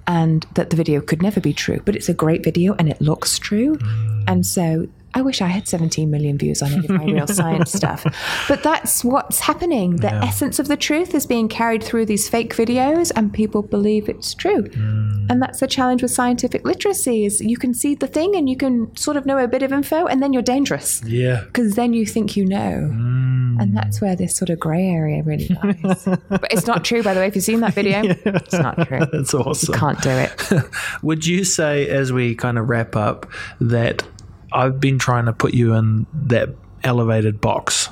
And 0.09 0.45
that 0.53 0.69
the 0.69 0.77
video 0.77 1.01
could 1.01 1.21
never 1.21 1.41
be 1.41 1.53
true, 1.53 1.81
but 1.83 1.93
it's 1.93 2.07
a 2.07 2.13
great 2.13 2.41
video 2.41 2.75
and 2.75 2.87
it 2.87 3.01
looks 3.01 3.37
true. 3.37 3.75
Mm. 3.75 4.23
And 4.27 4.45
so 4.45 4.87
I 5.17 5.21
wish 5.21 5.41
I 5.41 5.47
had 5.47 5.67
17 5.67 6.11
million 6.11 6.37
views 6.37 6.61
on 6.61 6.71
any 6.73 6.85
of 6.85 6.91
my 6.91 7.05
real 7.05 7.25
science 7.39 7.73
stuff. 7.73 8.05
But 8.47 8.61
that's 8.61 9.03
what's 9.03 9.39
happening. 9.39 9.95
The 9.95 10.07
Yeah. 10.09 10.23
essence 10.25 10.59
of 10.59 10.67
the 10.67 10.77
truth 10.77 11.15
is 11.15 11.25
being 11.25 11.47
carried 11.47 11.81
through 11.83 12.05
these 12.05 12.29
fake 12.29 12.53
videos 12.55 13.11
and 13.15 13.33
people 13.33 13.63
believe 13.63 14.07
it's 14.09 14.35
true. 14.35 14.61
Mm. 14.63 15.25
And 15.31 15.41
that's 15.41 15.59
the 15.59 15.65
challenge 15.67 16.03
with 16.03 16.11
scientific 16.11 16.63
literacy 16.65 17.25
is 17.25 17.41
you 17.41 17.57
can 17.57 17.73
see 17.73 17.95
the 17.95 18.05
thing 18.07 18.35
and 18.35 18.47
you 18.47 18.55
can 18.55 18.95
sort 18.95 19.17
of 19.17 19.25
know 19.25 19.39
a 19.39 19.47
bit 19.47 19.63
of 19.63 19.73
info 19.73 20.05
and 20.05 20.21
then 20.21 20.33
you're 20.33 20.43
dangerous 20.43 21.01
Yeah. 21.03 21.41
because 21.47 21.73
then 21.73 21.93
you 21.93 22.05
think 22.05 22.37
you 22.37 22.45
know. 22.45 22.91
Mm. 22.93 23.59
And 23.59 23.75
that's 23.75 23.99
where 23.99 24.15
this 24.15 24.35
sort 24.35 24.51
of 24.51 24.59
grey 24.59 24.85
area 24.87 25.23
really 25.23 25.47
lies. 25.63 26.05
but 26.29 26.47
it's 26.51 26.67
not 26.67 26.85
true, 26.85 27.01
by 27.01 27.15
the 27.15 27.19
way. 27.21 27.27
If 27.27 27.33
you've 27.35 27.43
seen 27.43 27.61
that 27.61 27.73
video, 27.73 28.01
it's 28.25 28.53
not 28.53 28.87
true. 28.87 28.99
That's 29.11 29.33
awesome. 29.33 29.73
You 29.73 29.79
Can't 29.79 30.01
do 30.03 30.11
it. 30.11 30.63
Would 31.01 31.25
you 31.25 31.43
say, 31.43 31.87
as 31.89 32.13
we 32.13 32.35
kind 32.35 32.59
of 32.59 32.69
wrap 32.69 32.95
up, 32.95 33.25
that 33.59 34.03
I've 34.51 34.79
been 34.79 34.99
trying 34.99 35.25
to 35.25 35.33
put 35.33 35.53
you 35.53 35.73
in 35.73 36.07
that 36.13 36.49
elevated 36.83 37.41
box, 37.41 37.89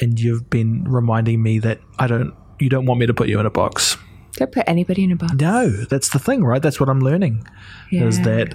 and 0.00 0.18
you've 0.18 0.48
been 0.48 0.84
reminding 0.84 1.42
me 1.42 1.58
that 1.60 1.80
I 1.98 2.06
don't, 2.06 2.34
you 2.58 2.68
don't 2.68 2.86
want 2.86 3.00
me 3.00 3.06
to 3.06 3.14
put 3.14 3.28
you 3.28 3.38
in 3.40 3.46
a 3.46 3.50
box? 3.50 3.96
Don't 4.34 4.50
put 4.50 4.64
anybody 4.66 5.04
in 5.04 5.12
a 5.12 5.16
box. 5.16 5.34
No, 5.34 5.68
that's 5.68 6.08
the 6.08 6.18
thing, 6.18 6.42
right? 6.42 6.62
That's 6.62 6.80
what 6.80 6.88
I'm 6.88 7.00
learning. 7.00 7.46
Is 7.90 8.20
that 8.22 8.54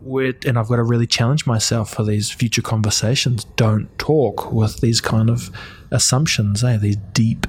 we're, 0.00 0.34
and 0.44 0.58
I've 0.58 0.68
got 0.68 0.76
to 0.76 0.82
really 0.82 1.06
challenge 1.06 1.46
myself 1.46 1.94
for 1.94 2.04
these 2.04 2.30
future 2.30 2.60
conversations. 2.60 3.44
Don't 3.56 3.88
talk 3.98 4.52
with 4.52 4.80
these 4.80 5.00
kind 5.00 5.30
of 5.30 5.50
assumptions, 5.92 6.64
eh? 6.64 6.76
These 6.76 6.96
deep. 7.12 7.46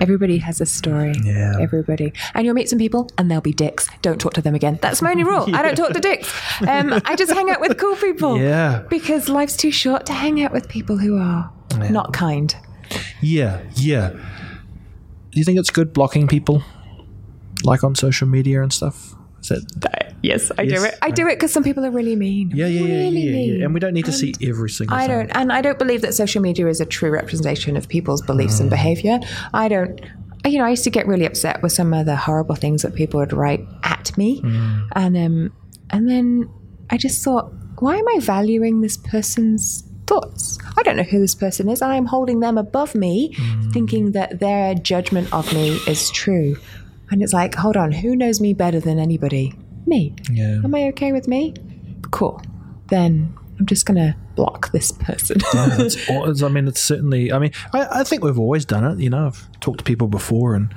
Everybody 0.00 0.38
has 0.38 0.60
a 0.60 0.66
story. 0.66 1.14
Yeah. 1.22 1.56
Everybody. 1.60 2.12
And 2.34 2.44
you'll 2.44 2.54
meet 2.54 2.68
some 2.68 2.78
people 2.78 3.10
and 3.18 3.30
they'll 3.30 3.40
be 3.40 3.52
dicks. 3.52 3.88
Don't 4.00 4.20
talk 4.20 4.32
to 4.34 4.42
them 4.42 4.54
again. 4.54 4.78
That's 4.80 5.02
my 5.02 5.10
only 5.10 5.24
rule. 5.24 5.46
I 5.54 5.62
don't 5.62 5.74
talk 5.82 5.92
to 5.92 6.00
dicks. 6.00 6.32
Um, 6.62 7.00
I 7.04 7.16
just 7.16 7.32
hang 7.32 7.50
out 7.50 7.60
with 7.60 7.78
cool 7.78 7.96
people. 7.96 8.38
Yeah. 8.38 8.82
Because 8.88 9.28
life's 9.28 9.56
too 9.56 9.70
short 9.70 10.06
to 10.06 10.12
hang 10.12 10.42
out 10.42 10.52
with 10.52 10.68
people 10.68 10.98
who 10.98 11.18
are 11.18 11.52
not 11.90 12.12
kind. 12.12 12.54
Yeah, 13.20 13.62
yeah. 13.74 14.10
Do 14.10 15.38
you 15.38 15.44
think 15.44 15.58
it's 15.58 15.70
good 15.70 15.92
blocking 15.92 16.28
people, 16.28 16.62
like 17.64 17.82
on 17.84 17.94
social 17.94 18.28
media 18.28 18.62
and 18.62 18.72
stuff? 18.72 19.14
Is 19.40 19.48
that 19.48 19.62
Yes, 20.22 20.52
I 20.56 20.62
Yes. 20.62 20.80
do 20.80 20.86
it. 20.86 20.98
I 21.02 21.10
do 21.10 21.26
it 21.26 21.34
because 21.36 21.52
some 21.52 21.64
people 21.64 21.84
are 21.84 21.90
really 21.90 22.16
mean. 22.16 22.52
yeah, 22.54 22.66
yeah, 22.66 22.80
yeah, 22.80 22.94
really 23.04 23.20
yeah, 23.26 23.32
mean. 23.32 23.58
yeah. 23.58 23.64
And 23.64 23.74
we 23.74 23.80
don't 23.80 23.92
need 23.94 24.04
to 24.06 24.12
see 24.12 24.34
every 24.42 24.70
single. 24.70 24.96
I 24.96 25.06
don't, 25.06 25.30
and 25.34 25.52
I 25.52 25.60
don't 25.60 25.78
believe 25.78 26.00
that 26.02 26.14
social 26.14 26.40
media 26.40 26.68
is 26.68 26.80
a 26.80 26.86
true 26.86 27.10
representation 27.10 27.76
of 27.76 27.88
people's 27.88 28.22
beliefs 28.22 28.60
and 28.60 28.70
behavior. 28.70 29.18
I 29.52 29.68
don't. 29.68 30.00
You 30.44 30.58
know, 30.58 30.64
I 30.64 30.70
used 30.70 30.84
to 30.84 30.90
get 30.90 31.06
really 31.06 31.24
upset 31.24 31.62
with 31.62 31.70
some 31.72 31.94
of 31.94 32.06
the 32.06 32.16
horrible 32.16 32.56
things 32.56 32.82
that 32.82 32.94
people 32.96 33.20
would 33.20 33.32
write 33.32 33.64
at 33.84 34.16
me, 34.18 34.40
and 34.44 35.16
um, 35.16 35.52
and 35.90 36.08
then 36.08 36.48
I 36.90 36.96
just 36.96 37.22
thought, 37.24 37.52
why 37.78 37.96
am 37.96 38.08
I 38.08 38.18
valuing 38.20 38.80
this 38.80 38.96
person's 38.96 39.84
thoughts? 40.06 40.58
I 40.76 40.82
don't 40.82 40.96
know 40.96 41.04
who 41.04 41.20
this 41.20 41.34
person 41.34 41.68
is, 41.68 41.80
and 41.80 41.92
I'm 41.92 42.06
holding 42.06 42.40
them 42.40 42.58
above 42.58 42.94
me, 42.94 43.36
thinking 43.72 44.12
that 44.12 44.40
their 44.40 44.74
judgment 44.74 45.32
of 45.32 45.52
me 45.52 45.78
is 45.86 46.10
true. 46.10 46.56
And 47.10 47.22
it's 47.22 47.32
like, 47.32 47.54
hold 47.54 47.76
on, 47.76 47.92
who 47.92 48.16
knows 48.16 48.40
me 48.40 48.52
better 48.54 48.80
than 48.80 48.98
anybody? 48.98 49.54
Me. 49.86 50.14
Yeah. 50.30 50.60
Am 50.64 50.74
I 50.74 50.84
okay 50.88 51.12
with 51.12 51.28
me? 51.28 51.54
Cool. 52.10 52.40
Then 52.88 53.36
I'm 53.58 53.66
just 53.66 53.86
going 53.86 53.96
to 53.96 54.16
block 54.34 54.72
this 54.72 54.92
person. 54.92 55.38
Yeah, 55.54 55.76
it's, 55.78 56.42
I 56.42 56.48
mean, 56.48 56.68
it's 56.68 56.80
certainly. 56.80 57.32
I 57.32 57.38
mean, 57.38 57.52
I, 57.72 58.00
I 58.00 58.04
think 58.04 58.24
we've 58.24 58.38
always 58.38 58.64
done 58.64 58.84
it. 58.84 59.02
You 59.02 59.10
know, 59.10 59.26
I've 59.26 59.60
talked 59.60 59.78
to 59.78 59.84
people 59.84 60.08
before, 60.08 60.54
and 60.54 60.74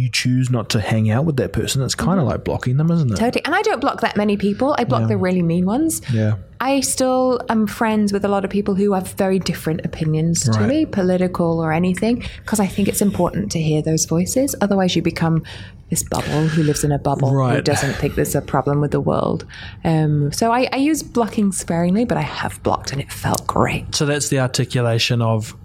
you 0.00 0.08
choose 0.10 0.50
not 0.50 0.70
to 0.70 0.80
hang 0.80 1.10
out 1.10 1.24
with 1.24 1.36
that 1.36 1.52
person. 1.52 1.82
It's 1.82 1.94
kind 1.94 2.18
of 2.18 2.26
like 2.26 2.44
blocking 2.44 2.76
them, 2.76 2.90
isn't 2.90 3.12
it? 3.12 3.16
totally. 3.16 3.44
And 3.44 3.54
I 3.54 3.62
don't 3.62 3.80
block 3.80 4.00
that 4.00 4.16
many 4.16 4.36
people. 4.36 4.74
I 4.78 4.84
block 4.84 5.08
the 5.08 5.16
really 5.16 5.42
mean 5.42 5.66
ones. 5.66 6.00
Yeah. 6.12 6.36
I 6.62 6.80
still 6.80 7.40
am 7.48 7.66
friends 7.66 8.12
with 8.12 8.24
a 8.24 8.28
lot 8.28 8.44
of 8.44 8.50
people 8.50 8.74
who 8.74 8.92
have 8.92 9.12
very 9.12 9.38
different 9.38 9.84
opinions 9.84 10.42
to 10.42 10.60
me, 10.60 10.84
political 10.84 11.58
or 11.58 11.72
anything, 11.72 12.24
because 12.38 12.60
I 12.60 12.66
think 12.66 12.88
it's 12.88 13.00
important 13.00 13.50
to 13.52 13.60
hear 13.60 13.80
those 13.80 14.04
voices. 14.04 14.54
Otherwise, 14.60 14.94
you 14.94 15.00
become 15.00 15.42
this 15.88 16.02
bubble 16.02 16.48
who 16.48 16.62
lives 16.62 16.84
in 16.84 16.92
a 16.92 16.98
bubble 16.98 17.30
who 17.30 17.62
doesn't 17.62 17.94
think 17.94 18.14
there's 18.14 18.34
a 18.34 18.42
problem 18.42 18.80
with 18.80 18.92
the 18.92 19.00
world. 19.00 19.44
Um, 19.84 20.32
so 20.32 20.52
I, 20.52 20.68
I 20.72 20.76
use 20.76 21.02
blocking 21.02 21.50
sparingly, 21.50 22.04
but 22.04 22.16
I 22.16 22.22
have 22.22 22.62
blocked 22.62 22.92
and 22.92 23.00
it 23.00 23.10
felt 23.10 23.46
great. 23.46 23.94
So 23.94 24.06
that's 24.06 24.28
the 24.28 24.38
articulation 24.38 25.20
of 25.22 25.56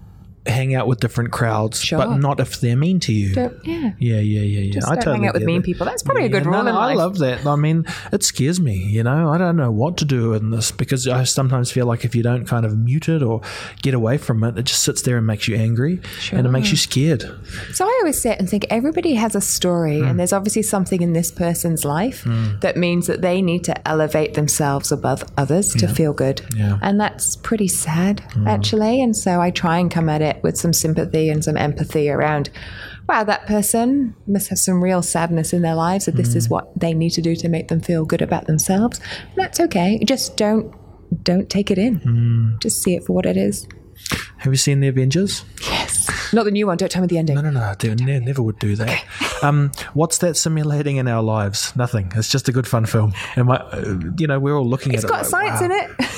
hang 0.46 0.74
out 0.74 0.86
with 0.86 1.00
different 1.00 1.32
crowds, 1.32 1.80
Sure. 1.80 1.98
but 1.98 2.16
not 2.16 2.40
if 2.40 2.60
they're 2.60 2.76
mean 2.76 3.00
to 3.00 3.12
you. 3.12 3.34
Don't, 3.34 3.56
yeah. 3.64 3.92
Yeah, 3.98 4.16
yeah, 4.20 4.40
yeah, 4.40 4.40
yeah. 4.60 4.72
Just 4.72 4.86
I 4.88 4.94
don't 4.94 5.02
totally 5.04 5.16
hang 5.18 5.28
out 5.28 5.34
with 5.34 5.42
mean 5.44 5.60
that. 5.60 5.64
people. 5.66 5.86
That's 5.86 6.02
probably 6.02 6.24
a 6.26 6.28
good 6.28 6.44
Yeah, 6.44 6.50
rule 6.50 6.62
no, 6.64 6.72
no, 6.72 6.78
I 6.78 6.94
love 6.94 7.18
that. 7.18 7.46
I 7.46 7.56
mean, 7.56 7.84
it 8.12 8.22
scares 8.22 8.60
me. 8.60 8.76
You 8.76 9.02
know, 9.02 9.30
I 9.30 9.38
don't 9.38 9.56
know 9.56 9.70
what 9.70 9.96
to 9.98 10.04
do 10.04 10.32
in 10.34 10.50
this 10.50 10.70
because 10.70 11.06
I 11.08 11.24
sometimes 11.24 11.70
feel 11.70 11.86
like 11.86 12.04
if 12.04 12.14
you 12.14 12.22
don't 12.22 12.46
kind 12.46 12.64
of 12.66 12.76
mute 12.78 13.08
it 13.08 13.22
or 13.22 13.40
get 13.82 13.94
away 13.94 14.18
from 14.18 14.42
it, 14.44 14.56
it 14.58 14.64
just 14.64 14.82
sits 14.82 15.02
there 15.02 15.16
and 15.18 15.26
makes 15.26 15.48
you 15.48 15.56
angry 15.56 16.00
and 16.32 16.46
it 16.46 16.50
makes 16.50 16.70
you 16.70 16.76
scared. 16.76 17.24
So 17.72 17.84
I 17.84 17.98
always 18.02 18.20
sit 18.20 18.38
and 18.38 18.48
think 18.48 18.66
everybody 18.70 19.14
has 19.14 19.34
a 19.34 19.40
story, 19.40 20.00
Hmm. 20.00 20.06
and 20.08 20.18
there's 20.20 20.32
obviously 20.32 20.62
something 20.62 21.00
in 21.02 21.12
this 21.12 21.30
person's 21.30 21.84
life 21.84 22.24
that 22.60 22.76
means 22.76 23.06
that 23.06 23.22
they 23.22 23.40
need 23.42 23.64
to 23.64 23.88
elevate 23.88 24.34
themselves 24.34 24.92
above 24.92 25.24
others 25.36 25.72
to 25.74 25.88
feel 25.88 26.12
good. 26.12 26.40
Yeah. 26.56 26.74
Hmm. 26.76 26.84
And 26.84 27.00
that's 27.00 27.36
pretty 27.36 27.68
sad, 27.68 28.22
actually. 28.46 29.00
And 29.02 29.16
so 29.16 29.40
I 29.40 29.50
try 29.50 29.78
and 29.78 29.90
come 29.90 30.08
at 30.08 30.22
it 30.22 30.35
with 30.42 30.56
some 30.56 30.72
sympathy 30.72 31.28
and 31.30 31.44
some 31.44 31.56
empathy 31.56 32.10
around. 32.10 32.50
Wow, 33.08 33.24
that 33.24 33.46
person 33.46 34.14
must 34.26 34.48
have 34.48 34.58
some 34.58 34.82
real 34.82 35.02
sadness 35.02 35.52
in 35.52 35.62
their 35.62 35.74
lives, 35.76 36.06
that 36.06 36.16
this 36.16 36.32
Hmm. 36.32 36.38
is 36.38 36.48
what 36.48 36.78
they 36.78 36.92
need 36.92 37.10
to 37.10 37.22
do 37.22 37.36
to 37.36 37.48
make 37.48 37.68
them 37.68 37.80
feel 37.80 38.04
good 38.04 38.22
about 38.22 38.46
themselves. 38.46 39.00
And 39.30 39.36
that's 39.44 39.60
okay. 39.60 39.98
Just 40.04 40.36
don't 40.36 40.72
don't 41.22 41.48
take 41.48 41.70
it 41.70 41.78
in. 41.78 41.96
Hmm. 41.96 42.56
Just 42.60 42.82
see 42.82 42.96
it 42.96 43.04
for 43.04 43.12
what 43.12 43.26
it 43.26 43.36
is. 43.36 43.66
Have 44.38 44.52
you 44.52 44.56
seen 44.56 44.80
the 44.80 44.88
Avengers? 44.88 45.44
Yes. 45.62 46.08
Not 46.32 46.44
the 46.44 46.50
new 46.50 46.66
one. 46.66 46.76
Don't 46.76 46.90
tell 46.90 47.02
me 47.02 47.08
the 47.08 47.18
ending. 47.18 47.34
No, 47.36 47.40
no, 47.40 47.50
no. 47.50 47.60
I 47.62 47.74
do- 47.74 47.94
ne- 47.94 48.18
never 48.20 48.42
would 48.42 48.58
do 48.58 48.76
that. 48.76 49.04
Um, 49.42 49.70
what's 49.92 50.16
that 50.18 50.34
simulating 50.34 50.96
in 50.96 51.06
our 51.08 51.22
lives? 51.22 51.76
Nothing. 51.76 52.10
It's 52.16 52.30
just 52.30 52.48
a 52.48 52.52
good 52.52 52.66
fun 52.66 52.86
film. 52.86 53.12
And 53.36 53.46
my, 53.46 53.56
uh, 53.58 53.98
you 54.16 54.26
know, 54.26 54.40
we're 54.40 54.56
all 54.56 54.66
looking 54.66 54.94
It's 54.94 55.04
at 55.04 55.10
got 55.10 55.20
It's 55.24 55.30
like, 55.32 55.46
science 55.58 55.60
wow. 55.60 55.66
in 55.66 55.72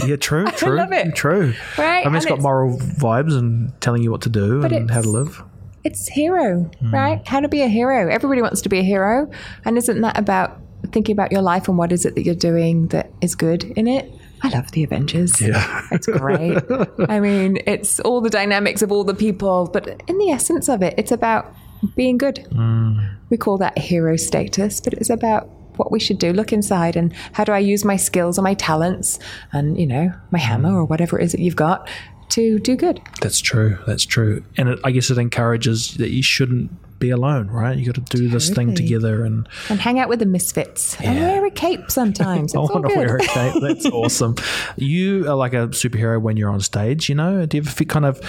it. 0.06 0.08
Yeah, 0.08 0.16
true, 0.16 0.46
true. 0.56 0.76
love 0.76 0.92
it. 0.92 1.16
True. 1.16 1.52
Right, 1.76 2.06
I 2.06 2.08
mean, 2.08 2.14
it's 2.14 2.26
and 2.26 2.28
got 2.30 2.34
it's- 2.34 2.42
moral 2.44 2.78
vibes 2.78 3.36
and 3.36 3.72
telling 3.80 4.04
you 4.04 4.12
what 4.12 4.22
to 4.22 4.28
do 4.28 4.62
and 4.62 4.88
how 4.88 5.00
to 5.02 5.08
live. 5.10 5.42
it's 5.82 6.06
hero, 6.06 6.70
Hmm. 6.78 6.94
right? 6.94 7.26
How 7.26 7.40
to 7.40 7.48
be 7.48 7.62
a 7.62 7.68
hero. 7.68 8.08
Everybody 8.08 8.40
wants 8.40 8.60
to 8.62 8.68
be 8.68 8.78
a 8.78 8.84
hero. 8.84 9.28
And 9.64 9.76
isn't 9.76 10.00
that 10.00 10.16
about 10.16 10.56
thinking 10.92 11.12
about 11.12 11.32
your 11.32 11.42
life 11.42 11.66
and 11.66 11.76
what 11.76 11.90
is 11.90 12.06
it 12.06 12.14
that 12.14 12.22
you're 12.24 12.36
doing 12.36 12.86
that 12.88 13.10
is 13.20 13.34
good 13.34 13.64
in 13.64 13.88
it? 13.88 14.12
I 14.42 14.48
love 14.50 14.70
the 14.72 14.84
Avengers. 14.84 15.40
Yeah. 15.40 15.82
It's 15.90 16.06
great. 16.06 16.62
I 17.08 17.20
mean, 17.20 17.58
it's 17.66 18.00
all 18.00 18.20
the 18.20 18.30
dynamics 18.30 18.82
of 18.82 18.92
all 18.92 19.04
the 19.04 19.14
people, 19.14 19.68
but 19.72 20.02
in 20.08 20.18
the 20.18 20.30
essence 20.30 20.68
of 20.68 20.82
it, 20.82 20.94
it's 20.96 21.12
about 21.12 21.54
being 21.94 22.18
good. 22.18 22.46
Hmm. 22.52 22.98
We 23.30 23.36
call 23.36 23.58
that 23.58 23.78
hero 23.78 24.16
status, 24.16 24.80
but 24.80 24.94
it's 24.94 25.10
about 25.10 25.48
what 25.76 25.92
we 25.92 26.00
should 26.00 26.18
do. 26.18 26.32
Look 26.32 26.52
inside 26.52 26.96
and 26.96 27.12
how 27.32 27.44
do 27.44 27.52
I 27.52 27.58
use 27.58 27.84
my 27.84 27.96
skills 27.96 28.38
and 28.38 28.44
my 28.44 28.54
talents 28.54 29.18
and, 29.52 29.78
you 29.78 29.86
know, 29.86 30.12
my 30.30 30.38
hammer 30.38 30.76
or 30.76 30.84
whatever 30.84 31.18
it 31.18 31.24
is 31.24 31.32
that 31.32 31.40
you've 31.40 31.56
got 31.56 31.88
to 32.30 32.58
do 32.58 32.76
good. 32.76 33.00
That's 33.20 33.40
true. 33.40 33.78
That's 33.86 34.04
true. 34.04 34.44
And 34.56 34.68
it, 34.68 34.78
I 34.84 34.90
guess 34.90 35.10
it 35.10 35.18
encourages 35.18 35.94
that 35.94 36.10
you 36.10 36.22
shouldn't 36.22 36.70
be 36.98 37.10
alone, 37.10 37.48
right? 37.48 37.76
You 37.76 37.86
got 37.86 37.94
to 38.06 38.16
do 38.16 38.28
this 38.28 38.50
thing 38.50 38.74
together. 38.74 39.24
And 39.24 39.48
and 39.68 39.80
hang 39.80 39.98
out 39.98 40.08
with 40.08 40.18
the 40.18 40.26
misfits 40.26 41.00
and 41.00 41.18
wear 41.18 41.46
a 41.46 41.50
cape 41.50 41.90
sometimes. 41.90 42.38
It's 42.54 42.54
I 42.54 42.58
want 42.60 42.88
to 42.88 42.94
wear 42.96 43.16
a 43.16 43.20
cape. 43.20 43.54
That's 43.60 43.86
awesome. 43.86 44.36
You 44.76 45.28
are 45.28 45.36
like 45.36 45.52
a 45.52 45.68
superhero 45.68 46.20
when 46.20 46.36
you're 46.36 46.50
on 46.50 46.60
stage. 46.60 47.08
You 47.08 47.14
know, 47.14 47.46
do 47.46 47.56
you 47.56 47.62
ever 47.62 47.84
kind 47.84 48.04
of 48.04 48.20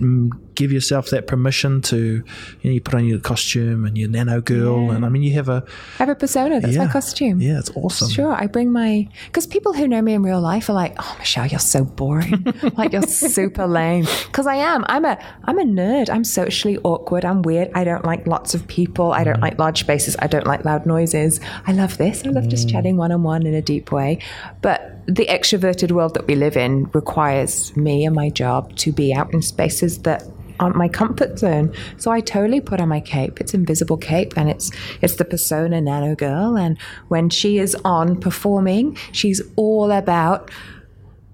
mm, 0.00 0.30
give 0.54 0.72
yourself 0.72 1.10
that 1.10 1.26
permission 1.26 1.80
to, 1.82 1.96
you 1.96 2.22
know, 2.64 2.70
you 2.70 2.80
put 2.80 2.94
on 2.94 3.04
your 3.04 3.18
costume 3.18 3.84
and 3.84 3.96
your 3.98 4.08
nano 4.08 4.40
girl, 4.40 4.90
and 4.90 5.04
I 5.04 5.08
mean, 5.08 5.22
you 5.22 5.32
have 5.34 5.48
a 5.48 5.64
I 5.98 6.02
have 6.04 6.08
a 6.08 6.14
persona. 6.14 6.60
That's 6.60 6.74
yeah, 6.74 6.86
my 6.86 6.92
costume. 6.92 7.40
Yeah, 7.40 7.58
it's 7.58 7.70
awesome. 7.74 8.08
Sure, 8.10 8.32
I 8.32 8.46
bring 8.46 8.72
my 8.72 9.08
because 9.26 9.46
people 9.46 9.72
who 9.72 9.86
know 9.88 10.02
me 10.02 10.14
in 10.14 10.22
real 10.22 10.40
life 10.40 10.68
are 10.68 10.74
like, 10.74 10.94
"Oh, 10.98 11.16
Michelle, 11.18 11.46
you're 11.46 11.58
so 11.58 11.84
boring. 11.84 12.44
like 12.76 12.92
you're 12.92 13.02
super 13.02 13.66
lame." 13.66 14.06
Because 14.26 14.46
I 14.46 14.56
am. 14.56 14.84
I'm 14.88 15.04
a 15.04 15.18
I'm 15.44 15.58
a 15.58 15.64
nerd. 15.64 16.08
I'm 16.10 16.24
socially 16.24 16.78
awkward. 16.84 17.24
I'm 17.24 17.42
weird. 17.42 17.70
I 17.74 17.84
don't 17.84 18.04
like 18.04 18.26
lots 18.26 18.54
of 18.54 18.66
people. 18.68 19.12
I 19.12 19.24
don't 19.24 19.32
Mm. 19.32 19.42
like 19.42 19.58
large 19.58 19.80
spaces. 19.80 20.14
I 20.18 20.26
don't 20.26 20.46
like 20.46 20.64
loud 20.64 20.84
noises. 20.86 21.40
I 21.66 21.72
love 21.72 21.96
this. 21.96 22.22
I 22.26 22.28
love 22.30 22.48
just 22.48 22.68
Mm. 22.68 22.72
chatting 22.72 22.96
one 22.98 23.12
on 23.12 23.22
one 23.22 23.46
in 23.46 23.54
a 23.54 23.62
deep 23.62 23.90
way. 23.90 24.18
But 24.60 25.00
the 25.06 25.26
extroverted 25.26 25.90
world 25.92 26.14
that 26.14 26.26
we 26.26 26.34
live 26.34 26.56
in 26.56 26.84
requires 26.92 27.74
me 27.76 28.04
and 28.04 28.14
my 28.14 28.28
job 28.28 28.76
to 28.76 28.92
be 28.92 29.12
out 29.14 29.32
in 29.32 29.42
spaces 29.42 29.98
that 29.98 30.22
aren't 30.60 30.76
my 30.76 30.88
comfort 30.88 31.38
zone. 31.38 31.72
So 31.96 32.10
I 32.10 32.20
totally 32.20 32.60
put 32.60 32.80
on 32.80 32.88
my 32.88 33.00
cape. 33.00 33.40
It's 33.40 33.54
invisible 33.54 33.96
cape 33.96 34.34
and 34.36 34.48
it's 34.50 34.70
it's 35.00 35.16
the 35.16 35.24
persona 35.24 35.80
nano 35.80 36.14
girl 36.14 36.56
and 36.56 36.78
when 37.08 37.28
she 37.30 37.58
is 37.58 37.74
on 37.84 38.20
performing, 38.20 38.96
she's 39.12 39.40
all 39.56 39.90
about 39.90 40.50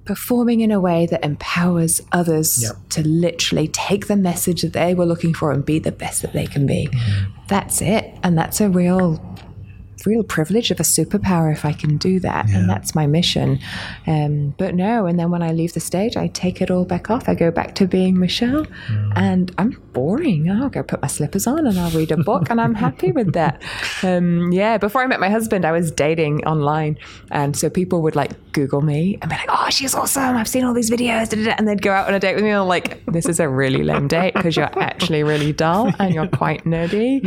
performing 0.05 0.61
in 0.61 0.71
a 0.71 0.81
way 0.81 1.05
that 1.05 1.23
empowers 1.23 2.01
others 2.13 2.63
Yep. 2.63 2.77
to 2.89 3.07
literally 3.07 3.69
take 3.69 4.07
the 4.07 4.17
message 4.17 4.63
that 4.63 4.73
they 4.73 4.95
were 4.95 5.05
looking 5.05 5.35
for 5.35 5.53
and 5.53 5.63
be 5.65 5.79
the 5.79 5.93
best 5.93 6.23
that 6.23 6.33
they 6.33 6.47
can 6.47 6.65
be. 6.67 6.89
Mm. 6.91 7.27
That's 7.49 7.83
it. 7.83 8.15
And 8.23 8.37
that's 8.39 8.59
a 8.63 8.71
real 8.71 9.21
real 10.07 10.23
privilege 10.23 10.71
of 10.71 10.81
a 10.81 10.85
superpower 10.85 11.53
if 11.53 11.65
I 11.65 11.73
can 11.73 11.97
do 11.97 12.21
that. 12.21 12.49
And 12.51 12.69
that's 12.69 12.95
my 12.95 13.07
mission. 13.07 13.59
Um, 14.07 14.55
but 14.59 14.75
no, 14.75 15.07
and 15.07 15.19
then 15.19 15.31
when 15.31 15.43
I 15.43 15.53
leave 15.53 15.75
the 15.75 15.81
stage, 15.81 16.17
I 16.17 16.29
take 16.29 16.61
it 16.63 16.71
all 16.71 16.85
back 16.85 17.11
off. 17.11 17.29
I 17.29 17.35
go 17.35 17.51
back 17.51 17.75
to 17.77 17.87
being 17.87 18.19
Michelle 18.19 18.67
and 19.17 19.53
I'm 19.59 19.71
boring. 19.93 20.51
I'll 20.51 20.69
go 20.69 20.83
put 20.83 21.03
my 21.03 21.09
slippers 21.09 21.47
on 21.47 21.67
and 21.67 21.79
I'll 21.79 21.91
read 21.91 22.13
a 22.13 22.17
book 22.17 22.51
and 22.51 22.61
I'm 22.61 22.75
happy 22.75 23.13
with 23.13 23.33
that. 23.35 23.63
Um, 24.05 24.53
yeah, 24.53 24.79
before 24.79 25.03
I 25.03 25.07
met 25.09 25.19
my 25.19 25.29
husband, 25.29 25.65
I 25.65 25.73
was 25.73 25.91
dating 25.91 26.45
online. 26.47 26.99
And 27.33 27.57
so 27.57 27.69
people 27.69 28.01
would 28.03 28.15
like 28.15 28.31
Google 28.53 28.81
me 28.81 29.19
and 29.21 29.29
be 29.29 29.37
like, 29.37 29.49
oh, 29.49 29.69
she's 29.71 29.93
awesome. 29.93 30.37
I've 30.37 30.47
seen 30.47 30.63
all 30.63 30.73
these 30.73 30.89
videos. 30.89 31.29
da, 31.31 31.37
da, 31.37 31.45
da," 31.47 31.55
And 31.59 31.67
they'd 31.67 31.83
go 31.83 31.91
out 31.93 32.07
on 32.07 32.15
a 32.15 32.21
date 32.21 32.37
with 32.37 32.45
me. 32.45 32.51
And 32.51 32.61
I'm 32.61 32.69
like, 32.69 33.05
this 33.07 33.27
is 33.27 33.41
a 33.41 33.49
really 33.49 33.83
lame 33.83 34.07
date 34.07 34.35
because 34.35 34.57
you're 34.57 34.71
actually 34.81 35.25
really 35.25 35.53
dull 35.53 35.93
and 35.99 36.15
you're 36.15 36.29
quite 36.43 36.65
nerdy. 36.65 37.25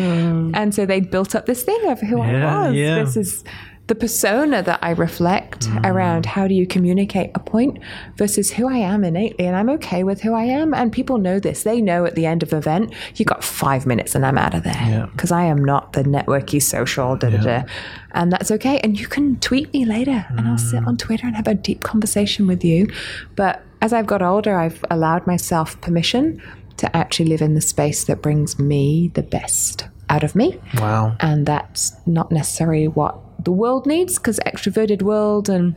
And 0.55 0.73
so 0.73 0.85
they 0.85 1.01
built 1.01 1.35
up 1.35 1.45
this 1.45 1.63
thing 1.63 1.89
of 1.89 1.99
who 1.99 2.19
Yeah, 2.19 2.47
I 2.47 2.57
was. 2.59 2.60
Yeah. 2.69 3.03
This 3.03 3.17
is 3.17 3.43
the 3.91 3.95
persona 3.95 4.63
that 4.63 4.79
I 4.81 4.91
reflect 4.91 5.67
mm. 5.67 5.85
around 5.85 6.25
how 6.25 6.47
do 6.47 6.53
you 6.53 6.65
communicate 6.65 7.29
a 7.35 7.39
point 7.39 7.77
versus 8.15 8.49
who 8.49 8.69
I 8.69 8.77
am 8.77 9.03
innately. 9.03 9.45
And 9.45 9.53
I'm 9.53 9.69
okay 9.71 10.05
with 10.05 10.21
who 10.21 10.33
I 10.33 10.43
am. 10.43 10.73
And 10.73 10.93
people 10.93 11.17
know 11.17 11.41
this. 11.41 11.63
They 11.63 11.81
know 11.81 12.05
at 12.05 12.15
the 12.15 12.25
end 12.25 12.41
of 12.41 12.51
the 12.51 12.57
event, 12.57 12.93
you 13.15 13.25
got 13.25 13.43
five 13.43 13.85
minutes 13.85 14.15
and 14.15 14.25
I'm 14.25 14.37
out 14.37 14.53
of 14.53 14.63
there. 14.63 14.73
Yeah. 14.73 15.07
Because 15.11 15.33
I 15.33 15.43
am 15.43 15.65
not 15.65 15.91
the 15.91 16.03
networky 16.03 16.61
social, 16.61 17.17
da 17.17 17.31
da 17.31 17.37
da. 17.41 17.63
And 18.11 18.31
that's 18.31 18.49
okay. 18.51 18.79
And 18.79 18.97
you 18.97 19.07
can 19.07 19.37
tweet 19.41 19.73
me 19.73 19.83
later 19.83 20.25
and 20.29 20.47
I'll 20.47 20.57
sit 20.57 20.87
on 20.87 20.95
mm. 20.95 20.99
Twitter 20.99 21.27
and 21.27 21.35
have 21.35 21.49
a 21.49 21.55
deep 21.55 21.83
conversation 21.83 22.47
with 22.47 22.63
you. 22.63 22.87
But 23.35 23.61
as 23.81 23.91
I've 23.91 24.07
got 24.07 24.21
older, 24.21 24.55
I've 24.55 24.85
allowed 24.89 25.27
myself 25.27 25.81
permission 25.81 26.41
to 26.77 26.95
actually 26.95 27.25
live 27.25 27.41
in 27.41 27.55
the 27.55 27.61
space 27.61 28.05
that 28.05 28.21
brings 28.21 28.57
me 28.57 29.11
the 29.15 29.23
best 29.23 29.89
out 30.11 30.23
of 30.23 30.35
me. 30.35 30.59
Wow. 30.77 31.15
and 31.19 31.45
that's 31.45 31.95
not 32.05 32.31
necessarily 32.31 32.87
what 32.87 33.15
the 33.43 33.51
world 33.51 33.85
needs 33.85 34.17
because 34.17 34.39
extroverted 34.45 35.01
world 35.01 35.49
and 35.49 35.75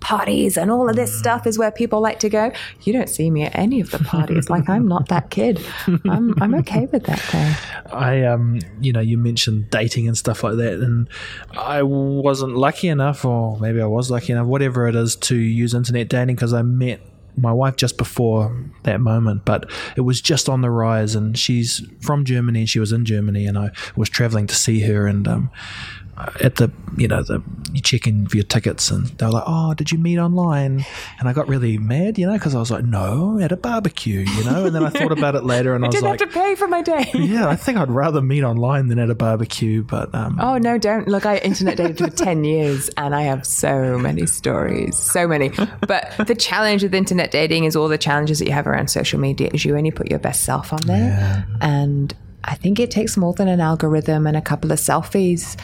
parties 0.00 0.56
and 0.56 0.70
all 0.70 0.88
of 0.88 0.96
this 0.96 1.16
stuff 1.16 1.46
is 1.46 1.58
where 1.58 1.70
people 1.70 2.00
like 2.00 2.18
to 2.20 2.28
go. 2.28 2.50
You 2.82 2.92
don't 2.92 3.08
see 3.08 3.30
me 3.30 3.42
at 3.42 3.54
any 3.54 3.80
of 3.80 3.90
the 3.90 3.98
parties. 3.98 4.48
Like 4.48 4.68
i'm 4.68 4.88
not 4.88 5.08
that 5.08 5.30
kid. 5.30 5.60
I'm, 5.86 6.34
I'm 6.42 6.54
okay 6.56 6.86
with 6.86 7.04
that 7.04 7.22
though. 7.30 7.96
I 7.96 8.22
um 8.24 8.60
you 8.80 8.92
know 8.92 9.00
you 9.00 9.18
mentioned 9.18 9.70
dating 9.70 10.08
and 10.08 10.16
stuff 10.16 10.42
like 10.42 10.56
that 10.56 10.74
and 10.74 11.08
I 11.52 11.82
wasn't 11.82 12.56
lucky 12.56 12.88
enough 12.88 13.24
or 13.24 13.58
maybe 13.58 13.80
I 13.82 13.86
was 13.86 14.10
lucky 14.10 14.32
enough 14.32 14.46
whatever 14.46 14.88
it 14.88 14.94
is 14.94 15.14
to 15.16 15.36
use 15.36 15.74
internet 15.74 16.08
dating 16.08 16.36
because 16.36 16.54
I 16.54 16.62
met 16.62 17.00
my 17.36 17.52
wife 17.52 17.76
just 17.76 17.96
before 17.96 18.64
that 18.82 19.00
moment 19.00 19.44
but 19.44 19.70
it 19.96 20.02
was 20.02 20.20
just 20.20 20.48
on 20.48 20.60
the 20.60 20.70
rise 20.70 21.14
and 21.14 21.38
she's 21.38 21.82
from 22.00 22.24
Germany 22.24 22.60
and 22.60 22.68
she 22.68 22.80
was 22.80 22.92
in 22.92 23.04
Germany 23.04 23.46
and 23.46 23.58
I 23.58 23.70
was 23.96 24.08
traveling 24.08 24.46
to 24.46 24.54
see 24.54 24.80
her 24.80 25.06
and 25.06 25.26
um 25.26 25.50
at 26.40 26.56
the 26.56 26.70
you 26.96 27.08
know 27.08 27.22
the 27.22 27.42
you 27.72 27.80
check 27.80 28.06
in 28.06 28.26
for 28.26 28.36
your 28.36 28.44
tickets 28.44 28.90
and 28.90 29.06
they 29.06 29.24
were 29.24 29.32
like 29.32 29.44
oh 29.46 29.72
did 29.74 29.90
you 29.90 29.96
meet 29.96 30.18
online 30.18 30.84
and 31.18 31.28
I 31.28 31.32
got 31.32 31.48
really 31.48 31.78
mad 31.78 32.18
you 32.18 32.26
know 32.26 32.34
because 32.34 32.54
I 32.54 32.58
was 32.58 32.70
like 32.70 32.84
no 32.84 33.38
at 33.40 33.50
a 33.50 33.56
barbecue 33.56 34.20
you 34.20 34.44
know 34.44 34.66
and 34.66 34.74
then 34.74 34.84
I 34.84 34.90
thought 34.90 35.10
about 35.10 35.34
it 35.34 35.44
later 35.44 35.74
and 35.74 35.84
I, 35.84 35.86
i 35.86 35.88
was 35.88 35.94
didn't 35.94 36.10
like 36.10 36.20
have 36.20 36.28
to 36.28 36.34
pay 36.34 36.54
for 36.54 36.68
my 36.68 36.82
day 36.82 37.10
yeah, 37.14 37.48
I 37.48 37.56
think 37.56 37.78
I'd 37.78 37.90
rather 37.90 38.20
meet 38.20 38.42
online 38.42 38.88
than 38.88 38.98
at 38.98 39.10
a 39.10 39.14
barbecue, 39.14 39.82
but 39.82 40.14
um, 40.14 40.38
Oh 40.40 40.58
no, 40.58 40.78
don't 40.78 41.08
look! 41.08 41.26
I 41.26 41.38
internet 41.38 41.76
dated 41.76 41.98
for 41.98 42.10
ten 42.10 42.44
years, 42.44 42.90
and 42.96 43.14
I 43.14 43.22
have 43.22 43.46
so 43.46 43.98
many 43.98 44.26
stories, 44.26 44.96
so 44.96 45.26
many. 45.26 45.50
But 45.86 46.14
the 46.26 46.34
challenge 46.34 46.82
with 46.82 46.94
internet 46.94 47.30
dating 47.30 47.64
is 47.64 47.76
all 47.76 47.88
the 47.88 47.98
challenges 47.98 48.38
that 48.38 48.46
you 48.46 48.52
have 48.52 48.66
around 48.66 48.88
social 48.88 49.18
media. 49.18 49.50
Is 49.52 49.64
you 49.64 49.76
only 49.76 49.90
put 49.90 50.10
your 50.10 50.18
best 50.18 50.44
self 50.44 50.72
on 50.72 50.80
there, 50.84 51.46
and 51.60 52.14
I 52.44 52.54
think 52.54 52.80
it 52.80 52.90
takes 52.90 53.16
more 53.16 53.32
than 53.32 53.48
an 53.48 53.60
algorithm 53.60 54.26
and 54.26 54.36
a 54.36 54.42
couple 54.42 54.72
of 54.72 54.78
selfies. 54.78 55.58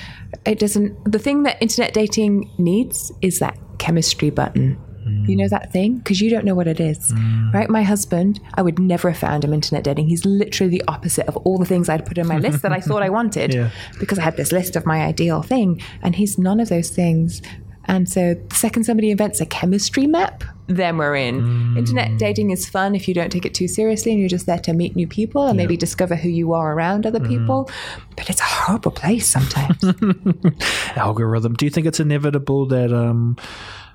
It 0.44 0.58
doesn't. 0.58 1.10
The 1.10 1.18
thing 1.18 1.42
that 1.42 1.60
internet 1.60 1.92
dating 1.92 2.50
needs 2.58 3.12
is 3.22 3.40
that 3.40 3.58
chemistry 3.78 4.30
button. 4.30 4.78
You 5.26 5.36
know 5.36 5.48
that 5.48 5.72
thing? 5.72 5.98
Because 5.98 6.20
you 6.20 6.30
don't 6.30 6.44
know 6.44 6.54
what 6.54 6.66
it 6.66 6.80
is, 6.80 7.12
mm. 7.12 7.52
right? 7.52 7.68
My 7.68 7.82
husband, 7.82 8.40
I 8.54 8.62
would 8.62 8.78
never 8.78 9.10
have 9.10 9.18
found 9.18 9.44
him 9.44 9.52
internet 9.52 9.84
dating. 9.84 10.08
He's 10.08 10.24
literally 10.24 10.70
the 10.70 10.84
opposite 10.88 11.26
of 11.28 11.36
all 11.38 11.58
the 11.58 11.64
things 11.64 11.88
I'd 11.88 12.04
put 12.04 12.18
in 12.18 12.26
my 12.26 12.38
list 12.38 12.62
that 12.62 12.72
I 12.72 12.80
thought 12.80 13.02
I 13.02 13.08
wanted 13.18 13.54
Yeah. 13.54 13.70
because 13.98 14.18
I 14.18 14.22
had 14.22 14.36
this 14.36 14.52
list 14.52 14.76
of 14.76 14.86
my 14.86 15.02
ideal 15.02 15.42
thing, 15.42 15.82
and 16.02 16.14
he's 16.14 16.38
none 16.38 16.60
of 16.60 16.68
those 16.68 16.90
things. 16.90 17.42
And 17.88 18.08
so, 18.08 18.34
the 18.34 18.54
second 18.54 18.84
somebody 18.84 19.10
invents 19.10 19.40
a 19.40 19.46
chemistry 19.46 20.06
map, 20.06 20.44
then 20.66 20.98
we're 20.98 21.16
in. 21.16 21.76
Internet 21.76 22.18
dating 22.18 22.50
is 22.50 22.68
fun 22.68 22.94
if 22.94 23.08
you 23.08 23.14
don't 23.14 23.30
take 23.30 23.46
it 23.46 23.54
too 23.54 23.66
seriously 23.66 24.12
and 24.12 24.20
you're 24.20 24.28
just 24.28 24.44
there 24.44 24.58
to 24.58 24.74
meet 24.74 24.94
new 24.94 25.08
people 25.08 25.46
and 25.46 25.56
maybe 25.56 25.76
discover 25.76 26.14
who 26.14 26.28
you 26.28 26.52
are 26.52 26.74
around 26.74 27.06
other 27.06 27.20
people. 27.20 27.70
But 28.16 28.28
it's 28.28 28.40
a 28.40 28.44
horrible 28.44 28.90
place 28.90 29.26
sometimes. 29.26 29.82
algorithm. 30.96 31.54
Do 31.54 31.64
you 31.64 31.70
think 31.70 31.86
it's 31.86 32.00
inevitable 32.00 32.66
that 32.66 32.92
um, 32.92 33.36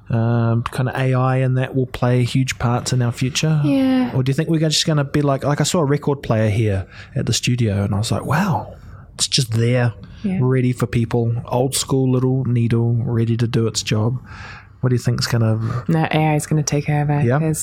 um, 0.10 0.64
kind 0.64 0.89
of 0.89 0.96
AI 0.96 1.38
and 1.38 1.58
that 1.58 1.76
will 1.76 1.86
play 1.86 2.24
huge 2.24 2.58
parts 2.58 2.91
in 2.91 3.02
our 3.02 3.12
future? 3.12 3.62
Yeah. 3.64 4.16
Or 4.16 4.24
do 4.24 4.32
you 4.32 4.34
think 4.34 4.50
we're 4.50 4.60
just 4.60 4.86
going 4.86 4.98
to 4.98 5.04
be 5.04 5.22
like, 5.22 5.44
like 5.44 5.62
I 5.62 5.64
saw 5.64 5.80
a 5.80 5.86
record 5.86 6.24
player 6.24 6.50
here 6.50 6.88
at 7.16 7.26
the 7.26 7.34
studio, 7.34 7.84
and 7.84 7.94
I 7.94 8.00
was 8.00 8.12
like, 8.12 8.26
wow, 8.26 8.76
it's 9.16 9.28
just 9.28 9.51
there, 9.51 9.93
Yeah. 10.24 10.39
ready 10.41 10.72
for 10.74 10.88
people, 10.88 11.34
old 11.47 11.76
school 11.76 12.11
little 12.11 12.45
needle, 12.45 12.93
ready 13.03 13.38
to 13.38 13.47
do 13.47 13.68
its 13.68 13.84
job. 13.84 14.20
What 14.82 14.89
do 14.89 14.95
you 14.95 14.99
think's 14.99 15.28
going 15.28 15.41
to? 15.43 15.86
No, 15.89 16.05
AI 16.11 16.36
is 16.36 16.45
going 16.45 16.61
to 16.61 16.70
take 16.70 16.89
over. 16.89 17.22
Yeah. 17.22 17.39
do 17.39 17.55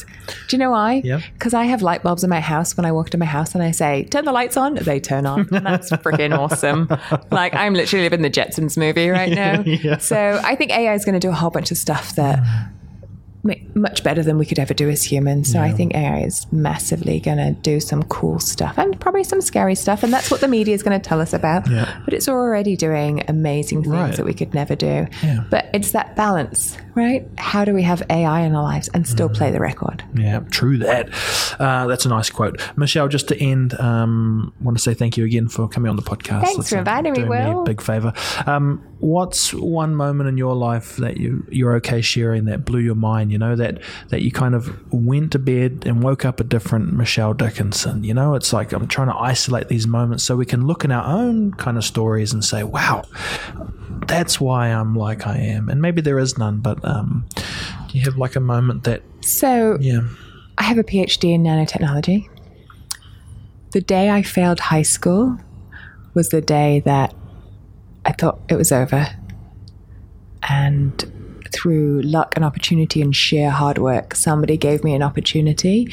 you 0.51 0.59
know 0.59 0.71
why? 0.71 1.03
Yeah. 1.05 1.21
Because 1.35 1.53
I 1.53 1.65
have 1.65 1.83
light 1.83 2.03
bulbs 2.03 2.25
in 2.25 2.31
my 2.31 2.41
house. 2.41 2.79
When 2.79 2.87
I 2.87 2.93
walk 2.93 3.11
to 3.11 3.19
my 3.19 3.27
house 3.27 3.55
and 3.55 3.63
I 3.63 3.73
say, 3.73 4.05
turn 4.05 4.25
the 4.25 4.33
lights 4.33 4.57
on, 4.57 4.77
they 4.77 5.01
turn 5.01 5.27
on. 5.27 5.41
And 5.53 5.67
that's 5.67 5.91
freaking 6.05 6.35
awesome. 6.37 6.89
Like, 7.31 7.55
I'm 7.55 7.75
literally 7.75 8.05
living 8.05 8.23
the 8.23 8.31
Jetsons 8.31 8.79
movie 8.79 9.11
right 9.11 9.31
now. 9.45 9.61
Yeah. 9.67 9.99
So 9.99 10.41
I 10.43 10.55
think 10.55 10.71
AI 10.71 10.95
is 10.95 11.05
going 11.05 11.13
to 11.13 11.19
do 11.21 11.29
a 11.29 11.35
whole 11.35 11.51
bunch 11.51 11.71
of 11.71 11.77
stuff 11.77 12.15
that 12.17 12.39
much 13.75 14.05
better 14.05 14.23
than 14.23 14.37
we 14.39 14.45
could 14.45 14.59
ever 14.59 14.75
do 14.75 14.91
as 14.91 15.03
humans. 15.03 15.51
So 15.51 15.61
I 15.61 15.73
think 15.73 15.95
AI 15.95 16.21
is 16.25 16.47
massively 16.53 17.21
going 17.21 17.39
to 17.39 17.53
do 17.63 17.81
some 17.81 18.03
cool 18.05 18.39
stuff 18.39 18.77
and 18.77 19.01
probably 19.01 19.25
some 19.25 19.41
scary 19.41 19.75
stuff. 19.75 20.03
And 20.03 20.13
that's 20.13 20.31
what 20.31 20.41
the 20.41 20.49
media 20.49 20.75
is 20.75 20.83
going 20.83 21.01
to 21.01 21.09
tell 21.09 21.21
us 21.21 21.33
about. 21.33 21.69
Yeah. 21.71 22.01
But 22.05 22.13
it's 22.15 22.29
already 22.29 22.77
doing 22.77 23.23
amazing 23.29 23.83
things 23.83 23.95
Right. 23.95 24.17
that 24.17 24.27
we 24.27 24.35
could 24.35 24.53
never 24.53 24.75
do. 24.77 25.07
Yeah. 25.23 25.45
But 25.51 25.71
it's 25.73 25.93
that 25.93 26.17
balance, 26.17 26.77
right? 26.95 27.27
How 27.39 27.65
do 27.65 27.73
we 27.73 27.83
have 27.83 28.03
AI 28.11 28.41
in 28.41 28.55
our 28.55 28.63
lives 28.63 28.89
and 28.93 29.07
still 29.07 29.29
play 29.31 29.51
the 29.51 29.61
record? 29.61 30.05
Yeah, 30.15 30.41
true 30.51 30.77
that. 30.79 31.09
Uh, 31.59 31.87
that's 31.87 32.05
a 32.05 32.09
nice 32.11 32.29
quote. 32.29 32.61
Michelle, 32.77 33.09
just 33.09 33.29
to 33.29 33.43
end, 33.43 33.79
um, 33.81 34.53
want 34.61 34.77
to 34.77 34.83
say 34.83 34.93
thank 34.95 35.17
you 35.17 35.25
again 35.25 35.49
for 35.49 35.67
coming 35.69 35.89
on 35.89 35.97
the 35.97 36.03
podcast. 36.03 36.43
Thanks 36.43 36.57
That's, 36.57 36.71
for 36.71 36.79
inviting 36.79 37.13
me, 37.15 37.25
Will. 37.25 37.63
a 37.63 37.65
big 37.65 37.81
favor. 37.81 38.13
Um, 38.47 38.85
what's 39.01 39.55
one 39.55 39.95
moment 39.95 40.29
in 40.29 40.37
your 40.37 40.55
life 40.55 40.97
that 40.97 41.17
you 41.17 41.45
you're 41.51 41.75
okay 41.77 42.01
sharing 42.01 42.45
that 42.45 42.65
blew 42.65 42.81
your 42.81 42.95
mind? 42.95 43.33
You 43.33 43.39
know 43.39 43.57
that 43.57 43.81
that 44.09 44.23
you 44.23 44.31
kind 44.31 44.55
of 44.55 44.93
went 44.93 45.33
to 45.33 45.39
bed 45.39 45.85
and 45.87 46.03
woke 46.03 46.25
up 46.25 46.39
a 46.39 46.45
different 46.45 46.93
Michelle 46.93 47.35
Dickinson. 47.35 48.05
You 48.05 48.15
know, 48.15 48.35
it's 48.35 48.53
like 48.53 48.73
I'm 48.73 48.87
trying 48.87 49.09
to 49.09 49.17
isolate 49.17 49.69
these 49.69 49.87
moments 49.87 50.23
so 50.25 50.37
we 50.37 50.47
can 50.47 50.67
look 50.67 50.85
in 50.85 50.93
our 50.93 51.05
own 51.05 51.53
kind 51.55 51.77
of 51.77 51.85
stories 51.85 52.33
and 52.33 52.45
say, 52.45 52.63
wow, 52.63 53.05
that's 54.07 54.41
why 54.41 54.69
I'm 54.69 54.95
like 54.95 55.27
I 55.27 55.39
am. 55.39 55.69
And 55.69 55.81
maybe 55.81 56.03
there 56.03 56.19
is 56.19 56.37
none, 56.39 56.61
but 56.61 56.85
um, 56.85 57.27
you 57.93 58.03
have 58.03 58.17
like 58.17 58.37
a 58.37 58.41
moment 58.41 58.85
that 58.85 59.03
So 59.23 59.79
yeah. 59.81 60.01
I 60.59 60.65
have 60.65 60.79
a 60.79 60.85
PhD 60.85 61.35
in 61.35 61.43
nanotechnology. 61.43 62.29
The 63.73 63.81
day 63.81 64.11
I 64.11 64.23
failed 64.23 64.61
high 64.61 64.83
school 64.83 65.39
was 66.13 66.31
the 66.31 66.41
day 66.41 66.81
that 66.81 67.15
I 68.05 68.13
thought 68.13 68.41
it 68.49 68.57
was 68.57 68.73
over. 68.73 69.07
And 70.49 71.43
through 71.53 72.03
luck 72.03 72.35
and 72.37 72.45
opportunity 72.45 73.03
and 73.03 73.15
sheer 73.15 73.51
hard 73.51 73.79
work, 73.79 74.15
somebody 74.15 74.57
gave 74.57 74.85
me 74.85 74.95
an 74.95 75.03
opportunity 75.03 75.93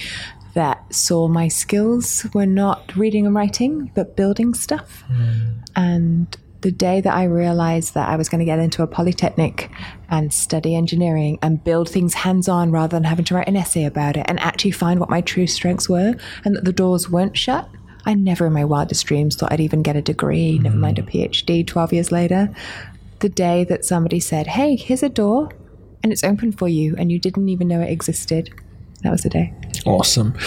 that 0.53 0.93
saw 0.93 1.27
my 1.27 1.47
skills 1.47 2.25
were 2.33 2.45
not 2.45 2.95
reading 2.95 3.25
and 3.25 3.35
writing, 3.35 3.91
but 3.93 4.15
building 4.15 4.53
stuff. 4.53 5.03
Hmm. 5.07 5.59
And 5.75 6.37
the 6.61 6.71
day 6.71 7.01
that 7.01 7.13
I 7.13 7.25
realized 7.25 7.93
that 7.93 8.09
I 8.09 8.15
was 8.15 8.29
going 8.29 8.39
to 8.39 8.45
get 8.45 8.59
into 8.59 8.81
a 8.81 8.87
polytechnic 8.87 9.69
and 10.09 10.33
study 10.33 10.75
engineering 10.75 11.37
and 11.41 11.63
build 11.63 11.89
things 11.89 12.15
hands 12.15 12.49
on 12.49 12.71
rather 12.71 12.95
than 12.97 13.03
having 13.03 13.25
to 13.25 13.35
write 13.35 13.47
an 13.47 13.55
essay 13.55 13.83
about 13.85 14.17
it 14.17 14.25
and 14.27 14.39
actually 14.39 14.71
find 14.71 14.99
what 14.99 15.09
my 15.09 15.21
true 15.21 15.47
strengths 15.47 15.87
were 15.87 16.15
and 16.43 16.55
that 16.55 16.65
the 16.65 16.73
doors 16.73 17.09
weren't 17.09 17.37
shut, 17.37 17.69
I 18.07 18.13
never 18.13 18.47
in 18.47 18.53
my 18.53 18.65
wildest 18.65 19.05
dreams 19.05 19.35
thought 19.35 19.51
I'd 19.51 19.59
even 19.59 19.83
get 19.83 19.97
a 19.97 20.01
degree, 20.01 20.57
never 20.57 20.77
mind 20.77 20.97
a 20.97 21.03
PhD 21.03 21.67
12 21.67 21.93
years 21.93 22.11
later. 22.11 22.49
The 23.19 23.29
day 23.29 23.65
that 23.65 23.83
somebody 23.83 24.19
said, 24.21 24.47
Hey, 24.47 24.77
here's 24.77 25.03
a 25.03 25.09
door 25.09 25.49
and 26.03 26.13
it's 26.13 26.23
open 26.23 26.53
for 26.53 26.69
you, 26.69 26.95
and 26.97 27.11
you 27.11 27.19
didn't 27.19 27.49
even 27.49 27.67
know 27.67 27.81
it 27.81 27.89
existed. 27.89 28.49
That 29.03 29.11
was 29.11 29.23
the 29.23 29.29
day. 29.29 29.53
Awesome. 29.85 30.37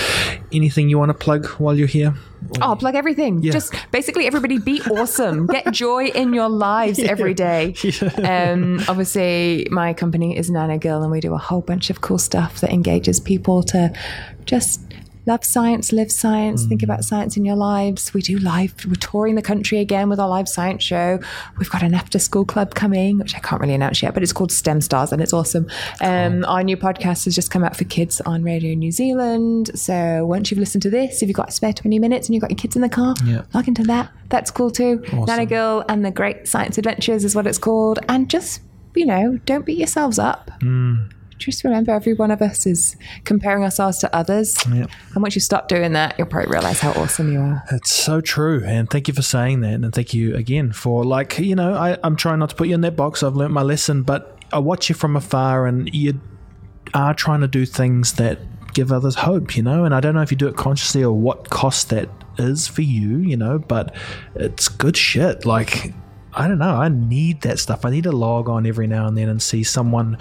Anything 0.52 0.88
you 0.88 0.98
want 0.98 1.10
to 1.10 1.14
plug 1.14 1.46
while 1.58 1.76
you're 1.76 1.86
here? 1.86 2.14
Oh, 2.62 2.74
plug 2.76 2.94
everything. 2.94 3.42
Yeah. 3.42 3.52
Just 3.52 3.74
basically, 3.92 4.26
everybody 4.26 4.58
be 4.58 4.80
awesome. 4.82 5.46
Get 5.48 5.70
joy 5.72 6.06
in 6.06 6.32
your 6.32 6.48
lives 6.48 6.98
every 6.98 7.34
day. 7.34 7.74
Um, 8.24 8.80
obviously, 8.88 9.66
my 9.70 9.92
company 9.92 10.36
is 10.36 10.50
Nanogirl, 10.50 11.02
and 11.02 11.10
we 11.10 11.20
do 11.20 11.34
a 11.34 11.38
whole 11.38 11.60
bunch 11.60 11.90
of 11.90 12.00
cool 12.00 12.18
stuff 12.18 12.60
that 12.60 12.70
engages 12.70 13.20
people 13.20 13.62
to 13.64 13.92
just 14.46 14.80
Love 15.26 15.44
science, 15.44 15.92
live 15.92 16.10
science, 16.10 16.64
think 16.64 16.82
about 16.82 17.04
science 17.04 17.36
in 17.36 17.44
your 17.44 17.54
lives. 17.56 18.12
We 18.14 18.22
do 18.22 18.38
live, 18.38 18.74
we're 18.86 18.94
touring 18.94 19.34
the 19.34 19.42
country 19.42 19.78
again 19.78 20.08
with 20.08 20.18
our 20.18 20.28
live 20.28 20.48
science 20.48 20.82
show. 20.82 21.20
We've 21.58 21.70
got 21.70 21.82
an 21.82 21.94
after 21.94 22.18
school 22.18 22.44
club 22.44 22.74
coming, 22.74 23.18
which 23.18 23.34
I 23.36 23.38
can't 23.38 23.60
really 23.60 23.74
announce 23.74 24.02
yet, 24.02 24.14
but 24.14 24.22
it's 24.22 24.32
called 24.32 24.50
STEM 24.50 24.80
Stars 24.80 25.12
and 25.12 25.20
it's 25.22 25.32
awesome. 25.32 25.68
Um, 26.00 26.44
Our 26.46 26.62
new 26.64 26.76
podcast 26.76 27.26
has 27.26 27.34
just 27.34 27.50
come 27.50 27.62
out 27.62 27.76
for 27.76 27.84
kids 27.84 28.20
on 28.22 28.42
Radio 28.42 28.74
New 28.74 28.90
Zealand. 28.90 29.70
So 29.78 30.24
once 30.24 30.50
you've 30.50 30.58
listened 30.60 30.82
to 30.82 30.90
this, 30.90 31.22
if 31.22 31.28
you've 31.28 31.36
got 31.36 31.50
a 31.50 31.52
spare 31.52 31.72
20 31.74 31.98
minutes 31.98 32.26
and 32.28 32.34
you've 32.34 32.40
got 32.42 32.50
your 32.50 32.58
kids 32.58 32.74
in 32.74 32.82
the 32.82 32.88
car, 32.88 33.14
Yeah. 33.24 33.42
log 33.52 33.68
into 33.68 33.82
that. 33.84 34.10
That's 34.30 34.50
cool 34.50 34.70
too. 34.70 35.04
Awesome. 35.12 35.26
Nanogirl 35.26 35.84
and 35.88 36.04
the 36.04 36.10
Great 36.10 36.48
Science 36.48 36.78
Adventures 36.78 37.24
is 37.24 37.36
what 37.36 37.46
it's 37.46 37.58
called. 37.58 37.98
And 38.08 38.28
just, 38.30 38.62
you 38.96 39.04
know, 39.06 39.38
don't 39.44 39.66
beat 39.66 39.78
yourselves 39.78 40.18
up. 40.18 40.50
Just 41.40 41.64
remember, 41.64 41.92
every 41.92 42.14
one 42.14 42.30
of 42.30 42.40
us 42.42 42.66
is 42.66 42.96
comparing 43.24 43.62
ourselves 43.62 43.98
to 43.98 44.14
others. 44.14 44.56
Yep. 44.72 44.90
And 45.14 45.22
once 45.22 45.34
you 45.34 45.40
stop 45.40 45.68
doing 45.68 45.92
that, 45.94 46.14
you'll 46.18 46.28
probably 46.28 46.50
realize 46.50 46.80
how 46.80 46.92
awesome 46.92 47.32
you 47.32 47.40
are. 47.40 47.64
It's 47.72 47.92
so 47.92 48.20
true. 48.20 48.62
And 48.64 48.88
thank 48.88 49.08
you 49.08 49.14
for 49.14 49.22
saying 49.22 49.60
that. 49.60 49.74
And 49.74 49.92
thank 49.92 50.14
you 50.14 50.36
again 50.36 50.72
for, 50.72 51.04
like, 51.04 51.38
you 51.38 51.56
know, 51.56 51.74
I, 51.74 51.98
I'm 52.04 52.16
trying 52.16 52.38
not 52.38 52.50
to 52.50 52.54
put 52.54 52.68
you 52.68 52.74
in 52.74 52.82
that 52.82 52.96
box. 52.96 53.22
I've 53.22 53.34
learnt 53.34 53.52
my 53.52 53.62
lesson, 53.62 54.02
but 54.02 54.38
I 54.52 54.58
watch 54.58 54.88
you 54.88 54.94
from 54.94 55.16
afar 55.16 55.66
and 55.66 55.92
you 55.94 56.20
are 56.94 57.14
trying 57.14 57.40
to 57.40 57.48
do 57.48 57.64
things 57.66 58.14
that 58.14 58.38
give 58.72 58.92
others 58.92 59.16
hope, 59.16 59.56
you 59.56 59.62
know? 59.62 59.84
And 59.84 59.94
I 59.94 60.00
don't 60.00 60.14
know 60.14 60.22
if 60.22 60.30
you 60.30 60.36
do 60.36 60.48
it 60.48 60.56
consciously 60.56 61.02
or 61.02 61.12
what 61.12 61.50
cost 61.50 61.90
that 61.90 62.08
is 62.38 62.68
for 62.68 62.82
you, 62.82 63.18
you 63.18 63.36
know, 63.36 63.58
but 63.58 63.94
it's 64.34 64.68
good 64.68 64.96
shit. 64.96 65.44
Like, 65.44 65.92
I 66.32 66.46
don't 66.46 66.58
know. 66.58 66.76
I 66.76 66.88
need 66.88 67.40
that 67.42 67.58
stuff. 67.58 67.84
I 67.84 67.90
need 67.90 68.04
to 68.04 68.12
log 68.12 68.48
on 68.48 68.66
every 68.66 68.86
now 68.86 69.06
and 69.06 69.16
then 69.18 69.28
and 69.28 69.42
see 69.42 69.64
someone 69.64 70.16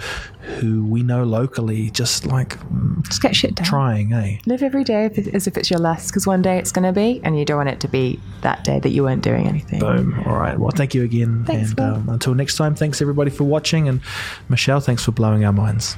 who 0.58 0.84
we 0.84 1.02
know 1.02 1.22
locally 1.22 1.90
just 1.90 2.26
like 2.26 2.58
mm, 2.58 3.06
Just 3.06 3.22
get 3.22 3.36
shit 3.36 3.54
done. 3.54 3.64
trying, 3.64 4.12
eh? 4.12 4.38
Live 4.46 4.62
every 4.62 4.82
day 4.82 5.06
as 5.32 5.46
if 5.46 5.56
it's 5.56 5.70
your 5.70 5.78
last, 5.78 6.08
because 6.08 6.26
one 6.26 6.42
day 6.42 6.58
it's 6.58 6.72
going 6.72 6.84
to 6.84 6.92
be, 6.92 7.20
and 7.22 7.38
you 7.38 7.44
don't 7.44 7.58
want 7.58 7.68
it 7.68 7.80
to 7.80 7.88
be 7.88 8.18
that 8.40 8.64
day 8.64 8.80
that 8.80 8.90
you 8.90 9.04
weren't 9.04 9.22
doing 9.22 9.46
anything. 9.46 9.78
Boom. 9.78 10.20
All 10.26 10.36
right. 10.36 10.58
Well, 10.58 10.72
thank 10.72 10.94
you 10.94 11.04
again. 11.04 11.44
Thanks, 11.44 11.70
and 11.70 11.80
um, 11.80 12.08
until 12.08 12.34
next 12.34 12.56
time, 12.56 12.74
thanks 12.74 13.00
everybody 13.00 13.30
for 13.30 13.44
watching. 13.44 13.88
And 13.88 14.00
Michelle, 14.48 14.80
thanks 14.80 15.04
for 15.04 15.12
blowing 15.12 15.44
our 15.44 15.52
minds. 15.52 15.96